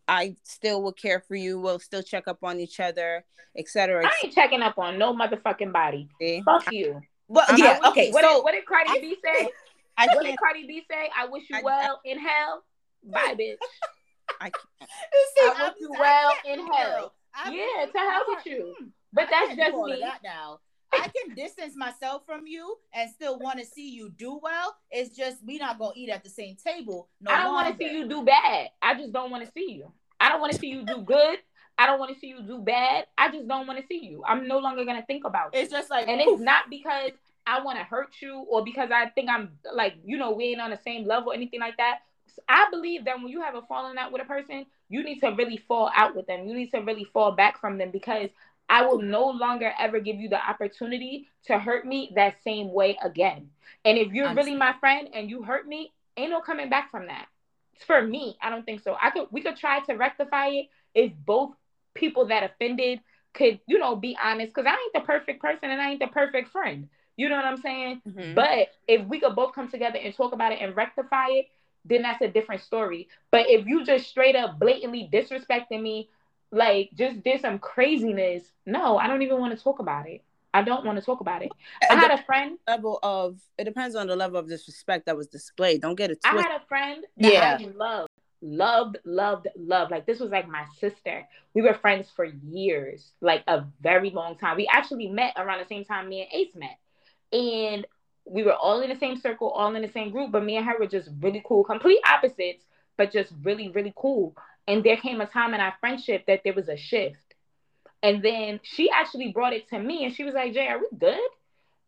I 0.06 0.36
still 0.44 0.82
will 0.82 0.92
care 0.92 1.22
for 1.22 1.36
you. 1.36 1.60
We'll 1.60 1.80
still 1.80 2.04
check 2.04 2.28
up 2.28 2.44
on 2.44 2.60
each 2.60 2.82
other, 2.82 3.24
etc. 3.58 4.06
I 4.06 4.12
ain't 4.24 4.34
checking 4.34 4.62
up 4.62 4.78
on 4.78 4.98
no 4.98 5.14
motherfucking 5.14 5.72
body. 5.72 6.10
See? 6.20 6.42
Fuck 6.44 6.72
you. 6.74 7.00
Well, 7.30 7.46
yeah, 7.56 7.80
okay. 7.86 8.12
What, 8.12 8.26
so, 8.26 8.36
did, 8.36 8.44
what 8.44 8.52
did 8.54 8.66
Cardi 8.66 8.90
I, 8.90 9.00
B 9.00 9.16
say? 9.24 9.50
I 9.98 10.08
what 10.08 10.26
did 10.26 10.38
Cardi 10.38 10.66
B 10.66 10.84
say? 10.90 11.10
I 11.18 11.28
wish 11.28 11.44
you 11.50 11.58
I, 11.58 11.62
well 11.62 12.02
in 12.04 12.20
hell. 12.20 12.64
Bye, 13.04 13.36
bitch. 13.40 13.56
I 14.40 14.50
can't. 14.50 14.90
I 15.42 15.64
wish 15.64 15.74
you 15.80 15.92
well 15.92 16.34
in 16.46 16.68
hell. 16.68 17.14
yeah, 17.46 17.86
to 17.86 17.98
hell 17.98 18.24
with 18.28 18.46
you. 18.46 18.76
Hmm. 18.80 18.88
But 19.14 19.28
that's 19.32 19.56
just 19.56 19.76
me. 19.76 20.00
That 20.02 20.20
now. 20.24 20.60
I 20.94 21.08
can 21.08 21.36
distance 21.36 21.76
myself 21.76 22.24
from 22.26 22.48
you 22.48 22.78
and 22.94 23.12
still 23.12 23.38
want 23.38 23.60
to 23.60 23.66
see 23.66 23.90
you 23.92 24.10
do 24.10 24.40
well. 24.42 24.76
It's 24.90 25.16
just 25.16 25.38
we 25.46 25.58
not 25.60 25.78
gonna 25.78 25.94
eat 25.96 26.10
at 26.10 26.24
the 26.24 26.30
same 26.30 26.56
table. 26.56 27.10
No 27.22 27.32
I 27.32 27.44
don't 27.44 27.54
want 27.54 27.78
to 27.78 27.78
see 27.78 27.96
you 27.96 28.08
do 28.08 28.24
bad. 28.24 28.70
I 28.82 28.96
just 28.96 29.12
don't 29.14 29.30
want 29.30 29.46
to 29.46 29.52
see 29.52 29.72
you. 29.72 29.92
I 30.20 30.30
don't 30.30 30.42
want 30.42 30.54
to 30.54 30.60
see 30.60 30.70
you 30.70 30.84
do 30.86 31.02
good. 31.04 31.38
I 31.78 31.86
don't 31.86 32.00
want 32.00 32.14
to 32.14 32.20
see 32.20 32.28
you 32.28 32.42
do 32.42 32.60
bad. 32.60 33.06
I 33.18 33.32
just 33.32 33.48
don't 33.48 33.68
want 33.68 33.80
to 33.80 33.86
see 33.88 34.04
you. 34.04 34.24
I'm 34.28 34.48
no 34.48 34.58
longer 34.58 34.84
gonna 34.84 35.06
think 35.06 35.26
about 35.26 35.54
it. 35.54 35.60
It's 35.60 35.72
just 35.72 35.90
like, 35.90 36.08
and 36.08 36.20
it's 36.20 36.42
not 36.42 36.70
because 36.70 37.12
I 37.46 37.62
want 37.62 37.78
to 37.78 37.84
hurt 37.84 38.16
you 38.22 38.46
or 38.50 38.64
because 38.64 38.90
I 38.92 39.10
think 39.10 39.30
I'm 39.30 39.52
like, 39.74 39.96
you 40.04 40.18
know, 40.18 40.32
we 40.32 40.46
ain't 40.46 40.62
on 40.62 40.72
the 40.72 40.80
same 40.84 41.06
level, 41.08 41.32
anything 41.32 41.60
like 41.60 41.78
that. 41.78 42.00
I 42.48 42.68
believe 42.72 43.06
that 43.06 43.18
when 43.18 43.28
you 43.28 43.42
have 43.42 43.56
a 43.56 43.62
falling 43.64 43.98
out 43.98 44.12
with 44.12 44.22
a 44.22 44.26
person, 44.26 44.66
you 44.90 45.04
need 45.04 45.20
to 45.20 45.30
really 45.30 45.58
fall 45.58 45.92
out 45.96 46.16
with 46.16 46.28
them. 46.28 46.48
You 46.48 46.56
need 46.56 46.72
to 46.72 46.80
really 46.80 47.06
fall 47.06 47.32
back 47.32 47.60
from 47.60 47.78
them 47.78 47.92
because 47.92 48.30
I 48.70 48.86
will 48.86 49.02
no 49.02 49.30
longer 49.30 49.74
ever 49.80 50.00
give 50.00 50.18
you 50.18 50.30
the 50.30 50.40
opportunity 50.40 51.28
to 51.46 51.58
hurt 51.58 51.86
me 51.86 52.12
that 52.16 52.36
same 52.44 52.72
way 52.72 52.98
again. 53.04 53.50
And 53.84 53.98
if 53.98 54.14
you're 54.14 54.34
really 54.34 54.56
my 54.56 54.74
friend 54.80 55.10
and 55.14 55.30
you 55.30 55.44
hurt 55.44 55.68
me, 55.68 55.92
ain't 56.18 56.32
no 56.32 56.42
coming 56.42 56.70
back 56.70 56.92
from 56.92 57.08
that. 57.08 57.28
For 57.88 58.02
me, 58.02 58.38
I 58.42 58.50
don't 58.50 58.66
think 58.66 58.82
so. 58.82 58.96
I 59.02 59.10
could 59.10 59.28
we 59.32 59.42
could 59.42 59.56
try 59.56 59.80
to 59.82 59.94
rectify 59.94 60.48
it 60.48 60.66
if 60.94 61.14
both 61.26 61.56
people 61.96 62.28
that 62.28 62.44
offended 62.44 63.00
could, 63.34 63.60
you 63.68 63.80
know, 63.80 63.96
be 63.96 64.18
honest. 64.22 64.54
Cause 64.54 64.66
I 64.68 64.72
ain't 64.72 64.94
the 64.94 65.02
perfect 65.02 65.42
person 65.42 65.72
and 65.72 65.82
I 65.82 65.92
ain't 65.92 66.00
the 66.00 66.08
perfect 66.08 66.50
friend. 66.50 66.90
You 67.16 67.30
know 67.30 67.36
what 67.36 67.46
I'm 67.46 67.58
saying? 67.58 68.02
Mm-hmm. 68.08 68.34
But 68.34 68.70
if 68.88 69.06
we 69.08 69.20
could 69.20 69.36
both 69.36 69.54
come 69.54 69.70
together 69.70 70.00
and 70.02 70.14
talk 70.14 70.34
about 70.34 70.52
it 70.52 70.60
and 70.62 70.76
rectify 70.76 71.28
it, 71.30 71.48
then 71.86 72.02
that's 72.02 72.22
a 72.22 72.28
different 72.28 72.62
story. 72.62 73.08
But 73.32 73.50
if 73.50 73.66
you 73.66 73.84
just 73.86 74.08
straight 74.08 74.36
up 74.36 74.60
blatantly 74.60 75.10
disrespecting 75.12 75.82
me, 75.82 76.10
like 76.52 76.90
just 76.96 77.24
did 77.24 77.42
some 77.42 77.60
craziness, 77.60 78.44
no, 78.66 78.98
I 78.98 79.08
don't 79.08 79.22
even 79.22 79.40
want 79.40 79.58
to 79.58 79.64
talk 79.64 79.80
about 79.80 80.08
it. 80.08 80.24
I 80.54 80.64
don't 80.64 80.86
want 80.86 80.98
to 80.98 81.06
talk 81.06 81.22
about 81.22 81.44
it. 81.44 81.52
I 81.90 81.96
had 81.96 82.12
a 82.12 82.24
friend 82.24 82.58
level 82.68 83.00
of 83.04 83.40
it 83.58 83.66
depends 83.66 83.96
on 83.96 84.08
the 84.08 84.16
level 84.16 84.40
of 84.40 84.48
disrespect 84.48 85.06
that 85.06 85.16
was 85.16 85.28
displayed. 85.28 85.82
Don't 85.82 85.96
get 85.96 86.10
it. 86.10 86.20
Twisted. 86.24 86.46
I 86.46 86.52
had 86.52 86.62
a 86.62 86.66
friend 86.66 87.06
that 87.18 87.34
yeah. 87.34 87.58
I 87.60 87.64
loved, 87.76 88.10
loved, 88.42 88.98
loved, 89.06 89.48
loved. 89.56 89.92
Like 89.92 90.08
this 90.08 90.20
was 90.20 90.32
like 90.32 90.48
my 90.48 90.66
sister. 90.80 91.28
We 91.54 91.62
were 91.62 91.76
friends 91.76 92.10
for 92.16 92.26
years, 92.26 93.12
like 93.22 93.44
a 93.48 93.66
very 93.82 94.10
long 94.10 94.38
time. 94.38 94.58
We 94.58 94.68
actually 94.72 95.08
met 95.08 95.34
around 95.38 95.60
the 95.60 95.68
same 95.68 95.86
time 95.86 96.10
me 96.10 96.22
and 96.22 96.30
Ace 96.34 96.56
met, 96.56 96.80
and 97.32 97.86
we 98.30 98.44
were 98.44 98.54
all 98.54 98.82
in 98.82 98.90
the 98.90 98.96
same 98.96 99.18
circle, 99.18 99.50
all 99.50 99.76
in 99.76 99.82
the 99.82 99.92
same 99.92 100.12
group. 100.12 100.32
But 100.32 100.44
me 100.44 100.58
and 100.58 100.66
her 100.66 100.78
were 100.80 100.88
just 100.88 101.10
really 101.20 101.42
cool, 101.46 101.64
complete 101.64 102.00
opposites, 102.06 102.64
but 102.98 103.12
just 103.12 103.34
really, 103.44 103.70
really 103.70 103.94
cool. 103.96 104.36
And 104.68 104.84
there 104.84 104.98
came 104.98 105.20
a 105.20 105.26
time 105.26 105.54
in 105.54 105.60
our 105.60 105.74
friendship 105.80 106.26
that 106.28 106.42
there 106.44 106.54
was 106.54 106.70
a 106.70 106.78
shift. 106.78 107.18
And 108.02 108.24
then 108.24 108.60
she 108.64 108.90
actually 108.90 109.32
brought 109.32 109.54
it 109.54 109.68
to 109.70 109.80
me 109.80 110.06
and 110.06 110.14
she 110.14 110.24
was 110.24 110.34
like, 110.34 110.54
Jay, 110.54 110.68
are 110.68 110.80
we 110.80 110.86
good? 110.98 111.20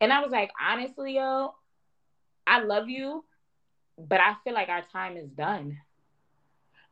And 0.01 0.11
I 0.11 0.21
was 0.21 0.31
like, 0.31 0.51
honestly, 0.59 1.15
yo, 1.15 1.53
I 2.45 2.61
love 2.63 2.89
you, 2.89 3.23
but 3.97 4.19
I 4.19 4.35
feel 4.43 4.53
like 4.53 4.67
our 4.67 4.83
time 4.91 5.15
is 5.15 5.29
done. 5.29 5.77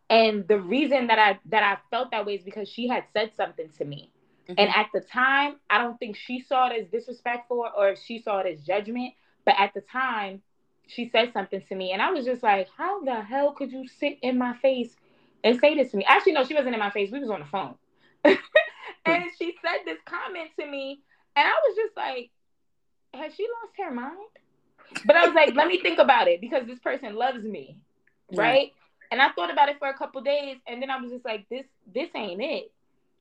And 0.09 0.47
the 0.47 0.59
reason 0.59 1.07
that 1.07 1.19
I 1.19 1.39
that 1.45 1.63
I 1.63 1.77
felt 1.91 2.11
that 2.11 2.25
way 2.25 2.35
is 2.35 2.43
because 2.43 2.69
she 2.69 2.87
had 2.87 3.03
said 3.13 3.31
something 3.35 3.69
to 3.77 3.85
me. 3.85 4.11
Mm-hmm. 4.47 4.55
And 4.57 4.69
at 4.69 4.87
the 4.93 5.01
time, 5.01 5.57
I 5.69 5.77
don't 5.79 5.99
think 5.99 6.15
she 6.15 6.41
saw 6.41 6.69
it 6.69 6.81
as 6.81 6.87
disrespectful 6.87 7.65
or 7.77 7.89
if 7.89 7.99
she 7.99 8.19
saw 8.19 8.39
it 8.39 8.47
as 8.47 8.61
judgment. 8.61 9.13
But 9.49 9.59
at 9.59 9.73
the 9.73 9.81
time, 9.81 10.43
she 10.85 11.09
said 11.09 11.33
something 11.33 11.63
to 11.69 11.75
me, 11.75 11.91
and 11.91 12.03
I 12.03 12.11
was 12.11 12.23
just 12.23 12.43
like, 12.43 12.67
"How 12.77 13.03
the 13.03 13.23
hell 13.23 13.53
could 13.53 13.71
you 13.71 13.87
sit 13.87 14.19
in 14.21 14.37
my 14.37 14.55
face 14.57 14.95
and 15.43 15.59
say 15.59 15.73
this 15.73 15.89
to 15.89 15.97
me. 15.97 16.05
Actually, 16.07 16.33
no, 16.33 16.43
she 16.43 16.53
wasn't 16.53 16.75
in 16.75 16.79
my 16.79 16.91
face. 16.91 17.09
We 17.11 17.19
was 17.19 17.31
on 17.31 17.39
the 17.39 17.47
phone. 17.47 17.73
and 18.25 19.23
she 19.39 19.55
said 19.59 19.79
this 19.85 19.97
comment 20.05 20.51
to 20.59 20.67
me, 20.67 20.99
and 21.35 21.47
I 21.47 21.53
was 21.67 21.75
just 21.75 21.97
like, 21.97 22.29
has 23.15 23.33
she 23.33 23.47
lost 23.63 23.73
her 23.79 23.91
mind? 23.91 24.17
But 25.03 25.15
I 25.15 25.25
was 25.25 25.33
like, 25.33 25.55
let 25.55 25.67
me 25.67 25.81
think 25.81 25.97
about 25.97 26.27
it 26.27 26.41
because 26.41 26.67
this 26.67 26.77
person 26.77 27.15
loves 27.15 27.43
me, 27.43 27.79
right? 28.31 28.71
And 29.09 29.19
I 29.19 29.29
thought 29.29 29.51
about 29.51 29.69
it 29.69 29.79
for 29.79 29.89
a 29.89 29.97
couple 29.97 30.21
days, 30.21 30.57
and 30.67 30.79
then 30.79 30.91
I 30.91 31.01
was 31.01 31.09
just 31.09 31.25
like, 31.25 31.49
this 31.49 31.65
this 31.91 32.09
ain't 32.13 32.39
it. 32.39 32.71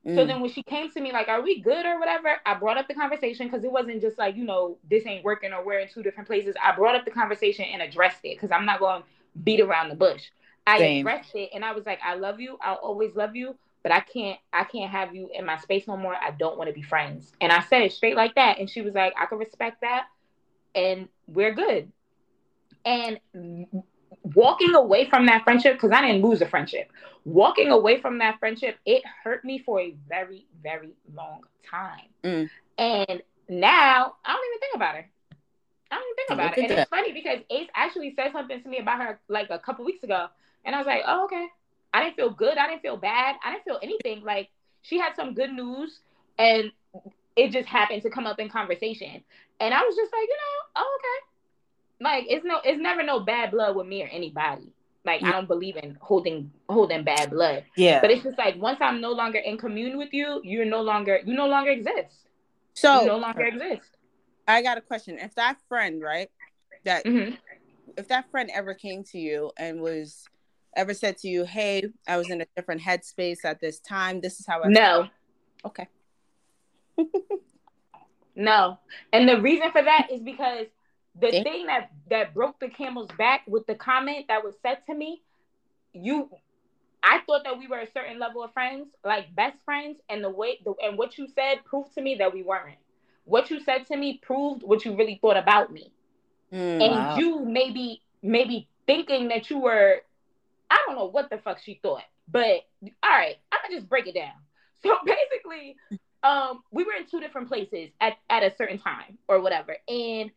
Mm. 0.05 0.15
So 0.15 0.25
then 0.25 0.41
when 0.41 0.49
she 0.49 0.63
came 0.63 0.89
to 0.91 1.01
me 1.01 1.11
like, 1.11 1.27
are 1.27 1.41
we 1.41 1.59
good 1.61 1.85
or 1.85 1.99
whatever? 1.99 2.35
I 2.45 2.53
brought 2.55 2.77
up 2.77 2.87
the 2.87 2.93
conversation 2.93 3.47
because 3.47 3.63
it 3.63 3.71
wasn't 3.71 4.01
just 4.01 4.17
like, 4.17 4.35
you 4.35 4.45
know, 4.45 4.77
this 4.89 5.05
ain't 5.05 5.23
working 5.23 5.51
or 5.53 5.63
we're 5.65 5.79
in 5.79 5.89
two 5.89 6.03
different 6.03 6.27
places. 6.27 6.55
I 6.63 6.75
brought 6.75 6.95
up 6.95 7.05
the 7.05 7.11
conversation 7.11 7.65
and 7.65 7.81
addressed 7.81 8.19
it 8.23 8.35
because 8.35 8.51
I'm 8.51 8.65
not 8.65 8.79
going 8.79 9.01
to 9.01 9.07
beat 9.43 9.59
around 9.59 9.89
the 9.89 9.95
bush. 9.95 10.23
I 10.65 10.77
Same. 10.77 11.05
addressed 11.05 11.35
it 11.35 11.49
and 11.53 11.65
I 11.65 11.73
was 11.73 11.85
like, 11.85 11.99
I 12.03 12.15
love 12.15 12.39
you. 12.39 12.57
I'll 12.61 12.75
always 12.75 13.15
love 13.15 13.35
you, 13.35 13.55
but 13.83 13.91
I 13.91 13.99
can't 14.01 14.39
I 14.53 14.63
can't 14.63 14.91
have 14.91 15.15
you 15.15 15.29
in 15.33 15.45
my 15.45 15.57
space 15.57 15.87
no 15.87 15.97
more. 15.97 16.15
I 16.15 16.31
don't 16.31 16.57
want 16.57 16.69
to 16.69 16.73
be 16.73 16.81
friends. 16.81 17.31
And 17.41 17.51
I 17.51 17.61
said 17.61 17.81
it 17.81 17.91
straight 17.91 18.15
like 18.15 18.35
that. 18.35 18.59
And 18.59 18.69
she 18.69 18.81
was 18.81 18.93
like, 18.93 19.13
I 19.19 19.25
can 19.25 19.37
respect 19.37 19.81
that. 19.81 20.05
And 20.75 21.09
we're 21.27 21.53
good. 21.53 21.91
And 22.85 23.19
walking 24.35 24.75
away 24.75 25.09
from 25.09 25.25
that 25.27 25.43
friendship, 25.43 25.75
because 25.75 25.91
I 25.91 26.01
didn't 26.01 26.23
lose 26.23 26.41
a 26.41 26.47
friendship, 26.47 26.91
walking 27.25 27.69
away 27.69 28.01
from 28.01 28.17
that 28.19 28.39
friendship, 28.39 28.77
it 28.85 29.03
hurt 29.23 29.43
me 29.45 29.59
for 29.59 29.79
a 29.79 29.95
very, 30.07 30.45
very 30.61 30.93
long 31.13 31.41
time. 31.69 32.07
Mm. 32.23 32.49
And 32.77 33.21
now 33.47 34.15
I 34.25 34.33
don't 34.33 34.45
even 34.45 34.59
think 34.59 34.75
about 34.75 34.95
her. 34.95 35.09
I 35.91 35.95
don't 35.95 36.03
even 36.03 36.15
think 36.15 36.29
about 36.29 36.57
it. 36.57 36.61
And 36.61 36.69
that. 36.71 36.79
it's 36.79 36.89
funny 36.89 37.11
because 37.11 37.39
Ace 37.49 37.69
actually 37.75 38.13
said 38.15 38.31
something 38.31 38.61
to 38.61 38.69
me 38.69 38.77
about 38.79 39.01
her 39.01 39.19
like 39.27 39.49
a 39.49 39.59
couple 39.59 39.85
weeks 39.85 40.03
ago. 40.03 40.27
And 40.65 40.75
I 40.75 40.77
was 40.77 40.87
like, 40.87 41.01
oh, 41.05 41.25
okay. 41.25 41.47
I 41.93 42.03
didn't 42.03 42.15
feel 42.15 42.29
good. 42.29 42.57
I 42.57 42.67
didn't 42.67 42.83
feel 42.83 42.97
bad. 42.97 43.35
I 43.43 43.51
didn't 43.51 43.63
feel 43.63 43.79
anything. 43.81 44.23
Like 44.23 44.49
she 44.81 44.99
had 44.99 45.15
some 45.15 45.33
good 45.33 45.51
news 45.51 45.99
and 46.37 46.71
it 47.35 47.51
just 47.51 47.67
happened 47.67 48.03
to 48.03 48.09
come 48.09 48.27
up 48.27 48.39
in 48.39 48.49
conversation. 48.49 49.23
And 49.59 49.73
I 49.73 49.81
was 49.81 49.95
just 49.95 50.11
like, 50.13 50.27
you 50.27 50.35
know, 50.35 50.83
oh, 50.83 50.99
okay. 50.99 51.25
Like 52.01 52.25
it's 52.27 52.45
no, 52.45 52.59
it's 52.63 52.81
never 52.81 53.03
no 53.03 53.19
bad 53.19 53.51
blood 53.51 53.75
with 53.75 53.87
me 53.87 54.03
or 54.03 54.07
anybody. 54.07 54.71
Like 55.05 55.23
I 55.23 55.31
don't 55.31 55.47
believe 55.47 55.77
in 55.77 55.97
holding 56.01 56.51
holding 56.69 57.03
bad 57.03 57.31
blood. 57.31 57.65
Yeah. 57.75 58.01
But 58.01 58.11
it's 58.11 58.23
just 58.23 58.37
like 58.37 58.57
once 58.57 58.79
I'm 58.81 59.01
no 59.01 59.11
longer 59.11 59.39
in 59.39 59.57
commune 59.57 59.97
with 59.97 60.13
you, 60.13 60.41
you're 60.43 60.65
no 60.65 60.81
longer 60.81 61.19
you 61.25 61.33
no 61.35 61.47
longer 61.47 61.71
exist. 61.71 62.27
So 62.73 63.01
you 63.01 63.07
no 63.07 63.17
longer 63.17 63.45
exist. 63.45 63.89
I 64.47 64.61
got 64.61 64.77
a 64.77 64.81
question. 64.81 65.17
If 65.19 65.35
that 65.35 65.57
friend, 65.67 66.01
right, 66.01 66.29
that 66.83 67.05
mm-hmm. 67.05 67.35
if 67.97 68.07
that 68.07 68.29
friend 68.31 68.49
ever 68.53 68.73
came 68.73 69.03
to 69.05 69.19
you 69.19 69.51
and 69.57 69.81
was 69.81 70.25
ever 70.75 70.93
said 70.93 71.17
to 71.19 71.27
you, 71.27 71.45
"Hey, 71.45 71.83
I 72.07 72.17
was 72.17 72.29
in 72.29 72.41
a 72.41 72.45
different 72.55 72.81
headspace 72.81 73.45
at 73.45 73.61
this 73.61 73.79
time. 73.79 74.21
This 74.21 74.39
is 74.39 74.45
how 74.47 74.63
I." 74.63 74.67
No. 74.67 74.81
Felt. 74.81 75.09
Okay. 75.65 75.87
no, 78.35 78.77
and 79.13 79.29
the 79.29 79.39
reason 79.39 79.71
for 79.71 79.81
that 79.81 80.07
is 80.11 80.21
because 80.21 80.67
the 81.21 81.31
thing 81.43 81.67
that 81.67 81.91
that 82.09 82.33
broke 82.33 82.59
the 82.59 82.69
camel's 82.69 83.09
back 83.17 83.41
with 83.47 83.65
the 83.67 83.75
comment 83.75 84.25
that 84.27 84.43
was 84.43 84.55
said 84.61 84.79
to 84.87 84.95
me, 84.95 85.21
you, 85.93 86.29
I 87.03 87.19
thought 87.25 87.43
that 87.43 87.57
we 87.57 87.67
were 87.67 87.79
a 87.79 87.91
certain 87.91 88.19
level 88.19 88.43
of 88.43 88.53
friends, 88.53 88.87
like 89.03 89.33
best 89.35 89.57
friends, 89.65 89.99
and 90.09 90.23
the 90.23 90.29
way 90.29 90.59
the 90.63 90.73
and 90.83 90.97
what 90.97 91.17
you 91.17 91.27
said 91.27 91.65
proved 91.65 91.93
to 91.95 92.01
me 92.01 92.15
that 92.15 92.33
we 92.33 92.43
weren't. 92.43 92.77
What 93.25 93.49
you 93.51 93.59
said 93.59 93.85
to 93.87 93.97
me 93.97 94.19
proved 94.21 94.63
what 94.63 94.85
you 94.85 94.95
really 94.95 95.19
thought 95.21 95.37
about 95.37 95.71
me, 95.71 95.91
mm, 96.51 96.57
and 96.57 96.95
wow. 96.95 97.17
you 97.17 97.45
maybe 97.45 98.01
maybe 98.21 98.67
thinking 98.87 99.29
that 99.29 99.49
you 99.49 99.59
were 99.59 100.01
I 100.69 100.77
don't 100.85 100.95
know 100.95 101.05
what 101.05 101.29
the 101.29 101.37
fuck 101.37 101.59
she 101.59 101.79
thought, 101.81 102.03
but 102.27 102.65
all 102.81 103.09
right, 103.09 103.37
I'm 103.51 103.59
gonna 103.63 103.75
just 103.75 103.89
break 103.89 104.07
it 104.07 104.15
down. 104.15 104.31
So 104.81 104.95
basically, 105.05 105.75
um, 106.23 106.63
we 106.71 106.83
were 106.83 106.93
in 106.93 107.05
two 107.05 107.19
different 107.19 107.47
places 107.47 107.89
at, 108.01 108.17
at 108.29 108.43
a 108.43 108.53
certain 108.57 108.77
time 108.77 109.17
or 109.27 109.41
whatever. 109.41 109.77
And 109.87 110.31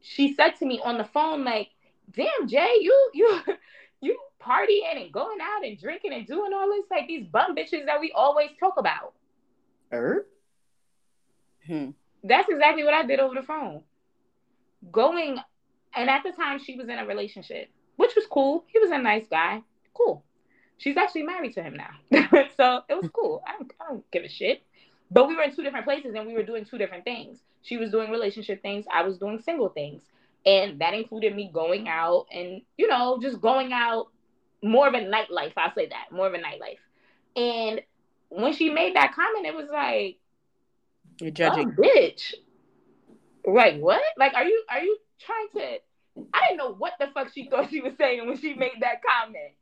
she 0.00 0.34
said 0.34 0.56
to 0.56 0.66
me 0.66 0.80
on 0.84 0.98
the 0.98 1.04
phone, 1.04 1.44
like, 1.44 1.68
damn, 2.12 2.46
Jay, 2.46 2.74
you 2.80 3.10
you 3.14 3.40
you 4.00 4.18
partying 4.40 5.02
and 5.02 5.12
going 5.12 5.38
out 5.40 5.64
and 5.64 5.78
drinking 5.78 6.12
and 6.12 6.26
doing 6.26 6.52
all 6.52 6.68
this, 6.68 6.84
like 6.90 7.08
these 7.08 7.26
bum 7.26 7.54
bitches 7.56 7.86
that 7.86 8.00
we 8.00 8.12
always 8.12 8.50
talk 8.58 8.74
about. 8.78 9.14
Er? 9.92 10.26
Hmm. 11.66 11.90
That's 12.24 12.48
exactly 12.48 12.84
what 12.84 12.94
I 12.94 13.04
did 13.04 13.20
over 13.20 13.34
the 13.34 13.42
phone. 13.42 13.82
Going 14.90 15.38
and 15.94 16.10
at 16.10 16.22
the 16.22 16.32
time 16.32 16.58
she 16.58 16.76
was 16.76 16.88
in 16.88 16.98
a 16.98 17.06
relationship 17.06 17.68
which 17.98 18.14
was 18.14 18.24
cool. 18.30 18.64
He 18.68 18.78
was 18.78 18.90
a 18.90 18.98
nice 18.98 19.26
guy. 19.28 19.60
Cool. 19.92 20.24
She's 20.78 20.96
actually 20.96 21.24
married 21.24 21.52
to 21.54 21.62
him 21.62 21.76
now. 21.76 21.90
so 22.56 22.82
it 22.88 22.94
was 22.94 23.10
cool. 23.12 23.42
I 23.46 23.58
don't, 23.58 23.72
I 23.80 23.88
don't 23.88 24.10
give 24.12 24.22
a 24.22 24.28
shit. 24.28 24.62
But 25.10 25.26
we 25.26 25.34
were 25.34 25.42
in 25.42 25.54
two 25.54 25.64
different 25.64 25.84
places 25.84 26.14
and 26.14 26.26
we 26.26 26.34
were 26.34 26.44
doing 26.44 26.64
two 26.64 26.78
different 26.78 27.04
things. 27.04 27.38
She 27.68 27.76
was 27.76 27.90
doing 27.90 28.10
relationship 28.10 28.62
things, 28.62 28.86
I 28.92 29.02
was 29.02 29.18
doing 29.18 29.40
single 29.40 29.68
things. 29.68 30.02
And 30.46 30.80
that 30.80 30.94
included 30.94 31.34
me 31.36 31.50
going 31.52 31.88
out 31.88 32.26
and, 32.32 32.62
you 32.78 32.88
know, 32.88 33.18
just 33.20 33.40
going 33.40 33.72
out 33.72 34.06
more 34.62 34.88
of 34.88 34.94
a 34.94 34.98
nightlife. 34.98 35.52
I'll 35.56 35.74
say 35.74 35.88
that, 35.88 36.06
more 36.10 36.26
of 36.26 36.34
a 36.34 36.38
nightlife. 36.38 36.78
And 37.36 37.82
when 38.30 38.52
she 38.54 38.70
made 38.70 38.96
that 38.96 39.14
comment, 39.14 39.46
it 39.46 39.54
was 39.54 39.68
like, 39.70 40.18
"You're 41.20 41.30
judging, 41.30 41.74
oh, 41.78 41.82
bitch." 41.82 42.34
Like 43.44 43.78
what? 43.78 44.02
Like, 44.16 44.34
are 44.34 44.44
you 44.44 44.64
are 44.68 44.80
you 44.80 44.98
trying 45.20 45.48
to? 45.56 45.78
I 46.34 46.40
didn't 46.48 46.58
know 46.58 46.74
what 46.74 46.94
the 46.98 47.08
fuck 47.14 47.32
she 47.32 47.48
thought 47.48 47.70
she 47.70 47.80
was 47.80 47.94
saying 47.96 48.26
when 48.26 48.38
she 48.38 48.54
made 48.54 48.80
that 48.80 49.02
comment, 49.02 49.52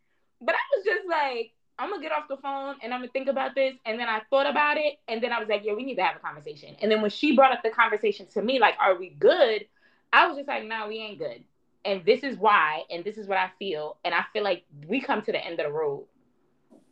but 0.40 0.54
I 0.54 0.76
was 0.76 0.84
just 0.84 1.06
like, 1.08 1.52
I'm 1.78 1.90
gonna 1.90 2.02
get 2.02 2.12
off 2.12 2.28
the 2.28 2.36
phone 2.38 2.76
and 2.82 2.92
I'm 2.94 3.00
gonna 3.00 3.12
think 3.12 3.28
about 3.28 3.54
this. 3.54 3.74
And 3.84 3.98
then 4.00 4.08
I 4.08 4.22
thought 4.30 4.46
about 4.46 4.76
it, 4.78 4.98
and 5.08 5.22
then 5.22 5.32
I 5.32 5.38
was 5.38 5.48
like, 5.48 5.62
yeah, 5.64 5.74
we 5.74 5.84
need 5.84 5.96
to 5.96 6.02
have 6.02 6.16
a 6.16 6.20
conversation. 6.20 6.76
And 6.80 6.90
then 6.90 7.02
when 7.02 7.10
she 7.10 7.36
brought 7.36 7.52
up 7.52 7.62
the 7.62 7.70
conversation 7.70 8.26
to 8.34 8.42
me, 8.42 8.58
like, 8.58 8.74
are 8.80 8.98
we 8.98 9.10
good? 9.10 9.66
I 10.12 10.26
was 10.26 10.36
just 10.36 10.48
like, 10.48 10.64
no, 10.64 10.88
we 10.88 10.98
ain't 10.98 11.18
good. 11.18 11.44
And 11.84 12.04
this 12.04 12.24
is 12.24 12.36
why, 12.36 12.82
and 12.90 13.04
this 13.04 13.16
is 13.16 13.28
what 13.28 13.38
I 13.38 13.50
feel. 13.58 13.96
And 14.04 14.14
I 14.14 14.24
feel 14.32 14.42
like 14.42 14.64
we 14.88 15.00
come 15.00 15.22
to 15.22 15.32
the 15.32 15.44
end 15.44 15.60
of 15.60 15.66
the 15.66 15.72
road. 15.72 16.06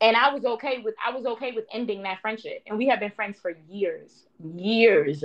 And 0.01 0.17
I 0.17 0.33
was 0.33 0.45
okay 0.45 0.79
with 0.79 0.95
I 1.05 1.13
was 1.13 1.25
okay 1.25 1.53
with 1.53 1.65
ending 1.73 2.03
that 2.03 2.21
friendship. 2.21 2.63
And 2.67 2.77
we 2.77 2.87
have 2.89 3.01
been 3.01 3.11
friends 3.13 3.39
for 3.41 3.57
years. 3.69 4.25
Years. 4.55 5.25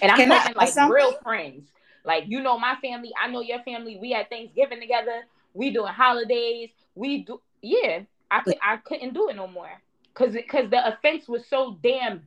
And 0.00 0.10
I'm 0.10 0.16
Can 0.16 0.28
talking 0.28 0.54
like 0.56 0.68
something? 0.70 0.94
real 0.94 1.18
friends. 1.22 1.68
Like 2.04 2.24
you 2.26 2.40
know 2.40 2.58
my 2.58 2.76
family, 2.80 3.12
I 3.22 3.28
know 3.28 3.40
your 3.40 3.62
family. 3.62 3.98
We 4.00 4.12
had 4.12 4.30
Thanksgiving 4.30 4.80
together. 4.80 5.24
We 5.52 5.70
doing 5.70 5.92
holidays. 5.92 6.70
We 6.94 7.24
do 7.24 7.40
yeah. 7.60 8.00
I 8.30 8.40
could 8.40 8.56
I 8.62 8.76
couldn't 8.78 9.14
do 9.14 9.28
it 9.28 9.36
no 9.36 9.46
more. 9.46 9.70
Cause 10.14 10.36
cause 10.48 10.68
the 10.70 10.86
offense 10.86 11.28
was 11.28 11.46
so 11.46 11.78
damn 11.82 12.26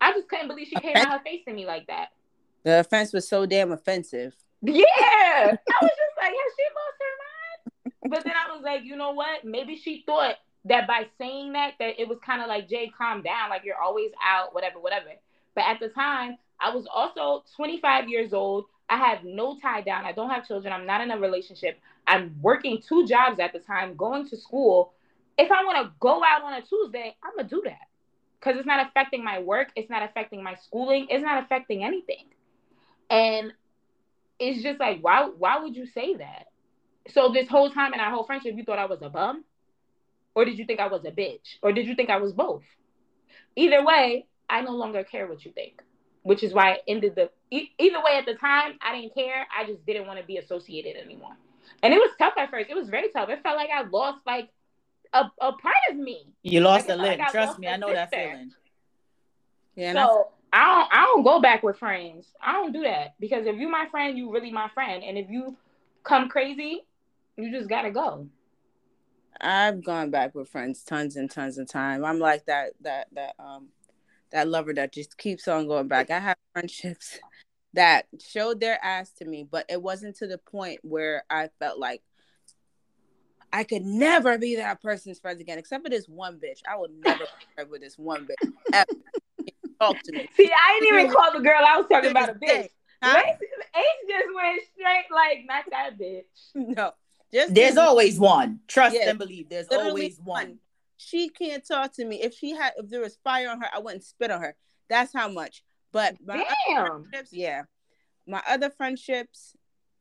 I 0.00 0.12
just 0.12 0.28
couldn't 0.28 0.48
believe 0.48 0.68
she 0.68 0.76
came 0.76 0.96
out 0.96 1.10
her 1.10 1.20
face 1.24 1.44
to 1.46 1.52
me 1.52 1.66
like 1.66 1.86
that. 1.86 2.08
The 2.64 2.80
offense 2.80 3.12
was 3.12 3.28
so 3.28 3.46
damn 3.46 3.72
offensive. 3.72 4.34
Yeah. 4.62 4.84
I 4.84 5.52
was 5.54 5.90
just 5.90 6.16
like, 6.18 6.32
has 6.32 6.52
she 6.56 6.66
lost 6.74 6.96
her 7.00 7.14
mind? 7.22 7.94
But 8.10 8.24
then 8.24 8.34
I 8.34 8.54
was 8.54 8.62
like, 8.64 8.84
you 8.84 8.96
know 8.96 9.12
what? 9.12 9.44
Maybe 9.44 9.76
she 9.76 10.02
thought 10.04 10.36
that 10.64 10.86
by 10.86 11.06
saying 11.18 11.52
that, 11.52 11.74
that 11.78 12.00
it 12.00 12.08
was 12.08 12.18
kind 12.24 12.42
of 12.42 12.48
like, 12.48 12.68
Jay, 12.68 12.92
calm 12.96 13.22
down. 13.22 13.50
Like 13.50 13.62
you're 13.64 13.80
always 13.80 14.10
out, 14.22 14.54
whatever, 14.54 14.80
whatever. 14.80 15.10
But 15.54 15.64
at 15.64 15.80
the 15.80 15.88
time, 15.88 16.36
I 16.60 16.74
was 16.74 16.86
also 16.92 17.44
25 17.56 18.08
years 18.08 18.32
old. 18.32 18.66
I 18.88 18.98
have 18.98 19.24
no 19.24 19.58
tie 19.60 19.80
down. 19.80 20.04
I 20.04 20.12
don't 20.12 20.30
have 20.30 20.46
children. 20.46 20.72
I'm 20.72 20.86
not 20.86 21.00
in 21.00 21.10
a 21.10 21.18
relationship. 21.18 21.80
I'm 22.06 22.36
working 22.40 22.80
two 22.86 23.06
jobs 23.06 23.40
at 23.40 23.52
the 23.52 23.58
time, 23.58 23.96
going 23.96 24.28
to 24.28 24.36
school. 24.36 24.92
If 25.38 25.50
I 25.50 25.64
want 25.64 25.86
to 25.86 25.92
go 26.00 26.22
out 26.24 26.42
on 26.42 26.54
a 26.54 26.62
Tuesday, 26.62 27.16
I'm 27.22 27.36
to 27.38 27.48
do 27.48 27.62
that 27.64 27.86
because 28.40 28.58
it's 28.58 28.66
not 28.66 28.86
affecting 28.86 29.24
my 29.24 29.40
work. 29.40 29.68
It's 29.76 29.90
not 29.90 30.02
affecting 30.02 30.42
my 30.42 30.54
schooling. 30.66 31.06
It's 31.10 31.22
not 31.22 31.42
affecting 31.44 31.84
anything. 31.84 32.26
And 33.10 33.52
it's 34.38 34.62
just 34.62 34.80
like, 34.80 35.00
why, 35.00 35.28
why 35.38 35.60
would 35.60 35.76
you 35.76 35.86
say 35.86 36.16
that? 36.16 36.46
So 37.08 37.30
this 37.32 37.48
whole 37.48 37.70
time 37.70 37.94
in 37.94 38.00
our 38.00 38.10
whole 38.10 38.24
friendship, 38.24 38.54
you 38.56 38.64
thought 38.64 38.78
I 38.78 38.86
was 38.86 39.00
a 39.02 39.08
bum? 39.08 39.44
Or 40.34 40.44
did 40.44 40.58
you 40.58 40.66
think 40.66 40.80
I 40.80 40.88
was 40.88 41.04
a 41.04 41.10
bitch? 41.10 41.58
Or 41.62 41.72
did 41.72 41.86
you 41.86 41.94
think 41.94 42.10
I 42.10 42.16
was 42.16 42.32
both? 42.32 42.62
Either 43.54 43.84
way, 43.84 44.26
I 44.50 44.60
no 44.60 44.72
longer 44.72 45.04
care 45.04 45.26
what 45.26 45.44
you 45.44 45.52
think 45.52 45.80
which 46.26 46.42
is 46.42 46.52
why 46.52 46.72
I 46.72 46.78
ended 46.88 47.14
the 47.14 47.30
either 47.52 47.98
way 48.04 48.18
at 48.18 48.26
the 48.26 48.34
time 48.34 48.72
I 48.82 48.96
didn't 48.96 49.14
care. 49.14 49.46
I 49.56 49.64
just 49.64 49.86
didn't 49.86 50.08
want 50.08 50.18
to 50.18 50.26
be 50.26 50.38
associated 50.38 50.96
anymore. 50.96 51.36
And 51.84 51.94
it 51.94 51.98
was 51.98 52.10
tough 52.18 52.34
at 52.36 52.50
first. 52.50 52.68
It 52.68 52.74
was 52.74 52.88
very 52.88 53.10
tough. 53.10 53.28
It 53.28 53.44
felt 53.44 53.56
like 53.56 53.68
I 53.72 53.88
lost 53.88 54.18
like 54.26 54.48
a, 55.12 55.24
a 55.40 55.52
part 55.52 55.74
of 55.90 55.96
me. 55.96 56.26
You 56.42 56.60
lost 56.60 56.88
a 56.88 56.96
limb. 56.96 57.18
Like 57.18 57.30
Trust 57.30 57.58
me, 57.58 57.68
I 57.68 57.76
know 57.76 57.88
sister. 57.88 57.96
that 57.96 58.10
feeling. 58.10 58.52
Yeah. 59.74 59.92
So 59.92 60.28
I 60.52 60.64
don't 60.64 60.88
I 60.92 61.04
don't 61.04 61.22
go 61.22 61.40
back 61.40 61.62
with 61.62 61.78
friends. 61.78 62.32
I 62.40 62.52
don't 62.52 62.72
do 62.72 62.82
that 62.82 63.14
because 63.20 63.46
if 63.46 63.56
you're 63.56 63.70
my 63.70 63.86
friend, 63.90 64.16
you 64.16 64.32
really 64.32 64.50
my 64.50 64.68
friend. 64.74 65.02
And 65.04 65.18
if 65.18 65.28
you 65.28 65.56
come 66.02 66.28
crazy, 66.28 66.86
you 67.36 67.50
just 67.50 67.68
gotta 67.68 67.90
go. 67.90 68.26
I've 69.40 69.84
gone 69.84 70.10
back 70.10 70.34
with 70.34 70.48
friends 70.48 70.82
tons 70.82 71.16
and 71.16 71.30
tons 71.30 71.58
of 71.58 71.68
time. 71.68 72.04
I'm 72.04 72.18
like 72.18 72.46
that 72.46 72.72
that 72.80 73.08
that 73.12 73.34
um 73.38 73.68
that 74.32 74.48
lover 74.48 74.72
that 74.74 74.92
just 74.92 75.18
keeps 75.18 75.46
on 75.46 75.68
going 75.68 75.88
back. 75.88 76.10
I 76.10 76.18
have 76.18 76.36
friendships 76.52 77.18
that 77.74 78.06
showed 78.18 78.60
their 78.60 78.82
ass 78.82 79.10
to 79.18 79.24
me, 79.24 79.46
but 79.48 79.66
it 79.68 79.82
wasn't 79.82 80.16
to 80.16 80.26
the 80.26 80.38
point 80.38 80.80
where 80.82 81.24
I 81.28 81.50
felt 81.58 81.78
like 81.78 82.02
I 83.52 83.64
could 83.64 83.82
never 83.82 84.38
be 84.38 84.56
that 84.56 84.82
person's 84.82 85.18
friend 85.18 85.40
again, 85.40 85.58
except 85.58 85.84
for 85.84 85.90
this 85.90 86.06
one 86.06 86.38
bitch. 86.38 86.60
I 86.68 86.76
would 86.76 86.90
never 86.92 87.24
be 87.56 87.64
with 87.64 87.80
this 87.80 87.96
one 87.96 88.26
bitch 88.26 88.34
ever. 88.72 88.86
Talk 89.80 90.02
to 90.04 90.12
me. 90.12 90.28
See, 90.36 90.50
I 90.50 90.80
didn't 90.80 91.00
even 91.00 91.12
call 91.12 91.32
the 91.32 91.40
girl 91.40 91.60
I 91.66 91.76
was 91.76 91.86
talking 91.90 92.10
about 92.10 92.30
a 92.30 92.34
bitch. 92.34 92.68
Huh? 93.02 93.22
Ace 93.22 93.84
just 94.08 94.34
went 94.34 94.62
straight 94.74 95.04
like 95.14 95.44
not 95.46 95.64
that 95.70 95.98
bitch. 95.98 96.24
No, 96.76 96.92
just 97.32 97.54
there's 97.54 97.76
always 97.76 98.18
one. 98.18 98.60
Trust 98.68 98.96
yeah, 98.96 99.10
and 99.10 99.18
believe. 99.18 99.48
There's 99.48 99.68
always 99.68 100.18
one. 100.18 100.46
one 100.46 100.58
she 100.96 101.28
can't 101.28 101.66
talk 101.66 101.92
to 101.94 102.04
me. 102.04 102.22
If 102.22 102.34
she 102.34 102.50
had, 102.50 102.72
if 102.76 102.88
there 102.88 103.00
was 103.00 103.18
fire 103.22 103.50
on 103.50 103.60
her, 103.60 103.68
I 103.74 103.78
wouldn't 103.78 104.04
spit 104.04 104.30
on 104.30 104.40
her. 104.40 104.56
That's 104.88 105.12
how 105.12 105.28
much. 105.28 105.62
But 105.92 106.16
my 106.24 106.44
Damn. 106.68 107.04
friendships, 107.04 107.32
yeah, 107.32 107.62
my 108.26 108.42
other 108.48 108.70
friendships, 108.70 109.54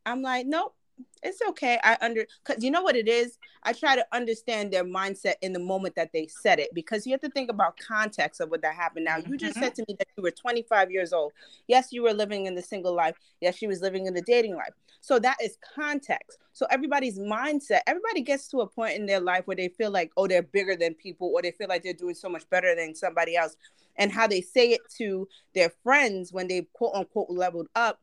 I'm 0.06 0.22
like, 0.22 0.46
nope, 0.46 0.76
it's 1.24 1.42
okay. 1.50 1.80
I 1.84 1.98
under 2.02 2.26
because 2.46 2.64
you 2.64 2.72
know 2.72 2.82
what 2.82 2.96
it 2.96 3.08
is. 3.08 3.38
I 3.64 3.74
try 3.74 3.96
to 3.96 4.06
understand 4.12 4.72
their 4.72 4.84
mindset 4.84 5.36
in 5.42 5.54
the 5.54 5.60
moment 5.60 5.96
that 5.96 6.12
they 6.14 6.28
said 6.28 6.60
it 6.60 6.70
because 6.74 7.06
you 7.06 7.14
have 7.14 7.22
to 7.22 7.30
think 7.30 7.50
about 7.50 7.78
context 7.78 8.40
of 8.40 8.50
what 8.50 8.62
that 8.62 8.76
happened. 8.76 9.06
Now, 9.06 9.18
you 9.18 9.38
just 9.38 9.56
mm-hmm. 9.56 9.64
said 9.64 9.76
to 9.76 9.86
me 9.88 9.96
that 9.98 10.08
you 10.16 10.24
were 10.24 10.32
25 10.32 10.92
years 10.92 11.14
old. 11.14 11.34
Yes, 11.68 11.92
you 11.92 12.04
were 12.04 12.14
living 12.14 12.46
in 12.46 12.54
the 12.54 12.62
single 12.62 12.96
life. 12.96 13.16
Yes, 13.42 13.56
she 13.56 13.66
was 13.66 13.82
living 13.82 14.06
in 14.06 14.14
the 14.14 14.22
dating 14.22 14.56
life. 14.56 14.74
So 15.02 15.20
that 15.20 15.38
is 15.44 15.58
context. 15.76 16.38
So 16.54 16.68
everybody's 16.70 17.20
mindset, 17.20 17.82
everybody 17.88 18.22
gets 18.22 18.48
to 18.50 18.62
a 18.62 18.68
point 18.68 18.96
in 18.96 19.06
their 19.06 19.20
life 19.20 19.46
where 19.46 19.58
they 19.58 19.68
feel 19.68 19.92
like, 19.92 20.12
oh, 20.18 20.28
they're 20.28 20.44
bigger 20.44 20.76
than 20.76 20.94
people, 20.94 21.32
or 21.34 21.42
they 21.42 21.52
feel 21.52 21.68
like 21.68 21.84
they're 21.84 21.94
doing 21.94 22.16
so 22.16 22.30
much 22.30 22.50
better 22.50 22.76
than 22.76 22.96
somebody 22.96 23.36
else. 23.36 23.56
And 23.98 24.12
how 24.12 24.28
they 24.28 24.42
say 24.42 24.70
it 24.70 24.82
to 24.98 25.28
their 25.54 25.72
friends 25.84 26.32
when 26.32 26.48
they 26.48 26.68
quote 26.74 26.96
unquote 26.96 27.30
leveled 27.30 27.68
up 27.76 28.00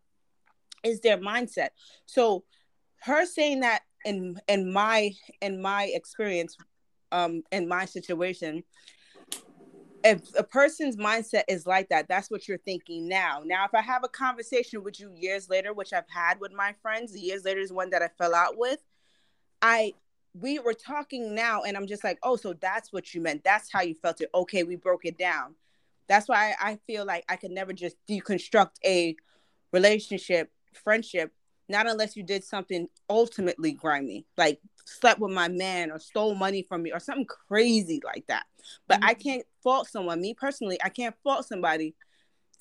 is 0.85 1.01
their 1.01 1.19
mindset. 1.19 1.69
So 2.07 2.45
her 3.03 3.27
saying 3.27 3.61
that 3.61 3.83
in 4.05 4.41
in 4.49 4.73
my 4.73 5.13
in 5.41 5.61
my 5.61 5.85
experience 5.95 6.57
um 7.11 7.43
in 7.53 7.69
my 7.69 7.85
situation 7.85 8.63
if 10.05 10.21
a 10.37 10.43
person's 10.43 10.97
mindset 10.97 11.43
is 11.49 11.67
like 11.67 11.89
that 11.89 12.09
that's 12.09 12.31
what 12.31 12.49
you're 12.49 12.59
thinking 12.59 13.09
now. 13.09 13.43
Now 13.45 13.65
if 13.65 13.75
i 13.75 13.81
have 13.81 14.05
a 14.05 14.09
conversation 14.09 14.83
with 14.83 14.99
you 14.99 15.13
years 15.15 15.49
later 15.49 15.73
which 15.73 15.93
i've 15.93 16.09
had 16.09 16.41
with 16.41 16.53
my 16.53 16.75
friends 16.83 17.17
years 17.17 17.45
later 17.45 17.61
is 17.61 17.73
one 17.73 17.91
that 17.91 18.03
i 18.03 18.09
fell 18.19 18.35
out 18.35 18.57
with 18.57 18.79
i 19.61 19.93
we 20.35 20.59
were 20.59 20.75
talking 20.75 21.35
now 21.35 21.63
and 21.63 21.77
i'm 21.77 21.87
just 21.87 22.05
like 22.05 22.19
oh 22.23 22.37
so 22.37 22.53
that's 22.55 22.93
what 22.93 23.15
you 23.15 23.21
meant. 23.21 23.45
That's 23.45 23.71
how 23.71 23.83
you 23.83 23.95
felt 23.95 24.21
it. 24.21 24.31
Okay 24.35 24.63
we 24.63 24.77
broke 24.77 25.05
it 25.05 25.19
down. 25.19 25.55
That's 26.09 26.29
why 26.29 26.55
i 26.61 26.79
feel 26.87 27.05
like 27.05 27.25
i 27.29 27.37
could 27.37 27.53
never 27.53 27.73
just 27.73 27.97
deconstruct 28.09 28.77
a 28.85 29.17
relationship 29.73 30.51
friendship 30.73 31.33
not 31.73 31.89
unless 31.89 32.17
you 32.17 32.23
did 32.23 32.45
something 32.45 32.89
ultimately 33.11 33.73
grimy, 33.73 34.25
like 34.37 34.61
slept 34.85 35.19
with 35.19 35.33
my 35.33 35.49
man 35.49 35.91
or 35.91 35.99
stole 35.99 36.35
money 36.35 36.63
from 36.63 36.83
me 36.83 36.93
or 36.93 37.01
something 37.01 37.27
crazy 37.27 38.01
like 38.05 38.27
that. 38.29 38.45
But 38.87 39.01
mm-hmm. 39.01 39.09
I 39.09 39.15
can't 39.15 39.45
fault 39.63 39.89
someone. 39.89 40.21
Me 40.21 40.35
personally, 40.35 40.79
I 40.85 40.89
can't 40.89 41.17
fault 41.25 41.47
somebody 41.47 41.95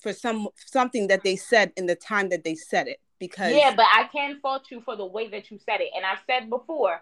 for 0.00 0.12
some 0.12 0.48
something 0.56 1.06
that 1.06 1.22
they 1.22 1.36
said 1.36 1.72
in 1.76 1.86
the 1.86 1.94
time 1.94 2.28
that 2.30 2.42
they 2.42 2.56
said 2.56 2.88
it 2.88 3.00
because 3.20 3.52
yeah 3.52 3.72
but 3.74 3.86
i 3.94 4.08
can 4.12 4.40
fault 4.40 4.64
you 4.70 4.80
for 4.80 4.96
the 4.96 5.06
way 5.06 5.28
that 5.28 5.48
you 5.50 5.58
said 5.64 5.80
it 5.80 5.90
and 5.94 6.04
i've 6.04 6.18
said 6.26 6.50
before 6.50 7.00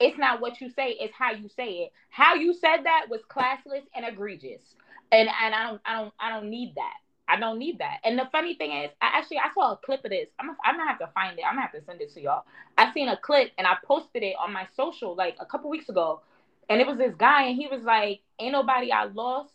it's 0.00 0.16
not 0.16 0.40
what 0.40 0.58
you 0.58 0.70
say 0.70 0.96
it's 0.98 1.12
how 1.14 1.32
you 1.32 1.48
say 1.48 1.68
it 1.68 1.92
how 2.08 2.34
you 2.34 2.54
said 2.54 2.78
that 2.84 3.04
was 3.10 3.20
classless 3.28 3.82
and 3.94 4.06
egregious 4.06 4.74
and 5.12 5.28
and 5.28 5.54
i 5.54 5.64
don't 5.64 5.80
i 5.84 6.00
don't 6.00 6.14
i 6.18 6.30
don't 6.30 6.48
need 6.48 6.74
that 6.74 6.96
I 7.30 7.38
don't 7.38 7.58
need 7.58 7.78
that. 7.78 7.98
And 8.04 8.18
the 8.18 8.28
funny 8.32 8.54
thing 8.54 8.72
is, 8.72 8.90
I 9.00 9.18
actually 9.18 9.38
I 9.38 9.52
saw 9.54 9.72
a 9.72 9.76
clip 9.76 10.04
of 10.04 10.10
this. 10.10 10.28
I'm 10.38 10.50
I'm 10.64 10.76
gonna 10.76 10.90
have 10.90 10.98
to 10.98 11.10
find 11.14 11.38
it. 11.38 11.44
I'm 11.46 11.54
gonna 11.54 11.62
have 11.62 11.72
to 11.72 11.84
send 11.84 12.00
it 12.00 12.12
to 12.14 12.20
y'all. 12.20 12.44
I 12.76 12.92
seen 12.92 13.08
a 13.08 13.16
clip 13.16 13.52
and 13.56 13.66
I 13.66 13.76
posted 13.84 14.22
it 14.22 14.34
on 14.38 14.52
my 14.52 14.66
social 14.74 15.14
like 15.14 15.36
a 15.38 15.46
couple 15.46 15.70
weeks 15.70 15.88
ago, 15.88 16.22
and 16.68 16.80
it 16.80 16.86
was 16.86 16.98
this 16.98 17.14
guy 17.14 17.44
and 17.44 17.56
he 17.56 17.68
was 17.68 17.82
like, 17.82 18.20
"Ain't 18.40 18.52
nobody 18.52 18.90
I 18.90 19.04
lost, 19.04 19.52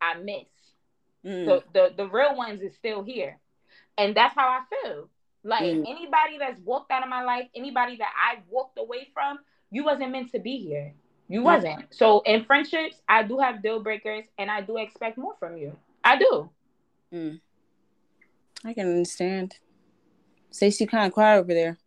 I 0.00 0.14
miss. 0.14 0.46
Mm. 1.24 1.44
So 1.44 1.62
the 1.74 1.92
the 1.96 2.08
real 2.08 2.34
ones 2.34 2.62
is 2.62 2.74
still 2.74 3.02
here, 3.02 3.38
and 3.98 4.16
that's 4.16 4.34
how 4.34 4.48
I 4.48 4.60
feel. 4.70 5.08
Like 5.44 5.64
mm. 5.64 5.84
anybody 5.88 6.38
that's 6.38 6.60
walked 6.60 6.90
out 6.90 7.02
of 7.02 7.10
my 7.10 7.22
life, 7.24 7.48
anybody 7.54 7.96
that 7.96 8.12
I 8.16 8.40
walked 8.48 8.78
away 8.78 9.08
from, 9.12 9.38
you 9.70 9.84
wasn't 9.84 10.12
meant 10.12 10.32
to 10.32 10.38
be 10.38 10.58
here. 10.58 10.94
You 11.28 11.40
mm. 11.40 11.44
wasn't. 11.44 11.86
So 11.90 12.22
in 12.26 12.44
friendships, 12.44 12.96
I 13.08 13.22
do 13.22 13.38
have 13.38 13.62
deal 13.62 13.82
breakers, 13.82 14.24
and 14.38 14.50
I 14.50 14.62
do 14.62 14.78
expect 14.78 15.18
more 15.18 15.34
from 15.38 15.56
you. 15.56 15.76
I 16.04 16.16
do. 16.16 16.50
Mm. 17.12 17.40
I 18.64 18.72
can 18.74 18.88
understand. 18.88 19.56
Stacey 20.50 20.86
kind 20.86 21.06
of 21.06 21.12
quiet 21.12 21.40
over 21.40 21.52
there. 21.52 21.78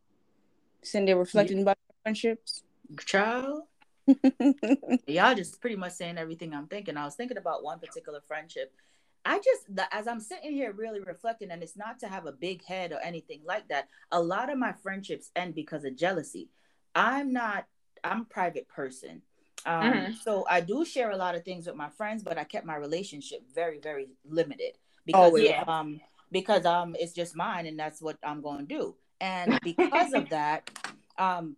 Sitting 0.84 1.06
there 1.06 1.18
reflecting 1.18 1.58
yeah. 1.58 1.64
about 1.64 1.78
friendships. 2.04 2.64
Child. 3.06 3.64
Y'all 5.08 5.36
just 5.36 5.60
pretty 5.62 5.76
much 5.76 5.94
saying 5.94 6.18
everything 6.18 6.54
I'm 6.54 6.68
thinking. 6.68 6.98
I 6.98 7.06
was 7.06 7.16
thinking 7.16 7.38
about 7.38 7.64
one 7.64 7.80
particular 7.80 8.22
friendship. 8.28 8.74
I 9.24 9.38
just, 9.38 9.76
the, 9.76 9.92
as 9.94 10.08
I'm 10.08 10.20
sitting 10.20 10.52
here 10.52 10.72
really 10.72 11.00
reflecting, 11.00 11.50
and 11.50 11.64
it's 11.64 11.76
not 11.76 12.00
to 12.02 12.08
have 12.08 12.28
a 12.28 12.32
big 12.32 12.64
head 12.64 12.92
or 12.92 13.00
anything 13.00 13.42
like 13.44 13.68
that. 13.70 13.88
A 14.12 14.22
lot 14.22 14.52
of 14.52 14.60
my 14.60 14.74
friendships 14.84 15.32
end 15.36 15.56
because 15.56 15.84
of 15.84 15.96
jealousy. 15.96 16.50
I'm 16.94 17.34
not, 17.34 17.66
I'm 18.04 18.22
a 18.22 18.26
private 18.26 18.68
person. 18.68 19.24
Um, 19.66 19.94
mm-hmm. 19.94 20.14
So 20.24 20.46
I 20.48 20.62
do 20.62 20.86
share 20.86 21.10
a 21.10 21.18
lot 21.18 21.34
of 21.34 21.44
things 21.44 21.66
with 21.66 21.76
my 21.76 21.90
friends, 21.90 22.22
but 22.22 22.38
I 22.38 22.44
kept 22.44 22.68
my 22.68 22.76
relationship 22.76 23.42
very, 23.54 23.80
very 23.80 24.10
limited 24.24 24.78
because 25.06 25.34
oh, 25.34 25.38
yeah. 25.38 25.64
um 25.68 26.00
because 26.32 26.66
um 26.66 26.96
it's 27.00 27.14
just 27.14 27.36
mine 27.36 27.66
and 27.66 27.80
that's 27.80 28.02
what 28.02 28.18
I'm 28.24 28.42
going 28.42 28.60
to 28.60 28.66
do. 28.66 28.96
And 29.22 29.60
because 29.64 30.14
of 30.14 30.30
that, 30.30 30.70
um, 31.18 31.56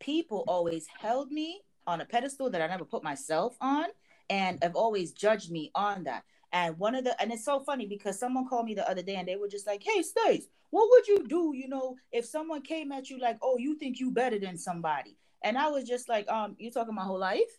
people 0.00 0.44
always 0.46 0.86
held 0.86 1.30
me 1.30 1.62
on 1.86 2.00
a 2.00 2.04
pedestal 2.04 2.50
that 2.50 2.60
I 2.60 2.66
never 2.66 2.84
put 2.84 3.02
myself 3.02 3.56
on, 3.60 3.86
and 4.28 4.58
have 4.62 4.76
always 4.76 5.12
judged 5.12 5.50
me 5.50 5.70
on 5.74 6.04
that. 6.04 6.24
And 6.52 6.78
one 6.78 6.94
of 6.94 7.04
the 7.04 7.20
and 7.20 7.32
it's 7.32 7.44
so 7.44 7.60
funny 7.60 7.86
because 7.86 8.18
someone 8.18 8.48
called 8.48 8.66
me 8.66 8.74
the 8.74 8.88
other 8.88 9.02
day 9.02 9.16
and 9.16 9.26
they 9.28 9.36
were 9.36 9.48
just 9.48 9.66
like, 9.66 9.82
"Hey, 9.82 10.02
Stace, 10.02 10.46
what 10.70 10.88
would 10.90 11.06
you 11.08 11.26
do, 11.26 11.52
you 11.54 11.68
know, 11.68 11.96
if 12.12 12.24
someone 12.26 12.62
came 12.62 12.92
at 12.92 13.10
you 13.10 13.18
like, 13.18 13.38
oh, 13.42 13.56
you 13.58 13.76
think 13.76 14.00
you 14.00 14.10
better 14.10 14.38
than 14.38 14.56
somebody?" 14.56 15.16
And 15.42 15.56
I 15.56 15.68
was 15.68 15.84
just 15.84 16.08
like, 16.08 16.28
"Um, 16.28 16.56
you 16.58 16.70
talking 16.70 16.94
my 16.94 17.04
whole 17.04 17.18
life?" 17.18 17.58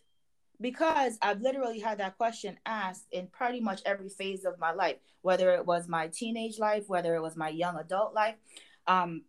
Because 0.60 1.18
I've 1.22 1.40
literally 1.40 1.78
had 1.80 1.98
that 1.98 2.16
question 2.18 2.58
asked 2.66 3.06
in 3.12 3.28
pretty 3.28 3.60
much 3.60 3.80
every 3.86 4.08
phase 4.08 4.44
of 4.44 4.58
my 4.58 4.72
life, 4.72 4.96
whether 5.22 5.52
it 5.54 5.64
was 5.64 5.88
my 5.88 6.08
teenage 6.08 6.58
life, 6.58 6.84
whether 6.88 7.14
it 7.14 7.22
was 7.22 7.36
my 7.36 7.48
young 7.48 7.76
adult 7.76 8.14
life. 8.14 8.36
Um, 8.86 9.22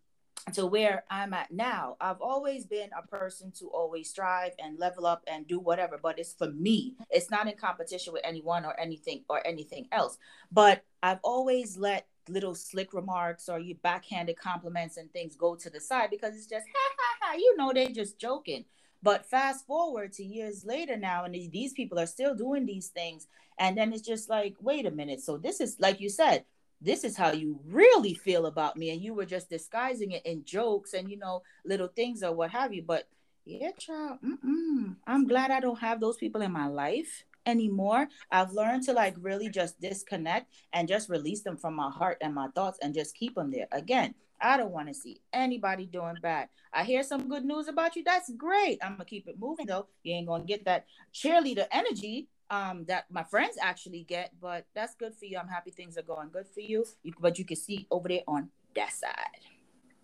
to 0.53 0.65
where 0.65 1.03
I'm 1.09 1.33
at 1.33 1.51
now. 1.51 1.97
I've 2.01 2.19
always 2.19 2.65
been 2.65 2.89
a 2.97 3.05
person 3.05 3.51
to 3.59 3.67
always 3.67 4.09
strive 4.09 4.53
and 4.57 4.79
level 4.79 5.05
up 5.05 5.23
and 5.27 5.47
do 5.47 5.59
whatever, 5.59 5.99
but 6.01 6.17
it's 6.17 6.33
for 6.33 6.49
me. 6.49 6.95
It's 7.09 7.29
not 7.29 7.47
in 7.47 7.55
competition 7.55 8.11
with 8.11 8.23
anyone 8.25 8.65
or 8.65 8.77
anything 8.79 9.23
or 9.29 9.45
anything 9.45 9.87
else. 9.91 10.17
But 10.51 10.83
I've 11.03 11.19
always 11.23 11.77
let 11.77 12.07
little 12.27 12.55
slick 12.55 12.93
remarks 12.93 13.49
or 13.49 13.59
you 13.59 13.75
backhanded 13.75 14.37
compliments 14.37 14.97
and 14.97 15.11
things 15.11 15.35
go 15.35 15.55
to 15.55 15.69
the 15.69 15.79
side 15.79 16.09
because 16.09 16.35
it's 16.35 16.47
just 16.47 16.65
ha 16.73 16.95
ha 16.97 17.17
ha, 17.21 17.33
you 17.35 17.55
know, 17.57 17.71
they're 17.73 17.89
just 17.89 18.19
joking. 18.19 18.65
But 19.03 19.25
fast 19.25 19.65
forward 19.65 20.13
to 20.13 20.23
years 20.23 20.63
later 20.63 20.95
now, 20.95 21.25
and 21.25 21.33
these 21.33 21.73
people 21.73 21.99
are 21.99 22.05
still 22.05 22.35
doing 22.35 22.65
these 22.65 22.89
things. 22.89 23.27
And 23.59 23.77
then 23.77 23.93
it's 23.93 24.07
just 24.07 24.29
like, 24.29 24.55
wait 24.59 24.85
a 24.85 24.91
minute. 24.91 25.21
So 25.21 25.37
this 25.37 25.59
is 25.59 25.77
like 25.79 25.99
you 25.99 26.09
said, 26.09 26.45
this 26.81 27.03
is 27.03 27.15
how 27.15 27.31
you 27.31 27.59
really 27.67 28.13
feel 28.13 28.47
about 28.47 28.75
me 28.75 28.89
and 28.89 29.01
you 29.01 29.13
were 29.13 29.25
just 29.25 29.49
disguising 29.49 30.11
it 30.11 30.25
in 30.25 30.43
jokes 30.43 30.93
and 30.93 31.09
you 31.09 31.17
know 31.17 31.43
little 31.63 31.87
things 31.87 32.23
or 32.23 32.33
what 32.33 32.49
have 32.49 32.73
you 32.73 32.81
but 32.81 33.07
yeah 33.45 33.71
child 33.77 34.17
mm-mm. 34.25 34.95
i'm 35.07 35.27
glad 35.27 35.51
i 35.51 35.59
don't 35.59 35.79
have 35.79 35.99
those 35.99 36.17
people 36.17 36.41
in 36.41 36.51
my 36.51 36.67
life 36.67 37.23
anymore 37.45 38.07
i've 38.31 38.51
learned 38.51 38.83
to 38.83 38.93
like 38.93 39.15
really 39.19 39.49
just 39.49 39.79
disconnect 39.79 40.51
and 40.73 40.87
just 40.87 41.09
release 41.09 41.41
them 41.41 41.57
from 41.57 41.75
my 41.75 41.89
heart 41.89 42.17
and 42.21 42.33
my 42.33 42.47
thoughts 42.55 42.79
and 42.81 42.93
just 42.93 43.15
keep 43.15 43.35
them 43.35 43.51
there 43.51 43.67
again 43.71 44.13
i 44.41 44.57
don't 44.57 44.71
want 44.71 44.87
to 44.87 44.93
see 44.93 45.21
anybody 45.33 45.85
doing 45.85 46.15
bad 46.21 46.49
i 46.73 46.83
hear 46.83 47.03
some 47.03 47.29
good 47.29 47.45
news 47.45 47.67
about 47.67 47.95
you 47.95 48.03
that's 48.03 48.31
great 48.37 48.79
i'm 48.83 48.93
gonna 48.93 49.05
keep 49.05 49.27
it 49.27 49.39
moving 49.39 49.65
though 49.65 49.87
you 50.03 50.13
ain't 50.13 50.27
gonna 50.27 50.43
get 50.43 50.65
that 50.65 50.85
cheerleader 51.13 51.65
energy 51.71 52.27
um, 52.51 52.83
that 52.89 53.05
my 53.09 53.23
friends 53.23 53.57
actually 53.59 54.03
get, 54.03 54.33
but 54.41 54.65
that's 54.75 54.93
good 54.95 55.15
for 55.15 55.23
you. 55.23 55.37
I'm 55.37 55.47
happy 55.47 55.71
things 55.71 55.97
are 55.97 56.03
going 56.03 56.29
good 56.31 56.45
for 56.53 56.59
you. 56.59 56.85
you 57.01 57.13
but 57.19 57.39
you 57.39 57.45
can 57.45 57.55
see 57.55 57.87
over 57.89 58.09
there 58.09 58.23
on 58.27 58.49
that 58.75 58.91
side. 58.91 59.15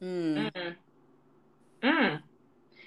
Mm. 0.02 0.52
Mm. 0.52 0.76
Mm. 1.84 2.22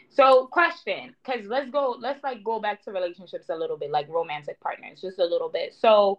So, 0.08 0.46
question, 0.46 1.14
because 1.22 1.46
let's 1.46 1.70
go, 1.70 1.94
let's 2.00 2.24
like 2.24 2.42
go 2.42 2.58
back 2.58 2.82
to 2.84 2.90
relationships 2.90 3.50
a 3.50 3.54
little 3.54 3.76
bit, 3.76 3.90
like 3.90 4.08
romantic 4.08 4.58
partners, 4.60 5.02
just 5.02 5.18
a 5.18 5.24
little 5.24 5.50
bit. 5.50 5.74
So, 5.74 6.18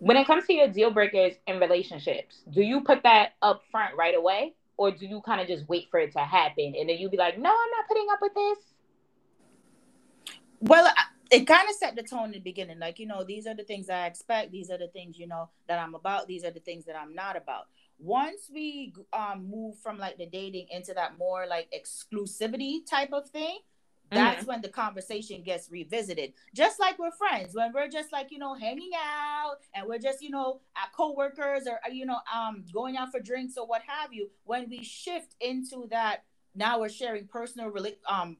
when 0.00 0.16
it 0.16 0.26
comes 0.26 0.46
to 0.46 0.54
your 0.54 0.68
deal 0.68 0.90
breakers 0.90 1.34
in 1.46 1.60
relationships, 1.60 2.40
do 2.50 2.62
you 2.62 2.80
put 2.80 3.02
that 3.04 3.34
up 3.42 3.62
front 3.70 3.96
right 3.96 4.14
away, 4.14 4.54
or 4.76 4.90
do 4.90 5.06
you 5.06 5.20
kind 5.20 5.40
of 5.40 5.46
just 5.46 5.68
wait 5.68 5.88
for 5.90 6.00
it 6.00 6.12
to 6.12 6.18
happen 6.20 6.74
and 6.78 6.88
then 6.88 6.96
you 6.96 7.08
be 7.10 7.18
like, 7.18 7.38
no, 7.38 7.50
I'm 7.50 7.70
not 7.70 7.86
putting 7.86 8.06
up 8.10 8.18
with 8.22 8.34
this? 8.34 8.58
Well, 10.60 10.90
it 11.30 11.46
kind 11.46 11.68
of 11.68 11.76
set 11.76 11.96
the 11.96 12.02
tone 12.02 12.26
in 12.26 12.32
the 12.32 12.38
beginning. 12.40 12.78
Like 12.78 12.98
you 12.98 13.06
know 13.06 13.22
these 13.22 13.46
are 13.46 13.54
the 13.54 13.62
things 13.62 13.88
i 13.88 14.06
expect. 14.06 14.50
These 14.52 14.70
are 14.70 14.78
the 14.78 14.88
things 14.88 15.18
you 15.18 15.26
know 15.26 15.48
that 15.68 15.78
i'm 15.78 15.94
about. 15.94 16.26
These 16.26 16.44
are 16.44 16.50
the 16.50 16.60
things 16.60 16.84
that 16.86 16.96
i'm 16.96 17.14
not 17.14 17.36
about. 17.36 17.68
Once 17.98 18.50
we 18.52 18.92
um 19.12 19.48
move 19.48 19.78
from 19.78 19.98
like 19.98 20.18
the 20.18 20.26
dating 20.26 20.66
into 20.70 20.92
that 20.94 21.18
more 21.18 21.46
like 21.46 21.72
exclusivity 21.72 22.84
type 22.84 23.12
of 23.12 23.28
thing 23.30 23.58
that's 24.10 24.40
mm-hmm. 24.40 24.48
when 24.48 24.60
the 24.60 24.68
conversation 24.68 25.42
gets 25.42 25.70
revisited 25.70 26.32
just 26.54 26.80
like 26.80 26.98
we're 26.98 27.10
friends 27.12 27.54
when 27.54 27.72
we're 27.72 27.88
just 27.88 28.12
like 28.12 28.30
you 28.30 28.38
know 28.38 28.54
hanging 28.54 28.90
out 28.96 29.56
and 29.74 29.86
we're 29.86 29.98
just 29.98 30.22
you 30.22 30.30
know 30.30 30.60
at 30.76 30.92
co-workers 30.92 31.66
or 31.66 31.78
you 31.92 32.04
know 32.06 32.18
um 32.34 32.64
going 32.72 32.96
out 32.96 33.10
for 33.10 33.20
drinks 33.20 33.56
or 33.56 33.66
what 33.66 33.82
have 33.86 34.12
you 34.12 34.28
when 34.44 34.68
we 34.68 34.82
shift 34.82 35.34
into 35.40 35.86
that 35.90 36.24
now 36.54 36.80
we're 36.80 36.88
sharing 36.88 37.26
personal 37.26 37.72
um 38.08 38.36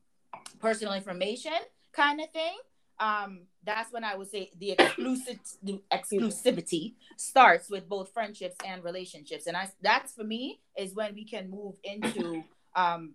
personal 0.58 0.92
information 0.94 1.52
kind 1.92 2.20
of 2.20 2.30
thing 2.30 2.56
um, 3.00 3.40
that's 3.64 3.92
when 3.92 4.04
I 4.04 4.14
would 4.14 4.30
say 4.30 4.50
the 4.58 4.72
exclusive 4.72 5.38
the 5.62 5.82
exclusivity 5.90 6.94
starts 7.16 7.70
with 7.70 7.88
both 7.88 8.12
friendships 8.12 8.56
and 8.64 8.84
relationships, 8.84 9.46
and 9.46 9.56
I 9.56 9.70
that's 9.82 10.12
for 10.12 10.22
me 10.24 10.60
is 10.76 10.94
when 10.94 11.14
we 11.14 11.24
can 11.24 11.50
move 11.50 11.76
into 11.82 12.44
um, 12.76 13.14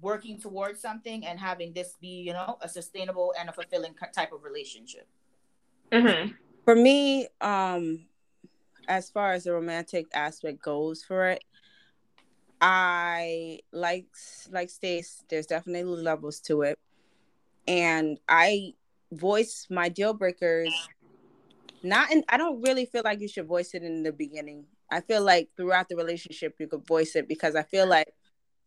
working 0.00 0.40
towards 0.40 0.80
something 0.80 1.24
and 1.24 1.38
having 1.38 1.72
this 1.72 1.94
be 2.00 2.22
you 2.22 2.32
know 2.32 2.58
a 2.60 2.68
sustainable 2.68 3.32
and 3.38 3.48
a 3.48 3.52
fulfilling 3.52 3.94
type 4.14 4.32
of 4.32 4.44
relationship. 4.44 5.06
Mm-hmm. 5.92 6.32
For 6.64 6.74
me, 6.74 7.28
um, 7.40 8.06
as 8.88 9.10
far 9.10 9.32
as 9.32 9.44
the 9.44 9.52
romantic 9.52 10.06
aspect 10.14 10.62
goes 10.62 11.02
for 11.02 11.28
it, 11.28 11.44
I 12.60 13.60
like 13.72 14.06
like 14.50 14.70
Stace. 14.70 15.24
There's 15.28 15.46
definitely 15.46 15.84
levels 15.84 16.40
to 16.40 16.62
it, 16.62 16.78
and 17.66 18.18
I 18.28 18.74
voice 19.12 19.66
my 19.70 19.88
deal 19.88 20.12
breakers 20.12 20.72
not 21.82 22.10
in 22.10 22.24
i 22.28 22.36
don't 22.36 22.60
really 22.62 22.86
feel 22.86 23.02
like 23.04 23.20
you 23.20 23.28
should 23.28 23.46
voice 23.46 23.74
it 23.74 23.82
in 23.82 24.02
the 24.02 24.12
beginning 24.12 24.64
i 24.90 25.00
feel 25.00 25.22
like 25.22 25.48
throughout 25.56 25.88
the 25.88 25.96
relationship 25.96 26.54
you 26.58 26.66
could 26.66 26.84
voice 26.86 27.14
it 27.14 27.28
because 27.28 27.54
i 27.54 27.62
feel 27.62 27.86
like 27.86 28.08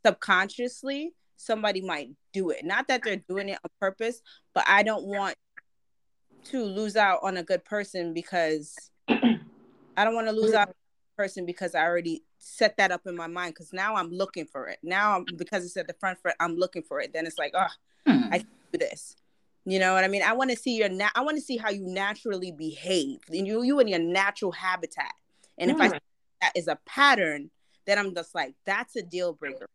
subconsciously 0.05 1.13
somebody 1.35 1.81
might 1.81 2.09
do 2.33 2.49
it 2.49 2.65
not 2.65 2.87
that 2.87 3.03
they're 3.03 3.21
doing 3.29 3.49
it 3.49 3.59
on 3.63 3.69
purpose 3.79 4.21
but 4.53 4.63
i 4.67 4.83
don't 4.83 5.05
want 5.05 5.35
to 6.43 6.63
lose 6.63 6.95
out 6.95 7.19
on 7.23 7.37
a 7.37 7.43
good 7.43 7.63
person 7.65 8.13
because 8.13 8.75
i 9.09 10.03
don't 10.03 10.15
want 10.15 10.27
to 10.27 10.33
lose 10.33 10.53
out 10.53 10.67
on 10.67 10.73
a 10.73 11.17
person 11.17 11.45
because 11.45 11.75
i 11.75 11.83
already 11.83 12.23
set 12.39 12.77
that 12.77 12.91
up 12.91 13.01
in 13.05 13.15
my 13.15 13.27
mind 13.27 13.53
because 13.53 13.73
now 13.73 13.95
i'm 13.95 14.09
looking 14.11 14.45
for 14.45 14.67
it 14.67 14.79
now 14.83 15.17
I'm, 15.17 15.25
because 15.37 15.65
it's 15.65 15.77
at 15.77 15.87
the 15.87 15.95
front 15.99 16.19
front 16.21 16.37
i'm 16.39 16.55
looking 16.55 16.83
for 16.83 16.99
it 16.99 17.13
then 17.13 17.25
it's 17.25 17.37
like 17.37 17.53
oh 17.55 17.67
hmm. 18.05 18.23
i 18.31 18.39
do 18.39 18.79
this 18.79 19.15
you 19.67 19.79
know 19.79 19.93
what 19.93 20.05
I 20.05 20.07
mean? 20.07 20.23
I 20.23 20.31
want 20.31 20.49
to 20.49 20.55
see 20.55 20.77
your 20.77 20.87
na- 20.87 21.09
I 21.13 21.21
want 21.21 21.35
to 21.35 21.41
see 21.41 21.57
how 21.57 21.69
you 21.69 21.85
naturally 21.85 22.53
behave. 22.53 23.19
You 23.29 23.63
you 23.63 23.81
in 23.81 23.89
your 23.89 23.99
natural 23.99 24.53
habitat. 24.53 25.11
And 25.57 25.69
mm. 25.69 25.73
if 25.73 25.81
I 25.81 25.89
mm. 25.89 25.99
that 26.39 26.53
is 26.55 26.69
a 26.69 26.79
pattern, 26.85 27.51
then 27.85 27.99
I'm 27.99 28.15
just 28.15 28.33
like, 28.33 28.55
that's 28.65 28.95
a 28.95 29.01
deal 29.01 29.33
breaker 29.33 29.67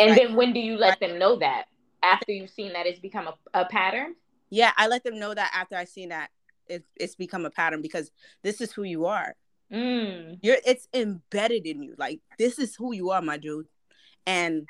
for 0.00 0.06
me. 0.06 0.10
And 0.10 0.18
then 0.18 0.36
when 0.36 0.52
do 0.52 0.60
you 0.60 0.76
let 0.76 1.00
them 1.00 1.18
know 1.18 1.36
that? 1.38 1.66
After 2.02 2.32
you've 2.32 2.50
seen 2.50 2.72
that 2.72 2.86
it's 2.86 2.98
become 2.98 3.28
a, 3.28 3.34
a 3.60 3.64
pattern? 3.66 4.14
Yeah, 4.48 4.72
I 4.76 4.88
let 4.88 5.04
them 5.04 5.18
know 5.18 5.34
that 5.34 5.52
after 5.54 5.76
I've 5.76 5.88
seen 5.88 6.08
that 6.08 6.30
it, 6.66 6.84
it's 6.96 7.14
become 7.14 7.44
a 7.44 7.50
pattern 7.50 7.82
because 7.82 8.10
this 8.42 8.60
is 8.60 8.72
who 8.72 8.84
you 8.84 9.06
are. 9.06 9.34
Mm. 9.72 10.38
You're 10.42 10.56
it's 10.64 10.88
embedded 10.94 11.66
in 11.66 11.82
you. 11.82 11.94
Like 11.98 12.20
this 12.38 12.58
is 12.58 12.74
who 12.74 12.94
you 12.94 13.10
are, 13.10 13.22
my 13.22 13.36
dude. 13.36 13.66
And 14.26 14.66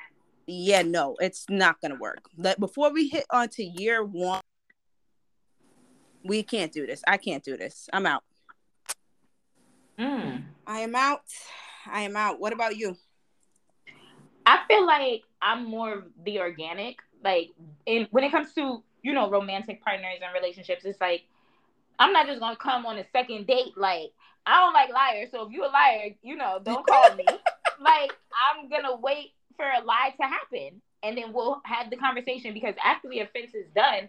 yeah, 0.46 0.82
no, 0.82 1.16
it's 1.20 1.46
not 1.48 1.80
gonna 1.80 1.96
work. 1.96 2.24
But 2.36 2.58
before 2.60 2.92
we 2.92 3.08
hit 3.08 3.24
on 3.30 3.48
to 3.50 3.64
year 3.64 4.04
one, 4.04 4.42
we 6.24 6.42
can't 6.42 6.72
do 6.72 6.86
this. 6.86 7.02
I 7.06 7.16
can't 7.16 7.44
do 7.44 7.56
this. 7.56 7.88
I'm 7.92 8.06
out. 8.06 8.24
Mm. 9.98 10.44
I 10.66 10.80
am 10.80 10.94
out. 10.94 11.22
I 11.86 12.02
am 12.02 12.16
out. 12.16 12.40
What 12.40 12.52
about 12.52 12.76
you? 12.76 12.96
I 14.50 14.60
feel 14.66 14.84
like 14.84 15.22
I'm 15.40 15.64
more 15.64 16.04
the 16.24 16.40
organic. 16.40 16.98
Like, 17.22 17.50
in 17.86 18.08
when 18.10 18.24
it 18.24 18.32
comes 18.32 18.52
to 18.54 18.82
you 19.02 19.12
know 19.12 19.30
romantic 19.30 19.82
partners 19.84 20.18
and 20.22 20.34
relationships, 20.34 20.84
it's 20.84 21.00
like 21.00 21.22
I'm 21.98 22.12
not 22.12 22.26
just 22.26 22.40
gonna 22.40 22.56
come 22.56 22.84
on 22.84 22.98
a 22.98 23.04
second 23.12 23.46
date. 23.46 23.76
Like, 23.76 24.12
I 24.46 24.60
don't 24.60 24.74
like 24.74 24.90
liars. 24.90 25.28
So 25.30 25.46
if 25.46 25.52
you're 25.52 25.66
a 25.66 25.68
liar, 25.68 26.16
you 26.22 26.36
know, 26.36 26.60
don't 26.62 26.84
call 26.86 27.14
me. 27.14 27.24
like, 27.80 28.12
I'm 28.50 28.68
gonna 28.68 28.96
wait 28.96 29.32
for 29.56 29.64
a 29.64 29.84
lie 29.84 30.14
to 30.20 30.26
happen 30.26 30.80
and 31.02 31.16
then 31.16 31.32
we'll 31.32 31.60
have 31.64 31.90
the 31.90 31.96
conversation 31.96 32.52
because 32.54 32.74
after 32.84 33.08
the 33.08 33.20
offense 33.20 33.54
is 33.54 33.66
done 33.74 34.08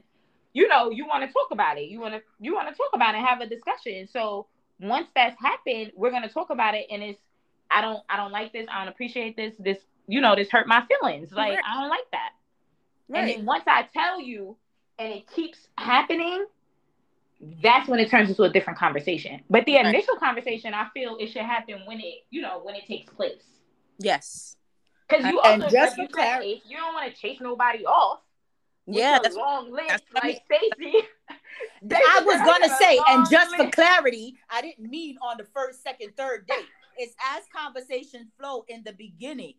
you 0.54 0.68
know 0.68 0.90
you 0.90 1.06
want 1.06 1.26
to 1.26 1.32
talk 1.32 1.48
about 1.52 1.78
it 1.78 1.90
you 1.90 2.00
want 2.00 2.14
to 2.14 2.22
you 2.40 2.54
want 2.54 2.68
to 2.68 2.76
talk 2.76 2.90
about 2.94 3.14
it 3.14 3.18
and 3.18 3.28
have 3.28 3.42
a 3.42 3.48
discussion 3.48 4.08
so 4.08 4.48
once 4.80 5.08
that's 5.16 5.40
happened 5.40 5.92
we're 5.96 6.10
going 6.10 6.22
to 6.22 6.30
talk 6.30 6.50
about 6.50 6.74
it 6.76 6.86
and 6.92 7.02
it's 7.04 7.22
i 7.70 7.82
don't 7.82 8.04
i 8.10 8.18
don't 8.18 8.32
like 8.32 8.52
this 8.54 8.66
i 8.72 8.80
don't 8.80 8.88
appreciate 8.94 9.36
this 9.36 9.54
this 9.60 9.78
you 10.12 10.22
know 10.22 10.36
this 10.36 10.50
hurt 10.50 10.68
my 10.68 10.84
feelings 10.86 11.32
like 11.32 11.54
right. 11.54 11.64
i 11.68 11.80
don't 11.80 11.90
like 11.90 12.10
that 12.12 12.32
right. 13.10 13.20
and 13.20 13.30
then 13.30 13.46
once 13.46 13.64
i 13.68 13.84
tell 13.94 14.20
you 14.20 14.56
and 15.00 15.14
it 15.14 15.30
keeps 15.32 15.68
happening 15.78 16.46
that's 17.64 17.88
when 17.88 18.00
it 18.00 18.10
turns 18.10 18.30
into 18.30 18.44
a 18.44 18.50
different 18.50 18.78
conversation 18.78 19.42
but 19.50 19.66
the 19.66 19.78
initial 19.78 20.16
conversation 20.18 20.74
i 20.74 20.88
feel 20.94 21.18
it 21.20 21.28
should 21.28 21.42
happen 21.42 21.82
when 21.86 22.00
it 22.00 22.26
you 22.30 22.42
know 22.42 22.60
when 22.64 22.76
it 22.76 22.86
takes 22.86 23.12
place 23.14 23.44
yes 24.00 24.56
because 25.12 25.26
you 25.26 25.40
uh, 25.40 25.42
also, 25.42 25.64
and 25.64 25.72
just 25.72 25.98
like 25.98 26.10
you, 26.10 26.16
said, 26.16 26.42
you 26.44 26.78
don't 26.78 26.94
want 26.94 27.14
to 27.14 27.20
chase 27.20 27.40
nobody 27.42 27.86
off. 27.86 28.22
Yeah, 28.88 29.20
that's 29.22 29.36
long 29.36 29.72
list, 29.72 30.04
like 30.14 30.42
Stacy. 30.46 31.08
I 31.92 32.22
was 32.26 32.38
gonna 32.46 32.76
say, 32.78 33.00
and 33.10 33.30
just 33.30 33.52
list. 33.52 33.64
for 33.64 33.70
clarity, 33.72 34.36
I 34.50 34.62
didn't 34.62 34.90
mean 34.90 35.18
on 35.22 35.38
the 35.38 35.46
first, 35.54 35.84
second, 35.84 36.16
third 36.18 36.48
date. 36.48 36.66
It's 36.98 37.16
as 37.36 37.44
conversation 37.56 38.28
flow 38.40 38.66
in 38.68 38.84
the 38.84 38.94
beginning, 38.94 39.54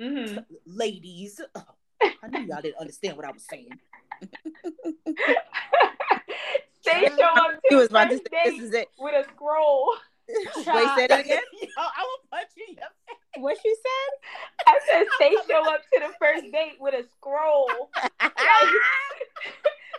mm-hmm. 0.00 0.38
ladies. 0.66 1.40
Oh, 1.54 1.64
I 2.22 2.28
knew 2.28 2.46
y'all 2.46 2.62
didn't 2.62 2.78
understand 2.78 3.16
what 3.16 3.26
I 3.26 3.32
was 3.32 3.44
saying. 3.48 3.70
they 6.84 7.08
show 7.08 7.24
up 7.24 7.60
to 7.70 7.76
was 7.76 7.88
about 7.88 8.10
to 8.10 8.16
say, 8.16 8.22
this 8.44 8.60
is 8.60 8.74
it. 8.74 8.88
with 8.98 9.14
a 9.14 9.28
scroll. 9.30 9.94
Wait, 10.28 10.88
say 10.96 11.06
that 11.08 11.20
again. 11.20 11.42
Yo, 11.60 11.68
I 11.76 12.02
will 12.02 12.18
punch 12.30 12.48
you 12.56 12.66
in 12.68 12.74
your 12.74 12.84
face. 13.06 13.16
What 13.36 13.58
she 13.62 13.74
said? 13.74 14.10
I 14.66 14.80
said, 14.90 15.06
"Stay 15.16 15.34
show 15.48 15.72
up 15.72 15.80
to 15.92 16.00
the 16.00 16.12
first 16.20 16.52
date 16.52 16.76
with 16.78 16.94
a 16.94 17.04
scroll, 17.16 17.68
like, 18.02 18.32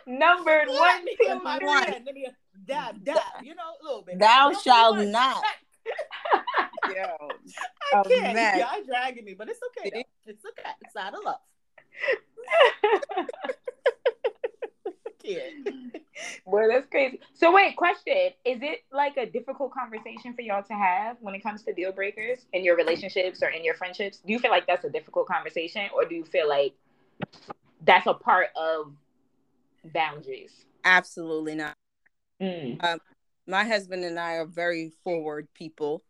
numbered 0.08 0.68
yeah, 0.70 0.80
one, 0.80 1.06
two, 1.06 1.16
three. 1.18 1.68
Let 1.68 2.14
me 2.14 2.28
dab, 2.66 3.04
dab. 3.04 3.18
You 3.44 3.56
know, 3.56 3.64
a 3.82 3.84
little 3.84 4.04
bit. 4.04 4.20
Thou 4.20 4.54
shalt 4.54 5.00
not. 5.00 5.44
Yo, 6.96 7.30
I 7.94 8.04
can't. 8.04 8.36
Man. 8.36 8.60
Y'all 8.60 8.84
dragging 8.86 9.26
me, 9.26 9.34
but 9.34 9.50
it's 9.50 9.60
okay. 9.78 9.92
Though. 9.94 10.04
It's 10.26 10.44
okay. 10.46 10.70
It's 10.82 10.96
out 10.96 11.14
of 11.14 11.24
love. 11.24 11.40
well, 16.46 16.68
that's 16.70 16.88
crazy. 16.88 17.20
So 17.34 17.52
wait, 17.52 17.76
question: 17.76 18.32
Is 18.46 18.60
it 18.62 18.84
like 18.92 19.18
a 19.18 19.26
difficult 19.26 19.74
conversation 19.74 20.34
for 20.34 20.42
y'all 20.42 20.64
to 20.64 20.74
have 20.74 21.18
when 21.22 21.36
it 21.36 21.42
comes 21.42 21.64
to 21.64 21.74
deal 21.74 21.92
breakers 21.92 22.40
in 22.54 22.64
your 22.64 22.76
relationships 22.76 23.42
or 23.44 23.50
in 23.50 23.64
your 23.64 23.76
friendships? 23.76 24.20
Do 24.26 24.34
you 24.34 24.40
feel 24.40 24.52
like 24.52 24.68
that's 24.68 24.86
a 24.86 24.90
difficult 24.90 25.28
conversation, 25.28 25.88
or 25.94 26.06
do 26.06 26.16
you 26.16 26.26
feel 26.26 26.48
like 26.48 26.74
that's 27.86 28.08
a 28.08 28.14
part 28.14 28.48
of 28.56 28.94
boundaries? 29.94 30.66
Absolutely 30.84 31.56
not. 31.56 31.76
Mm. 32.42 32.84
Um, 32.84 33.00
my 33.48 33.64
husband 33.64 34.04
and 34.04 34.20
I 34.20 34.34
are 34.36 34.46
very 34.46 34.92
forward 35.04 35.48
people 35.54 36.04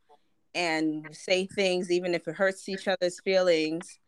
and 0.53 1.07
say 1.11 1.45
things 1.45 1.91
even 1.91 2.13
if 2.13 2.27
it 2.27 2.35
hurts 2.35 2.67
each 2.67 2.87
other's 2.87 3.19
feelings 3.21 3.99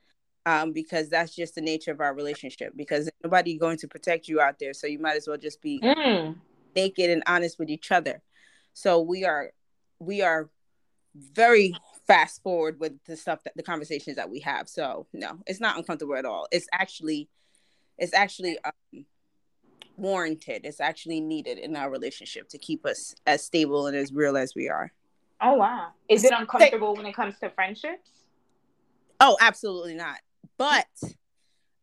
um, 0.46 0.74
because 0.74 1.10
that's 1.10 1.36
just 1.36 1.56
the 1.56 1.62
nature 1.62 1.92
of 1.92 2.02
our 2.02 2.14
relationship. 2.14 2.74
Because 2.76 3.10
nobody 3.24 3.58
going 3.58 3.78
to 3.78 3.88
protect 3.88 4.28
you 4.28 4.42
out 4.42 4.60
there, 4.60 4.74
so 4.74 4.88
you 4.88 5.00
might 5.00 5.16
as 5.16 5.28
well 5.28 5.38
just 5.38 5.62
be 5.62 5.80
mm. 5.82 6.36
naked 6.76 7.10
and 7.10 7.24
honest 7.28 7.60
with 7.60 7.70
each 7.70 7.92
other. 7.92 8.22
So 8.74 9.02
we 9.02 9.24
are, 9.24 9.52
we 10.00 10.22
are 10.22 10.50
very 11.16 11.74
fast 12.08 12.42
forward 12.44 12.80
with 12.80 12.94
the 13.06 13.16
stuff 13.16 13.44
that 13.44 13.54
the 13.56 13.64
conversations 13.64 14.18
that 14.18 14.30
we 14.30 14.40
have. 14.40 14.68
So 14.68 15.08
no, 15.14 15.40
it's 15.48 15.62
not 15.62 15.78
uncomfortable 15.78 16.16
at 16.16 16.26
all. 16.26 16.48
It's 16.52 16.68
actually, 16.74 17.30
it's 17.98 18.14
actually 18.14 18.58
um, 18.66 19.06
warranted. 19.98 20.62
It's 20.66 20.80
actually 20.80 21.22
needed 21.22 21.58
in 21.58 21.76
our 21.76 21.89
relationship 21.89 22.50
to 22.50 22.58
keep 22.58 22.86
us 22.86 23.16
as 23.26 23.44
stable 23.44 23.88
and 23.88 23.96
as 23.96 24.12
real 24.12 24.38
as 24.38 24.56
we 24.56 24.70
are. 24.70 24.91
Oh 25.41 25.56
wow! 25.56 25.89
Is 26.08 26.24
it 26.24 26.32
uncomfortable 26.36 26.96
when 26.96 27.06
it 27.06 27.14
comes 27.14 27.38
to 27.39 27.50
friendships? 27.50 28.10
Oh, 29.20 29.38
absolutely 29.41 29.96
not. 29.96 30.20
But 30.58 30.88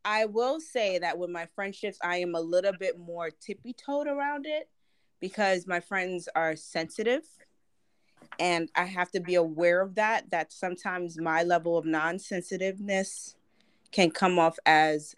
I 0.04 0.24
will 0.26 0.60
say 0.60 0.98
that 0.98 1.18
with 1.18 1.30
my 1.30 1.46
friendships, 1.54 1.98
I 2.02 2.18
am 2.18 2.34
a 2.34 2.40
little 2.40 2.72
bit 2.78 2.98
more 2.98 3.30
tippy 3.30 3.74
toed 3.74 4.06
around 4.06 4.46
it 4.46 4.68
because 5.20 5.66
my 5.66 5.80
friends 5.80 6.28
are 6.34 6.56
sensitive 6.56 7.22
and 8.38 8.70
I 8.74 8.84
have 8.84 9.10
to 9.12 9.20
be 9.20 9.34
aware 9.34 9.80
of 9.82 9.96
that. 9.96 10.30
That 10.30 10.52
sometimes 10.52 11.18
my 11.18 11.42
level 11.42 11.76
of 11.76 11.84
non 11.84 12.18
sensitiveness 12.18 13.36
can 13.92 14.10
come 14.10 14.38
off 14.38 14.58
as 14.64 15.14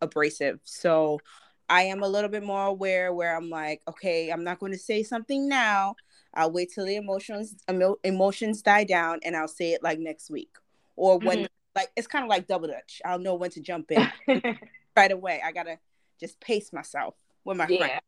abrasive. 0.00 0.60
So 0.64 1.20
I 1.68 1.82
am 1.82 2.02
a 2.02 2.08
little 2.08 2.30
bit 2.30 2.42
more 2.42 2.66
aware 2.66 3.12
where 3.12 3.36
I'm 3.36 3.50
like, 3.50 3.82
okay, 3.88 4.30
I'm 4.30 4.44
not 4.44 4.58
going 4.58 4.72
to 4.72 4.78
say 4.78 5.02
something 5.02 5.48
now. 5.48 5.96
I'll 6.34 6.52
wait 6.52 6.72
till 6.74 6.86
the 6.86 6.96
emotions 6.96 7.56
emo- 7.70 7.98
emotions 8.04 8.62
die 8.62 8.84
down 8.84 9.20
and 9.24 9.36
I'll 9.36 9.48
say 9.48 9.72
it 9.72 9.82
like 9.82 9.98
next 9.98 10.30
week 10.30 10.54
or 10.96 11.18
when 11.18 11.38
mm-hmm 11.38 11.46
like 11.78 11.92
it's 11.94 12.08
kind 12.08 12.24
of 12.24 12.28
like 12.28 12.48
double 12.48 12.68
dutch. 12.68 13.00
I'll 13.04 13.20
know 13.20 13.36
when 13.36 13.50
to 13.50 13.60
jump 13.60 13.92
in 13.92 14.10
right 14.96 15.12
away. 15.12 15.40
I 15.44 15.52
gotta 15.52 15.78
just 16.18 16.40
pace 16.40 16.72
myself 16.72 17.14
with 17.44 17.56
my 17.56 17.68
yeah. 17.68 17.78
friend. 17.78 18.00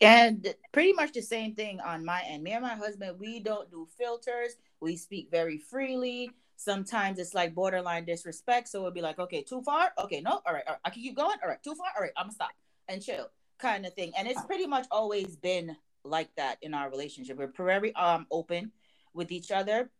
And 0.00 0.54
pretty 0.72 0.92
much 0.92 1.12
the 1.12 1.22
same 1.22 1.54
thing 1.54 1.80
on 1.80 2.04
my 2.04 2.22
end. 2.26 2.42
Me 2.42 2.50
and 2.50 2.62
my 2.62 2.74
husband, 2.74 3.18
we 3.20 3.38
don't 3.38 3.70
do 3.70 3.86
filters. 3.96 4.56
We 4.80 4.96
speak 4.96 5.28
very 5.30 5.56
freely. 5.56 6.30
Sometimes 6.56 7.18
it's 7.18 7.34
like 7.34 7.54
borderline 7.54 8.04
disrespect. 8.04 8.68
So 8.68 8.78
it'll 8.78 8.90
be 8.90 9.00
like, 9.00 9.18
okay, 9.18 9.42
too 9.42 9.62
far? 9.62 9.90
Okay, 9.98 10.20
no, 10.20 10.40
all 10.46 10.52
right, 10.52 10.64
all 10.66 10.74
right. 10.74 10.80
I 10.84 10.90
can 10.90 11.02
keep 11.02 11.16
going. 11.16 11.36
All 11.42 11.48
right, 11.48 11.62
too 11.62 11.74
far? 11.74 11.88
All 11.96 12.02
right, 12.02 12.12
I'm 12.16 12.24
gonna 12.26 12.32
stop 12.32 12.50
and 12.88 13.02
chill, 13.02 13.30
kind 13.58 13.86
of 13.86 13.94
thing. 13.94 14.12
And 14.16 14.28
it's 14.28 14.42
pretty 14.44 14.66
much 14.66 14.86
always 14.90 15.36
been 15.36 15.76
like 16.04 16.34
that 16.36 16.58
in 16.62 16.74
our 16.74 16.90
relationship. 16.90 17.38
We're 17.38 17.52
very 17.56 17.94
um 17.96 18.26
open 18.30 18.72
with 19.14 19.32
each 19.32 19.50
other. 19.50 19.90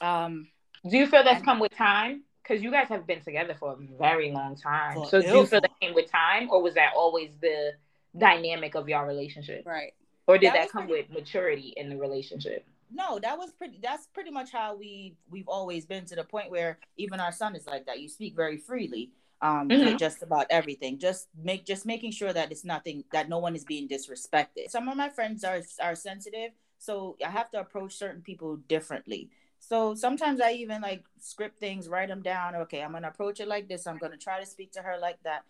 Um, 0.00 0.48
do 0.88 0.96
you 0.96 1.06
feel 1.06 1.24
that's 1.24 1.44
come 1.44 1.58
with 1.60 1.74
time? 1.76 2.22
Because 2.42 2.62
you 2.62 2.70
guys 2.70 2.88
have 2.88 3.06
been 3.06 3.20
together 3.20 3.54
for 3.58 3.72
a 3.72 3.76
very 3.98 4.32
long 4.32 4.56
time. 4.56 5.04
so 5.04 5.20
do 5.20 5.28
you 5.28 5.46
feel 5.46 5.60
that 5.60 5.70
came 5.80 5.94
with 5.94 6.10
time, 6.10 6.48
or 6.50 6.62
was 6.62 6.74
that 6.74 6.92
always 6.96 7.30
the 7.40 7.72
dynamic 8.16 8.74
of 8.74 8.88
your 8.88 9.06
relationship? 9.06 9.62
Right. 9.66 9.92
Or 10.26 10.38
did 10.38 10.48
that, 10.48 10.54
that 10.54 10.70
come 10.70 10.86
pretty, 10.86 11.08
with 11.08 11.10
maturity 11.10 11.74
in 11.76 11.90
the 11.90 11.96
relationship? 11.96 12.66
No, 12.92 13.18
that 13.20 13.38
was 13.38 13.52
pretty. 13.52 13.78
That's 13.82 14.06
pretty 14.08 14.30
much 14.30 14.50
how 14.50 14.76
we 14.76 15.16
we've 15.30 15.48
always 15.48 15.86
been 15.86 16.04
to 16.06 16.16
the 16.16 16.24
point 16.24 16.50
where 16.50 16.78
even 16.96 17.20
our 17.20 17.32
son 17.32 17.54
is 17.56 17.66
like 17.66 17.86
that. 17.86 18.00
You 18.00 18.08
speak 18.08 18.34
very 18.36 18.56
freely 18.56 19.12
um 19.42 19.70
mm-hmm. 19.70 19.96
just 19.96 20.22
about 20.22 20.46
everything 20.50 20.98
just 20.98 21.28
make 21.42 21.64
just 21.64 21.86
making 21.86 22.10
sure 22.10 22.30
that 22.30 22.52
it's 22.52 22.62
nothing 22.62 23.02
that 23.10 23.26
no 23.26 23.38
one 23.38 23.56
is 23.56 23.64
being 23.64 23.88
disrespected 23.88 24.68
some 24.68 24.86
of 24.86 24.98
my 24.98 25.08
friends 25.08 25.44
are 25.44 25.62
are 25.80 25.94
sensitive 25.94 26.50
so 26.76 27.16
i 27.24 27.30
have 27.30 27.50
to 27.50 27.58
approach 27.58 27.94
certain 27.94 28.20
people 28.20 28.56
differently 28.68 29.30
so 29.60 29.94
sometimes 29.94 30.40
I 30.40 30.52
even 30.52 30.80
like 30.80 31.04
script 31.20 31.60
things, 31.60 31.88
write 31.88 32.08
them 32.08 32.22
down. 32.22 32.56
Okay, 32.56 32.82
I'm 32.82 32.92
gonna 32.92 33.08
approach 33.08 33.40
it 33.40 33.46
like 33.46 33.68
this. 33.68 33.86
I'm 33.86 33.98
gonna 33.98 34.16
try 34.16 34.40
to 34.40 34.46
speak 34.46 34.72
to 34.72 34.82
her 34.82 34.96
like 34.98 35.22
that, 35.22 35.44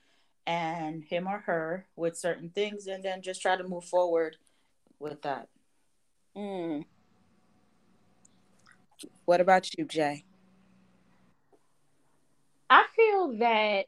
and 0.46 1.04
him 1.04 1.28
or 1.28 1.38
her 1.46 1.86
with 1.96 2.18
certain 2.18 2.50
things, 2.50 2.88
and 2.88 3.02
then 3.04 3.22
just 3.22 3.40
try 3.40 3.56
to 3.56 3.62
move 3.62 3.84
forward 3.84 4.36
with 4.98 5.22
that. 5.22 5.48
Mm. 6.36 6.84
What 9.24 9.40
about 9.40 9.76
you, 9.76 9.84
Jay? 9.84 10.24
I 12.68 12.84
feel 12.94 13.38
that 13.38 13.86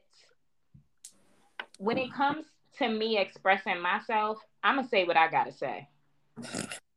when 1.77 1.97
it 1.97 2.13
comes 2.13 2.45
to 2.77 2.89
me 2.89 3.17
expressing 3.17 3.79
myself, 3.79 4.39
I'm 4.63 4.75
gonna 4.75 4.87
say 4.87 5.05
what 5.05 5.17
I 5.17 5.29
gotta 5.29 5.53
say. 5.53 5.87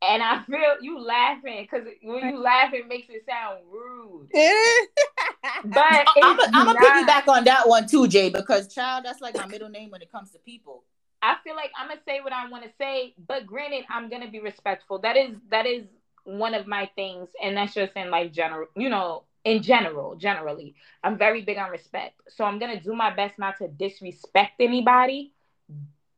And 0.03 0.23
I 0.23 0.43
feel 0.45 0.77
you 0.81 1.01
laughing 1.01 1.67
because 1.71 1.87
when 2.03 2.29
you 2.29 2.39
laugh, 2.39 2.73
it 2.73 2.87
makes 2.89 3.09
it 3.09 3.25
sound 3.27 3.61
rude. 3.71 4.29
but 5.65 6.07
I'm 6.23 6.37
gonna 6.37 6.79
piggyback 6.79 7.29
on 7.29 7.45
that 7.45 7.69
one 7.69 7.87
too, 7.87 8.07
Jay, 8.09 8.31
because 8.31 8.73
child, 8.73 9.05
that's 9.05 9.21
like 9.21 9.37
my 9.37 9.47
middle 9.47 9.69
name 9.69 9.91
when 9.91 10.03
it 10.03 10.11
comes 10.11 10.31
to 10.33 10.39
people. 10.39 10.85
I 11.23 11.37
feel 11.43 11.57
like 11.57 11.71
I'm 11.77 11.89
gonna 11.89 12.01
say 12.07 12.21
what 12.21 12.33
I 12.33 12.49
want 12.49 12.65
to 12.65 12.71
say, 12.79 13.15
but 13.27 13.47
granted, 13.47 13.85
I'm 13.89 14.09
gonna 14.09 14.31
be 14.31 14.41
respectful. 14.41 14.99
That 14.99 15.17
is 15.17 15.37
that 15.51 15.67
is 15.67 15.85
one 16.27 16.55
of 16.55 16.67
my 16.67 16.91
things, 16.97 17.31
and 17.43 17.57
that's 17.57 17.75
just 17.75 17.93
in 17.97 18.11
like 18.11 18.33
general, 18.33 18.67
you 18.77 18.89
know, 18.89 19.23
in 19.45 19.63
general, 19.63 20.17
generally, 20.17 20.75
I'm 21.05 21.17
very 21.17 21.43
big 21.43 21.57
on 21.57 21.71
respect. 21.71 22.21
So 22.29 22.45
I'm 22.45 22.59
gonna 22.59 22.81
do 22.81 22.95
my 22.95 23.15
best 23.15 23.39
not 23.39 23.59
to 23.59 23.69
disrespect 23.69 24.55
anybody, 24.61 25.33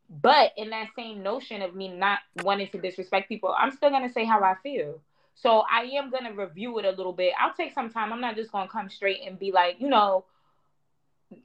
but 0.08 0.52
in 0.56 0.70
that 0.70 0.88
same 0.96 1.22
notion 1.22 1.60
of 1.60 1.74
me 1.74 1.88
not 1.88 2.20
wanting 2.42 2.68
to 2.68 2.80
disrespect 2.80 3.28
people, 3.28 3.54
I'm 3.56 3.70
still 3.70 3.90
gonna 3.90 4.12
say 4.12 4.24
how 4.24 4.42
I 4.42 4.54
feel. 4.62 5.00
So 5.34 5.62
I 5.70 5.82
am 5.82 6.10
gonna 6.10 6.32
review 6.32 6.78
it 6.78 6.86
a 6.86 6.90
little 6.90 7.12
bit. 7.12 7.34
I'll 7.38 7.54
take 7.54 7.74
some 7.74 7.90
time. 7.90 8.12
I'm 8.12 8.20
not 8.20 8.34
just 8.34 8.50
gonna 8.50 8.68
come 8.68 8.88
straight 8.88 9.20
and 9.26 9.38
be 9.38 9.52
like, 9.52 9.76
you 9.78 9.88
know, 9.88 10.24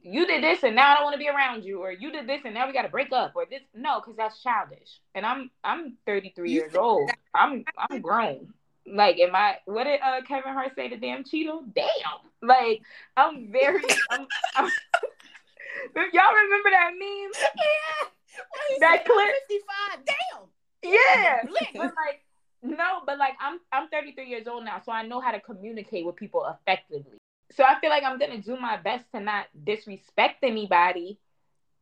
you 0.02 0.26
did 0.26 0.42
this 0.42 0.62
and 0.62 0.74
now 0.74 0.92
I 0.92 0.94
don't 0.94 1.04
want 1.04 1.14
to 1.14 1.18
be 1.18 1.28
around 1.28 1.64
you, 1.64 1.80
or 1.80 1.92
you 1.92 2.10
did 2.10 2.26
this 2.26 2.40
and 2.46 2.54
now 2.54 2.66
we 2.66 2.72
gotta 2.72 2.88
break 2.88 3.12
up, 3.12 3.32
or 3.36 3.44
this. 3.44 3.60
No, 3.74 4.00
because 4.00 4.16
that's 4.16 4.42
childish. 4.42 5.00
And 5.14 5.26
I'm 5.26 5.50
I'm 5.62 5.98
33 6.06 6.50
you 6.50 6.60
years 6.60 6.74
old. 6.74 7.10
I'm 7.34 7.64
I'm 7.76 8.00
grown. 8.00 8.54
Like, 8.86 9.18
am 9.18 9.34
I? 9.34 9.56
What 9.64 9.84
did 9.84 10.00
uh, 10.00 10.20
Kevin 10.28 10.52
Hart 10.52 10.72
say 10.76 10.88
to 10.88 10.96
damn 10.96 11.24
Cheeto? 11.24 11.62
Damn. 11.74 12.20
Like, 12.42 12.82
I'm 13.16 13.50
very. 13.50 13.82
I'm, 14.10 14.26
I'm, 14.56 14.64
y'all 16.12 16.34
remember 16.34 16.70
that 16.70 16.90
meme? 16.98 17.32
Yeah 17.56 18.08
that 18.80 19.04
clip. 19.04 19.28
55. 19.48 20.04
Damn. 20.06 20.92
Yeah. 20.92 21.42
but 21.74 21.82
like, 21.82 22.22
no, 22.62 23.00
but 23.06 23.18
like 23.18 23.34
I'm 23.40 23.58
I'm 23.72 23.88
33 23.88 24.28
years 24.28 24.46
old 24.46 24.64
now, 24.64 24.80
so 24.84 24.92
I 24.92 25.06
know 25.06 25.20
how 25.20 25.32
to 25.32 25.40
communicate 25.40 26.04
with 26.04 26.16
people 26.16 26.46
effectively. 26.46 27.18
So 27.52 27.64
I 27.64 27.78
feel 27.80 27.90
like 27.90 28.02
I'm 28.02 28.18
gonna 28.18 28.40
do 28.40 28.56
my 28.56 28.76
best 28.76 29.04
to 29.14 29.20
not 29.20 29.46
disrespect 29.64 30.42
anybody, 30.42 31.18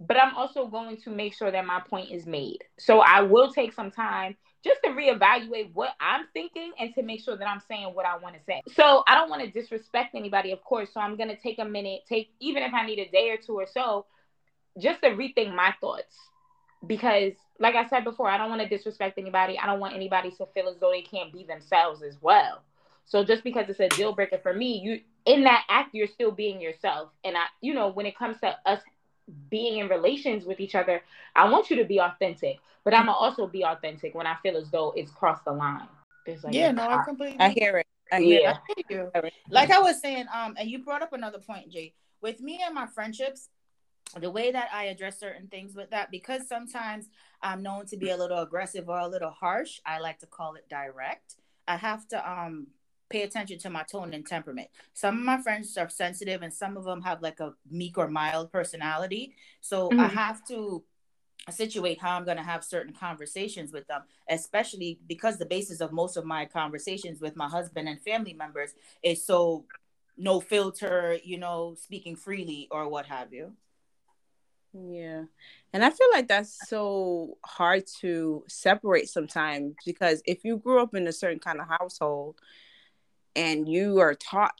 but 0.00 0.16
I'm 0.16 0.34
also 0.34 0.66
going 0.66 0.98
to 0.98 1.10
make 1.10 1.34
sure 1.34 1.50
that 1.50 1.66
my 1.66 1.80
point 1.80 2.10
is 2.10 2.26
made. 2.26 2.64
So 2.78 3.00
I 3.00 3.22
will 3.22 3.52
take 3.52 3.72
some 3.72 3.90
time 3.90 4.36
just 4.64 4.80
to 4.84 4.90
reevaluate 4.90 5.72
what 5.72 5.90
I'm 6.00 6.26
thinking 6.32 6.72
and 6.78 6.94
to 6.94 7.02
make 7.02 7.22
sure 7.22 7.36
that 7.36 7.48
I'm 7.48 7.62
saying 7.68 7.94
what 7.94 8.06
I 8.06 8.16
want 8.18 8.36
to 8.36 8.40
say. 8.44 8.62
So 8.74 9.02
I 9.06 9.14
don't 9.14 9.28
want 9.28 9.42
to 9.42 9.50
disrespect 9.50 10.14
anybody, 10.14 10.52
of 10.52 10.62
course. 10.62 10.90
So 10.94 11.00
I'm 11.00 11.16
gonna 11.16 11.36
take 11.36 11.58
a 11.58 11.64
minute, 11.64 12.02
take 12.08 12.30
even 12.40 12.62
if 12.62 12.72
I 12.72 12.86
need 12.86 12.98
a 12.98 13.08
day 13.08 13.30
or 13.30 13.36
two 13.36 13.54
or 13.54 13.66
so, 13.66 14.06
just 14.78 15.02
to 15.02 15.10
rethink 15.10 15.54
my 15.54 15.74
thoughts 15.80 16.16
because 16.86 17.32
like 17.58 17.74
I 17.74 17.88
said 17.88 18.04
before, 18.04 18.28
I 18.28 18.38
don't 18.38 18.50
want 18.50 18.62
to 18.62 18.68
disrespect 18.68 19.18
anybody. 19.18 19.58
I 19.58 19.66
don't 19.66 19.80
want 19.80 19.94
anybody 19.94 20.30
to 20.32 20.46
feel 20.46 20.68
as 20.68 20.76
though 20.80 20.90
they 20.90 21.02
can't 21.02 21.32
be 21.32 21.44
themselves 21.44 22.02
as 22.02 22.16
well. 22.20 22.62
So 23.04 23.24
just 23.24 23.44
because 23.44 23.66
it's 23.68 23.80
a 23.80 23.88
deal 23.88 24.14
breaker 24.14 24.38
for 24.42 24.54
me, 24.54 24.78
you 24.78 25.00
in 25.24 25.44
that 25.44 25.64
act 25.68 25.94
you're 25.94 26.06
still 26.06 26.32
being 26.32 26.60
yourself. 26.60 27.10
And 27.24 27.36
I, 27.36 27.44
you 27.60 27.74
know, 27.74 27.88
when 27.88 28.06
it 28.06 28.16
comes 28.16 28.38
to 28.40 28.56
us 28.66 28.80
being 29.50 29.78
in 29.78 29.88
relations 29.88 30.44
with 30.44 30.60
each 30.60 30.74
other, 30.74 31.02
I 31.36 31.48
want 31.48 31.70
you 31.70 31.76
to 31.76 31.84
be 31.84 32.00
authentic, 32.00 32.58
but 32.84 32.94
I'm 32.94 33.06
gonna 33.06 33.16
also 33.16 33.46
be 33.46 33.64
authentic 33.64 34.14
when 34.14 34.26
I 34.26 34.36
feel 34.42 34.56
as 34.56 34.70
though 34.70 34.92
it's 34.96 35.10
crossed 35.10 35.44
the 35.44 35.52
line. 35.52 35.88
Like 36.26 36.54
yeah, 36.54 36.70
no, 36.70 36.88
I 36.88 37.02
completely. 37.04 37.40
I 37.40 37.48
hear 37.50 37.78
it. 37.78 37.86
I 38.12 38.20
hear 38.20 38.40
yeah. 38.88 39.08
It. 39.14 39.32
Like 39.50 39.70
I 39.70 39.80
was 39.80 40.00
saying, 40.00 40.26
um, 40.32 40.54
and 40.58 40.70
you 40.70 40.84
brought 40.84 41.02
up 41.02 41.12
another 41.12 41.38
point, 41.38 41.70
Jay. 41.70 41.94
With 42.20 42.40
me 42.40 42.60
and 42.64 42.74
my 42.74 42.86
friendships, 42.86 43.48
the 44.20 44.30
way 44.30 44.52
that 44.52 44.68
I 44.72 44.84
address 44.84 45.18
certain 45.18 45.48
things 45.48 45.74
with 45.74 45.90
that, 45.90 46.10
because 46.10 46.46
sometimes 46.46 47.08
I'm 47.40 47.62
known 47.62 47.86
to 47.86 47.96
be 47.96 48.10
a 48.10 48.16
little 48.16 48.38
aggressive 48.38 48.88
or 48.88 48.98
a 48.98 49.08
little 49.08 49.30
harsh, 49.30 49.80
I 49.84 49.98
like 49.98 50.20
to 50.20 50.26
call 50.26 50.54
it 50.54 50.68
direct. 50.68 51.36
I 51.66 51.76
have 51.76 52.06
to 52.08 52.30
um 52.30 52.68
pay 53.12 53.22
attention 53.22 53.58
to 53.60 53.70
my 53.70 53.82
tone 53.84 54.14
and 54.14 54.26
temperament. 54.26 54.68
Some 54.94 55.18
of 55.18 55.24
my 55.24 55.40
friends 55.40 55.76
are 55.76 55.88
sensitive 55.88 56.42
and 56.42 56.52
some 56.52 56.76
of 56.76 56.84
them 56.84 57.02
have 57.02 57.22
like 57.22 57.40
a 57.40 57.54
meek 57.70 57.98
or 57.98 58.08
mild 58.08 58.50
personality. 58.50 59.34
So 59.60 59.88
mm-hmm. 59.88 60.00
I 60.00 60.08
have 60.08 60.46
to 60.48 60.82
situate 61.50 62.00
how 62.00 62.16
I'm 62.16 62.24
going 62.24 62.36
to 62.36 62.42
have 62.42 62.64
certain 62.64 62.92
conversations 62.92 63.72
with 63.72 63.86
them, 63.88 64.02
especially 64.28 65.00
because 65.06 65.38
the 65.38 65.46
basis 65.46 65.80
of 65.80 65.92
most 65.92 66.16
of 66.16 66.24
my 66.24 66.46
conversations 66.46 67.20
with 67.20 67.36
my 67.36 67.48
husband 67.48 67.88
and 67.88 68.00
family 68.00 68.32
members 68.32 68.70
is 69.02 69.24
so 69.24 69.64
no 70.16 70.40
filter, 70.40 71.18
you 71.24 71.38
know, 71.38 71.74
speaking 71.78 72.16
freely 72.16 72.68
or 72.70 72.88
what 72.88 73.06
have 73.06 73.32
you. 73.32 73.52
Yeah. 74.72 75.24
And 75.72 75.84
I 75.84 75.90
feel 75.90 76.08
like 76.12 76.28
that's 76.28 76.56
so 76.68 77.36
hard 77.44 77.84
to 78.00 78.44
separate 78.48 79.08
sometimes 79.08 79.74
because 79.84 80.22
if 80.24 80.44
you 80.44 80.56
grew 80.58 80.80
up 80.80 80.94
in 80.94 81.06
a 81.06 81.12
certain 81.12 81.40
kind 81.40 81.60
of 81.60 81.68
household 81.68 82.36
and 83.36 83.68
you 83.68 84.00
are 84.00 84.14
taught 84.14 84.54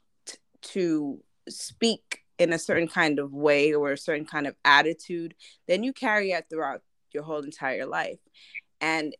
to 0.61 1.19
speak 1.49 2.19
in 2.39 2.53
a 2.53 2.59
certain 2.59 2.87
kind 2.87 3.19
of 3.19 3.33
way 3.33 3.73
or 3.73 3.91
a 3.91 3.97
certain 3.97 4.25
kind 4.25 4.47
of 4.47 4.55
attitude, 4.65 5.35
then 5.67 5.83
you 5.83 5.93
carry 5.93 6.31
it 6.31 6.45
throughout 6.49 6.81
your 7.13 7.23
whole 7.23 7.43
entire 7.43 7.85
life. 7.85 8.19
And 8.81 9.15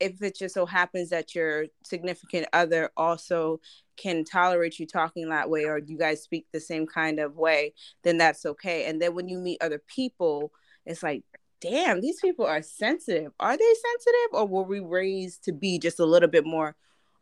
if 0.00 0.22
it 0.22 0.36
just 0.36 0.54
so 0.54 0.66
happens 0.66 1.10
that 1.10 1.34
your 1.34 1.66
significant 1.84 2.46
other 2.52 2.90
also 2.96 3.60
can 3.96 4.24
tolerate 4.24 4.78
you 4.78 4.86
talking 4.86 5.28
that 5.28 5.50
way 5.50 5.64
or 5.64 5.78
you 5.78 5.96
guys 5.96 6.22
speak 6.22 6.46
the 6.52 6.60
same 6.60 6.86
kind 6.86 7.20
of 7.20 7.36
way, 7.36 7.74
then 8.02 8.18
that's 8.18 8.44
okay. 8.44 8.86
And 8.86 9.00
then 9.00 9.14
when 9.14 9.28
you 9.28 9.38
meet 9.38 9.62
other 9.62 9.80
people, 9.86 10.52
it's 10.84 11.02
like, 11.02 11.22
damn, 11.60 12.00
these 12.00 12.20
people 12.20 12.44
are 12.44 12.62
sensitive. 12.62 13.32
Are 13.40 13.56
they 13.56 13.64
sensitive 13.64 14.32
or 14.32 14.46
were 14.46 14.62
we 14.64 14.80
raised 14.80 15.44
to 15.44 15.52
be 15.52 15.78
just 15.78 16.00
a 16.00 16.04
little 16.04 16.28
bit 16.28 16.44
more 16.44 16.76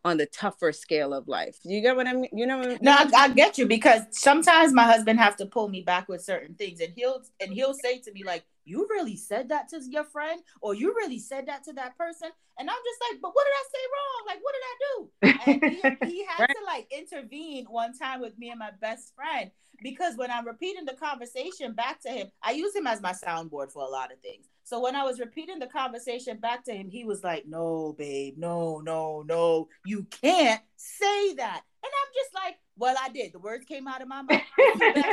on 0.04 0.16
the 0.16 0.26
tougher 0.26 0.72
scale 0.72 1.14
of 1.14 1.28
life. 1.28 1.58
You 1.62 1.80
get 1.80 1.96
what 1.96 2.06
I 2.06 2.12
mean? 2.12 2.30
You 2.32 2.46
know 2.46 2.58
what 2.58 2.66
I 2.66 2.70
mean? 2.70 2.78
No, 2.82 2.92
I, 2.92 3.10
I, 3.14 3.28
get 3.28 3.56
you 3.56 3.66
because 3.66 4.02
sometimes 4.10 4.72
my 4.72 4.84
husband 4.84 5.20
have 5.20 5.36
to 5.36 5.46
pull 5.46 5.68
me 5.68 5.82
back 5.82 6.08
with 6.08 6.22
certain 6.22 6.54
things 6.54 6.80
and 6.80 6.92
he'll 6.96 7.22
and 7.40 7.52
he'll 7.52 7.74
say 7.74 7.98
to 8.00 8.12
me 8.12 8.24
like, 8.24 8.44
you 8.64 8.86
really 8.90 9.16
said 9.16 9.48
that 9.48 9.68
to 9.68 9.80
your 9.88 10.04
friend 10.04 10.40
or 10.60 10.74
you 10.74 10.94
really 10.94 11.18
said 11.18 11.46
that 11.46 11.64
to 11.64 11.72
that 11.72 11.96
person 11.96 12.28
and 12.58 12.70
i'm 12.70 12.76
just 12.84 13.00
like 13.10 13.20
but 13.20 13.32
what 13.34 13.44
did 13.44 13.54
i 13.54 13.64
say 13.72 13.84
wrong 13.92 14.22
like 14.26 14.38
what 14.42 14.54
did 14.54 14.64
i 14.64 14.76
do 14.80 15.62
and 15.62 15.98
he, 16.00 16.06
he 16.12 16.24
had 16.24 16.46
to 16.46 16.64
like 16.66 16.86
intervene 16.96 17.64
one 17.66 17.96
time 17.96 18.20
with 18.20 18.38
me 18.38 18.50
and 18.50 18.58
my 18.58 18.70
best 18.80 19.14
friend 19.14 19.50
because 19.82 20.16
when 20.16 20.30
i'm 20.30 20.46
repeating 20.46 20.84
the 20.84 20.94
conversation 20.94 21.72
back 21.72 22.00
to 22.00 22.08
him 22.08 22.28
i 22.42 22.52
use 22.52 22.74
him 22.74 22.86
as 22.86 23.00
my 23.00 23.12
soundboard 23.12 23.70
for 23.70 23.82
a 23.82 23.90
lot 23.90 24.12
of 24.12 24.18
things 24.20 24.46
so 24.64 24.80
when 24.80 24.96
i 24.96 25.02
was 25.02 25.20
repeating 25.20 25.58
the 25.58 25.66
conversation 25.66 26.38
back 26.38 26.64
to 26.64 26.72
him 26.72 26.88
he 26.90 27.04
was 27.04 27.22
like 27.22 27.44
no 27.46 27.94
babe 27.98 28.34
no 28.36 28.80
no 28.80 29.22
no 29.26 29.68
you 29.84 30.06
can't 30.10 30.62
say 30.76 31.34
that 31.34 31.62
and 31.84 31.92
i'm 32.02 32.12
just 32.14 32.34
like 32.34 32.56
well 32.76 32.96
i 33.02 33.08
did 33.08 33.32
the 33.32 33.38
words 33.38 33.64
came 33.64 33.86
out 33.88 34.02
of 34.02 34.08
my 34.08 34.22
mouth 34.22 34.40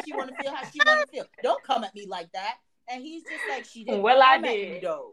she 0.05 0.13
want 0.13 0.29
to 0.29 0.35
feel 0.41 0.53
how 0.53 0.63
she 0.69 0.79
want 0.85 1.01
to 1.01 1.07
feel 1.11 1.25
don't 1.43 1.63
come 1.63 1.83
at 1.83 1.93
me 1.93 2.05
like 2.07 2.31
that 2.31 2.55
and 2.89 3.03
he's 3.03 3.23
just 3.23 3.43
like, 3.49 3.65
she 3.65 3.83
didn't 3.83 4.01
well, 4.01 4.21
I 4.21 4.39
did. 4.39 4.75
You, 4.75 4.81
though. 4.81 5.11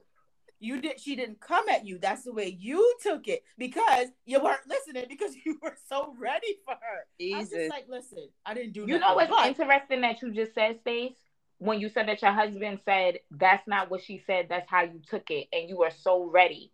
You 0.59 0.81
did 0.81 0.99
she 0.99 1.17
didn't 1.17 1.39
come 1.41 1.69
at 1.69 1.85
you. 1.87 1.99
That's 1.99 2.25
the 2.25 2.33
way 2.33 2.57
you 2.59 2.97
took 3.03 3.29
it 3.29 3.43
because 3.59 4.09
you 4.25 4.43
weren't 4.43 4.67
listening 4.67 5.05
because 5.07 5.35
you 5.45 5.59
were 5.63 5.77
so 5.87 6.15
ready 6.19 6.57
for 6.65 6.73
her. 6.73 7.07
Jesus. 7.21 7.53
I'm 7.53 7.59
just 7.59 7.71
like, 7.71 7.85
listen, 7.89 8.29
I 8.47 8.55
didn't 8.55 8.73
do 8.73 8.87
You 8.89 8.99
know 8.99 9.15
what's 9.15 9.31
but... 9.31 9.47
interesting 9.47 10.01
that 10.01 10.23
you 10.23 10.33
just 10.33 10.55
said, 10.55 10.79
Stace? 10.81 11.13
When 11.59 11.81
you 11.81 11.89
said 11.89 12.09
that 12.09 12.21
your 12.23 12.33
husband 12.33 12.81
said 12.85 13.21
that's 13.31 13.67
not 13.67 13.91
what 13.91 14.03
she 14.03 14.23
said, 14.27 14.47
that's 14.49 14.69
how 14.69 14.83
you 14.83 15.01
took 15.09 15.31
it, 15.31 15.49
and 15.53 15.69
you 15.69 15.79
were 15.79 15.93
so 16.03 16.25
ready. 16.25 16.71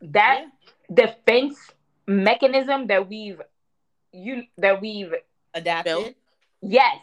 That 0.00 0.46
yeah. 0.88 1.06
defense 1.06 1.58
mechanism 2.06 2.86
that 2.86 3.08
we've 3.08 3.40
you 4.12 4.44
that 4.56 4.80
we've 4.80 5.12
adapted. 5.54 6.14
Yes 6.62 6.98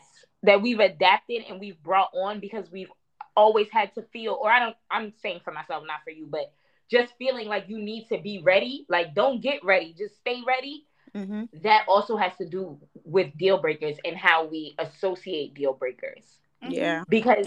that 0.46 0.62
we've 0.62 0.80
adapted 0.80 1.44
and 1.50 1.60
we've 1.60 1.82
brought 1.84 2.10
on 2.14 2.40
because 2.40 2.72
we've 2.72 2.92
always 3.36 3.68
had 3.72 3.94
to 3.96 4.02
feel 4.14 4.38
or 4.42 4.50
I 4.50 4.60
don't 4.60 4.76
I'm 4.90 5.14
saying 5.22 5.42
for 5.44 5.52
myself 5.52 5.84
not 5.86 6.04
for 6.04 6.12
you 6.12 6.28
but 6.30 6.54
just 6.90 7.14
feeling 7.18 7.48
like 7.48 7.66
you 7.68 7.80
need 7.80 8.08
to 8.10 8.20
be 8.20 8.42
ready 8.42 8.86
like 8.88 9.14
don't 9.14 9.42
get 9.42 9.64
ready 9.64 9.94
just 9.98 10.16
stay 10.18 10.42
ready 10.48 10.86
mm-hmm. 11.16 11.44
that 11.64 11.86
also 11.88 12.18
has 12.18 12.36
to 12.38 12.46
do 12.46 12.78
with 13.04 13.36
deal 13.38 13.58
breakers 13.58 13.98
and 14.04 14.18
how 14.18 14.46
we 14.46 14.76
associate 14.80 15.54
deal 15.54 15.74
breakers 15.74 16.40
mm-hmm. 16.64 16.74
yeah 16.74 17.04
because 17.10 17.46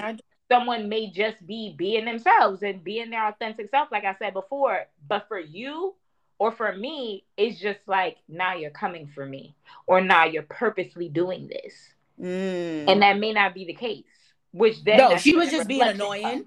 someone 0.50 0.88
may 0.88 1.10
just 1.10 1.46
be 1.46 1.74
being 1.76 2.04
themselves 2.04 2.62
and 2.62 2.82
being 2.82 3.10
their 3.10 3.28
authentic 3.28 3.70
self 3.70 3.88
like 3.92 4.04
I 4.04 4.14
said 4.18 4.32
before 4.32 4.86
but 5.08 5.26
for 5.28 5.38
you 5.38 5.94
or 6.38 6.52
for 6.52 6.74
me 6.74 7.24
it's 7.36 7.60
just 7.60 7.80
like 7.86 8.16
now 8.28 8.54
you're 8.54 8.70
coming 8.70 9.06
for 9.14 9.26
me 9.26 9.54
or 9.86 10.00
now 10.00 10.24
you're 10.24 10.42
purposely 10.42 11.08
doing 11.08 11.48
this 11.48 11.74
Mm. 12.20 12.84
And 12.88 13.02
that 13.02 13.18
may 13.18 13.32
not 13.32 13.54
be 13.54 13.64
the 13.64 13.74
case. 13.74 14.04
Which 14.52 14.82
then 14.82 14.98
no, 14.98 15.16
she 15.16 15.36
was 15.36 15.50
just 15.50 15.68
being 15.68 15.82
annoying 15.82 16.46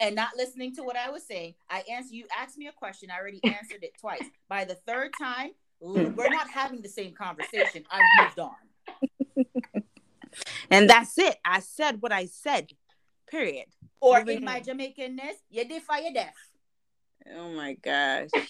and 0.00 0.14
not 0.14 0.30
listening 0.36 0.74
to 0.76 0.82
what 0.82 0.96
I 0.96 1.10
was 1.10 1.22
saying. 1.22 1.54
I 1.70 1.84
answer 1.90 2.14
you 2.14 2.26
asked 2.36 2.58
me 2.58 2.66
a 2.66 2.72
question. 2.72 3.08
I 3.10 3.18
already 3.18 3.40
answered 3.44 3.82
it 3.82 3.92
twice. 4.00 4.24
By 4.48 4.64
the 4.64 4.74
third 4.74 5.12
time, 5.18 5.52
Mm. 5.82 6.14
we're 6.16 6.30
not 6.30 6.50
having 6.50 6.82
the 6.82 6.88
same 6.88 7.12
conversation. 7.12 7.84
I've 7.90 8.02
moved 8.20 8.38
on. 8.38 8.54
and 10.70 10.88
that's 10.88 11.18
it. 11.18 11.36
I 11.44 11.60
said 11.60 12.00
what 12.00 12.12
I 12.12 12.26
said. 12.26 12.70
Period. 13.30 13.66
Or 14.00 14.20
Moving 14.20 14.38
in 14.38 14.44
my 14.44 14.60
Jamaicanness, 14.60 15.36
you 15.50 15.68
defy 15.68 15.98
your 16.00 16.12
death. 16.12 16.34
Oh 17.34 17.50
my 17.50 17.74
gosh. 17.74 18.30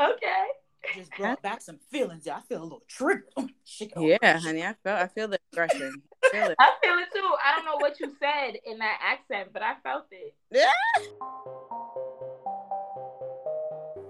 okay 0.00 0.46
just 0.94 1.10
brought 1.12 1.42
back 1.42 1.60
some 1.60 1.78
feelings. 1.90 2.26
I 2.28 2.40
feel 2.40 2.62
a 2.62 2.64
little 2.64 2.82
triggered. 2.88 3.24
Oh, 3.36 3.48
oh, 3.96 4.06
yeah, 4.06 4.38
honey, 4.38 4.62
I 4.62 4.74
felt 4.82 5.00
I 5.00 5.06
feel 5.08 5.28
the 5.28 5.38
aggression. 5.52 6.02
I 6.24 6.28
feel 6.30 6.46
it. 6.46 6.56
I 6.58 6.72
feel 6.82 6.98
it 6.98 7.08
too. 7.14 7.30
I 7.44 7.56
don't 7.56 7.64
know 7.64 7.76
what 7.78 7.98
you 8.00 8.12
said 8.20 8.58
in 8.64 8.78
that 8.78 8.98
accent, 9.02 9.50
but 9.52 9.62
I 9.62 9.74
felt 9.82 10.06
it. 10.10 10.34
Yeah. 10.50 10.70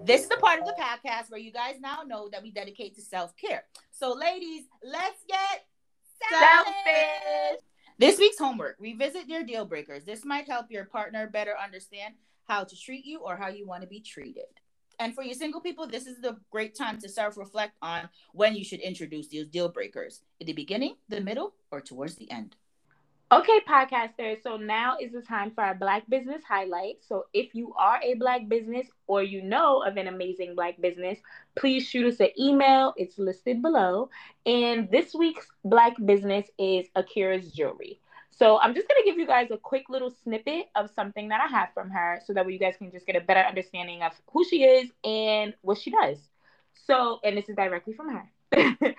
This 0.06 0.22
is 0.22 0.28
the 0.28 0.36
part 0.36 0.60
of 0.60 0.66
the 0.66 0.74
podcast 0.80 1.30
where 1.30 1.40
you 1.40 1.50
guys 1.50 1.80
now 1.80 2.02
know 2.06 2.28
that 2.28 2.40
we 2.40 2.52
dedicate 2.52 2.94
to 2.94 3.02
self 3.02 3.36
care. 3.36 3.64
So, 3.90 4.12
ladies, 4.12 4.62
let's 4.84 5.24
get 5.28 5.66
selfish. 6.30 7.60
This 7.98 8.16
week's 8.16 8.38
homework 8.38 8.76
revisit 8.78 9.26
your 9.26 9.42
deal 9.42 9.64
breakers. 9.64 10.04
This 10.04 10.24
might 10.24 10.46
help 10.46 10.70
your 10.70 10.84
partner 10.84 11.28
better 11.28 11.54
understand 11.62 12.14
how 12.46 12.62
to 12.62 12.76
treat 12.76 13.04
you 13.04 13.18
or 13.18 13.36
how 13.36 13.48
you 13.48 13.66
want 13.66 13.82
to 13.82 13.88
be 13.88 14.00
treated. 14.00 14.44
And 15.00 15.12
for 15.12 15.24
you 15.24 15.34
single 15.34 15.60
people, 15.60 15.88
this 15.88 16.06
is 16.06 16.20
the 16.20 16.36
great 16.52 16.76
time 16.76 17.00
to 17.00 17.08
self 17.08 17.36
reflect 17.36 17.72
on 17.82 18.08
when 18.32 18.54
you 18.54 18.64
should 18.64 18.80
introduce 18.80 19.26
these 19.26 19.48
deal 19.48 19.68
breakers 19.68 20.20
in 20.38 20.46
the 20.46 20.52
beginning, 20.52 20.94
the 21.08 21.20
middle, 21.20 21.54
or 21.72 21.80
towards 21.80 22.14
the 22.14 22.30
end. 22.30 22.54
Okay, 23.32 23.58
podcasters. 23.68 24.40
So 24.44 24.56
now 24.56 24.98
is 25.00 25.10
the 25.10 25.20
time 25.20 25.50
for 25.50 25.64
our 25.64 25.74
Black 25.74 26.08
business 26.08 26.44
highlight. 26.48 26.98
So 27.00 27.24
if 27.34 27.56
you 27.56 27.74
are 27.74 27.98
a 28.00 28.14
Black 28.14 28.48
business 28.48 28.86
or 29.08 29.20
you 29.24 29.42
know 29.42 29.82
of 29.82 29.96
an 29.96 30.06
amazing 30.06 30.54
Black 30.54 30.80
business, 30.80 31.18
please 31.56 31.84
shoot 31.84 32.06
us 32.06 32.20
an 32.20 32.28
email. 32.38 32.94
It's 32.96 33.18
listed 33.18 33.62
below. 33.62 34.10
And 34.46 34.88
this 34.92 35.12
week's 35.12 35.48
Black 35.64 35.94
business 36.04 36.46
is 36.56 36.86
Arikah's 36.96 37.50
Jewelry. 37.50 38.00
So 38.30 38.60
I'm 38.60 38.76
just 38.76 38.86
going 38.86 39.02
to 39.02 39.10
give 39.10 39.18
you 39.18 39.26
guys 39.26 39.50
a 39.50 39.56
quick 39.56 39.88
little 39.88 40.14
snippet 40.22 40.66
of 40.76 40.88
something 40.94 41.28
that 41.30 41.40
I 41.40 41.48
have 41.48 41.70
from 41.74 41.90
her 41.90 42.20
so 42.24 42.32
that 42.32 42.46
way 42.46 42.52
you 42.52 42.60
guys 42.60 42.76
can 42.76 42.92
just 42.92 43.06
get 43.06 43.16
a 43.16 43.20
better 43.20 43.40
understanding 43.40 44.02
of 44.02 44.12
who 44.30 44.44
she 44.44 44.62
is 44.62 44.88
and 45.02 45.52
what 45.62 45.78
she 45.78 45.90
does. 45.90 46.18
So, 46.74 47.18
and 47.24 47.36
this 47.36 47.48
is 47.48 47.56
directly 47.56 47.94
from 47.94 48.10
her. 48.10 48.30
I 48.54 48.94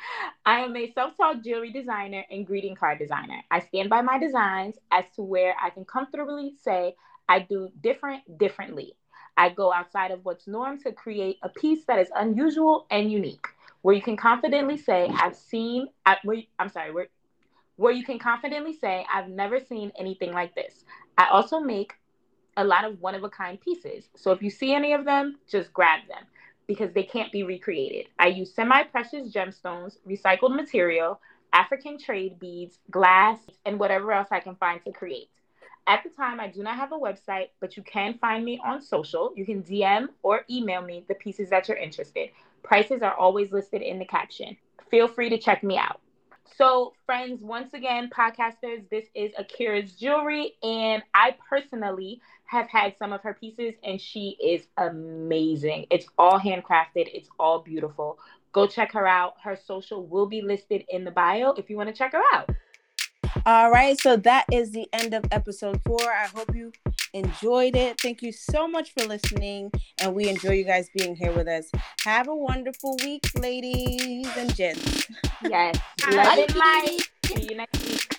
am 0.46 0.76
a 0.76 0.92
self 0.92 1.16
taught 1.16 1.44
jewelry 1.44 1.72
designer 1.72 2.24
and 2.30 2.46
greeting 2.46 2.76
card 2.76 3.00
designer. 3.00 3.42
I 3.50 3.62
stand 3.62 3.90
by 3.90 4.02
my 4.02 4.20
designs 4.20 4.76
as 4.92 5.06
to 5.16 5.22
where 5.22 5.56
I 5.62 5.70
can 5.70 5.86
comfortably 5.86 6.54
say 6.62 6.96
I 7.30 7.40
do 7.40 7.70
different 7.82 8.38
differently. 8.38 8.96
I 9.38 9.50
go 9.50 9.72
outside 9.72 10.12
of 10.12 10.26
what's 10.26 10.48
norm 10.48 10.80
to 10.82 10.92
create 10.92 11.38
a 11.44 11.50
piece 11.50 11.86
that 11.86 12.00
is 12.00 12.10
unusual 12.16 12.88
and 12.90 13.12
unique, 13.12 13.46
where 13.84 13.96
you 13.96 14.02
can 14.02 14.18
confidently 14.18 14.78
say, 14.78 15.10
I've 15.14 15.36
seen, 15.36 15.90
I, 16.06 16.18
am 16.60 16.70
sorry, 16.70 16.92
where 16.92 17.08
where 17.78 17.94
you 17.94 18.04
can 18.04 18.18
confidently 18.18 18.74
say, 18.74 19.06
I've 19.14 19.30
never 19.30 19.60
seen 19.60 19.92
anything 20.00 20.34
like 20.34 20.56
this. 20.56 20.84
I 21.18 21.28
also 21.28 21.60
make 21.60 21.94
a 22.58 22.64
lot 22.64 22.84
of 22.86 23.00
one 23.00 23.14
of 23.14 23.24
a 23.24 23.30
kind 23.30 23.62
pieces. 23.62 24.10
So 24.16 24.32
if 24.32 24.42
you 24.42 24.50
see 24.50 24.74
any 24.74 24.94
of 24.94 25.06
them, 25.06 25.38
just 25.48 25.72
grab 25.72 26.00
them 26.08 26.26
because 26.68 26.92
they 26.94 27.04
can't 27.04 27.32
be 27.32 27.44
recreated. 27.44 28.08
I 28.20 28.28
use 28.28 28.54
semi 28.54 28.84
precious 28.84 29.32
gemstones, 29.34 29.98
recycled 30.08 30.56
material, 30.56 31.20
African 31.54 31.98
trade 31.98 32.40
beads, 32.40 32.80
glass, 32.92 33.40
and 33.66 33.80
whatever 33.80 34.12
else 34.12 34.28
I 34.32 34.40
can 34.40 34.56
find 34.56 34.84
to 34.84 34.92
create. 34.92 35.30
At 35.88 36.04
the 36.04 36.10
time, 36.10 36.42
I 36.42 36.50
do 36.50 36.62
not 36.64 36.76
have 36.76 36.92
a 36.92 37.00
website, 37.00 37.50
but 37.62 37.78
you 37.78 37.84
can 37.84 38.18
find 38.20 38.44
me 38.44 38.60
on 38.64 38.82
social. 38.82 39.32
You 39.38 39.46
can 39.46 39.64
DM 39.64 40.10
or 40.22 40.44
email 40.50 40.82
me 40.82 41.06
the 41.08 41.16
pieces 41.16 41.50
that 41.50 41.70
you're 41.70 41.78
interested. 41.78 42.30
Prices 42.62 43.02
are 43.02 43.14
always 43.14 43.54
listed 43.54 43.82
in 43.82 43.98
the 43.98 44.06
caption. 44.06 44.58
Feel 44.92 45.08
free 45.08 45.30
to 45.30 45.38
check 45.38 45.64
me 45.64 45.78
out. 45.78 46.02
So, 46.56 46.94
friends, 47.06 47.42
once 47.42 47.74
again, 47.74 48.10
podcasters, 48.10 48.90
this 48.90 49.06
is 49.14 49.32
Arikah's 49.34 49.94
jewelry, 49.94 50.54
and 50.64 51.04
I 51.14 51.36
personally 51.50 52.22
have 52.46 52.68
had 52.68 52.96
some 52.98 53.14
of 53.14 53.22
her 53.22 53.34
pieces, 53.34 53.74
and 53.84 54.00
she 54.00 54.38
is 54.42 54.66
amazing. 54.78 55.88
It's 55.92 56.08
all 56.18 56.40
handcrafted, 56.40 57.10
it's 57.14 57.30
all 57.40 57.60
beautiful. 57.60 58.18
Go 58.54 58.66
check 58.66 58.94
her 58.94 59.08
out. 59.08 59.36
Her 59.44 59.56
social 59.56 60.06
will 60.06 60.26
be 60.26 60.42
listed 60.42 60.86
in 60.90 61.04
the 61.04 61.12
bio 61.12 61.52
if 61.52 61.70
you 61.70 61.78
want 61.78 61.90
to 61.90 61.96
check 61.96 62.14
her 62.14 62.24
out. 62.34 62.50
All 63.46 63.70
right, 63.70 64.00
so 64.00 64.18
that 64.18 64.46
is 64.52 64.72
the 64.72 64.88
end 64.94 65.14
of 65.14 65.26
episode 65.32 65.82
four. 65.86 66.02
I 66.02 66.28
hope 66.28 66.56
you 66.56 66.72
enjoyed 67.18 67.76
it. 67.76 68.00
Thank 68.00 68.22
you 68.22 68.32
so 68.32 68.68
much 68.68 68.94
for 68.94 69.06
listening, 69.06 69.72
and 70.00 70.16
we 70.16 70.30
enjoy 70.30 70.52
you 70.52 70.64
guys 70.64 70.90
being 70.98 71.16
here 71.16 71.32
with 71.32 71.48
us. 71.48 71.70
Have 72.04 72.28
a 72.28 72.36
wonderful 72.36 72.96
week, 73.04 73.26
ladies 73.40 74.28
and 74.38 74.56
gents. 74.56 75.08
Yes, 75.42 75.78
love 76.12 76.38
and 76.38 76.56
light. 76.56 77.00
See 77.26 77.48
you 77.50 77.56
next 77.58 77.86
week. 77.86 78.17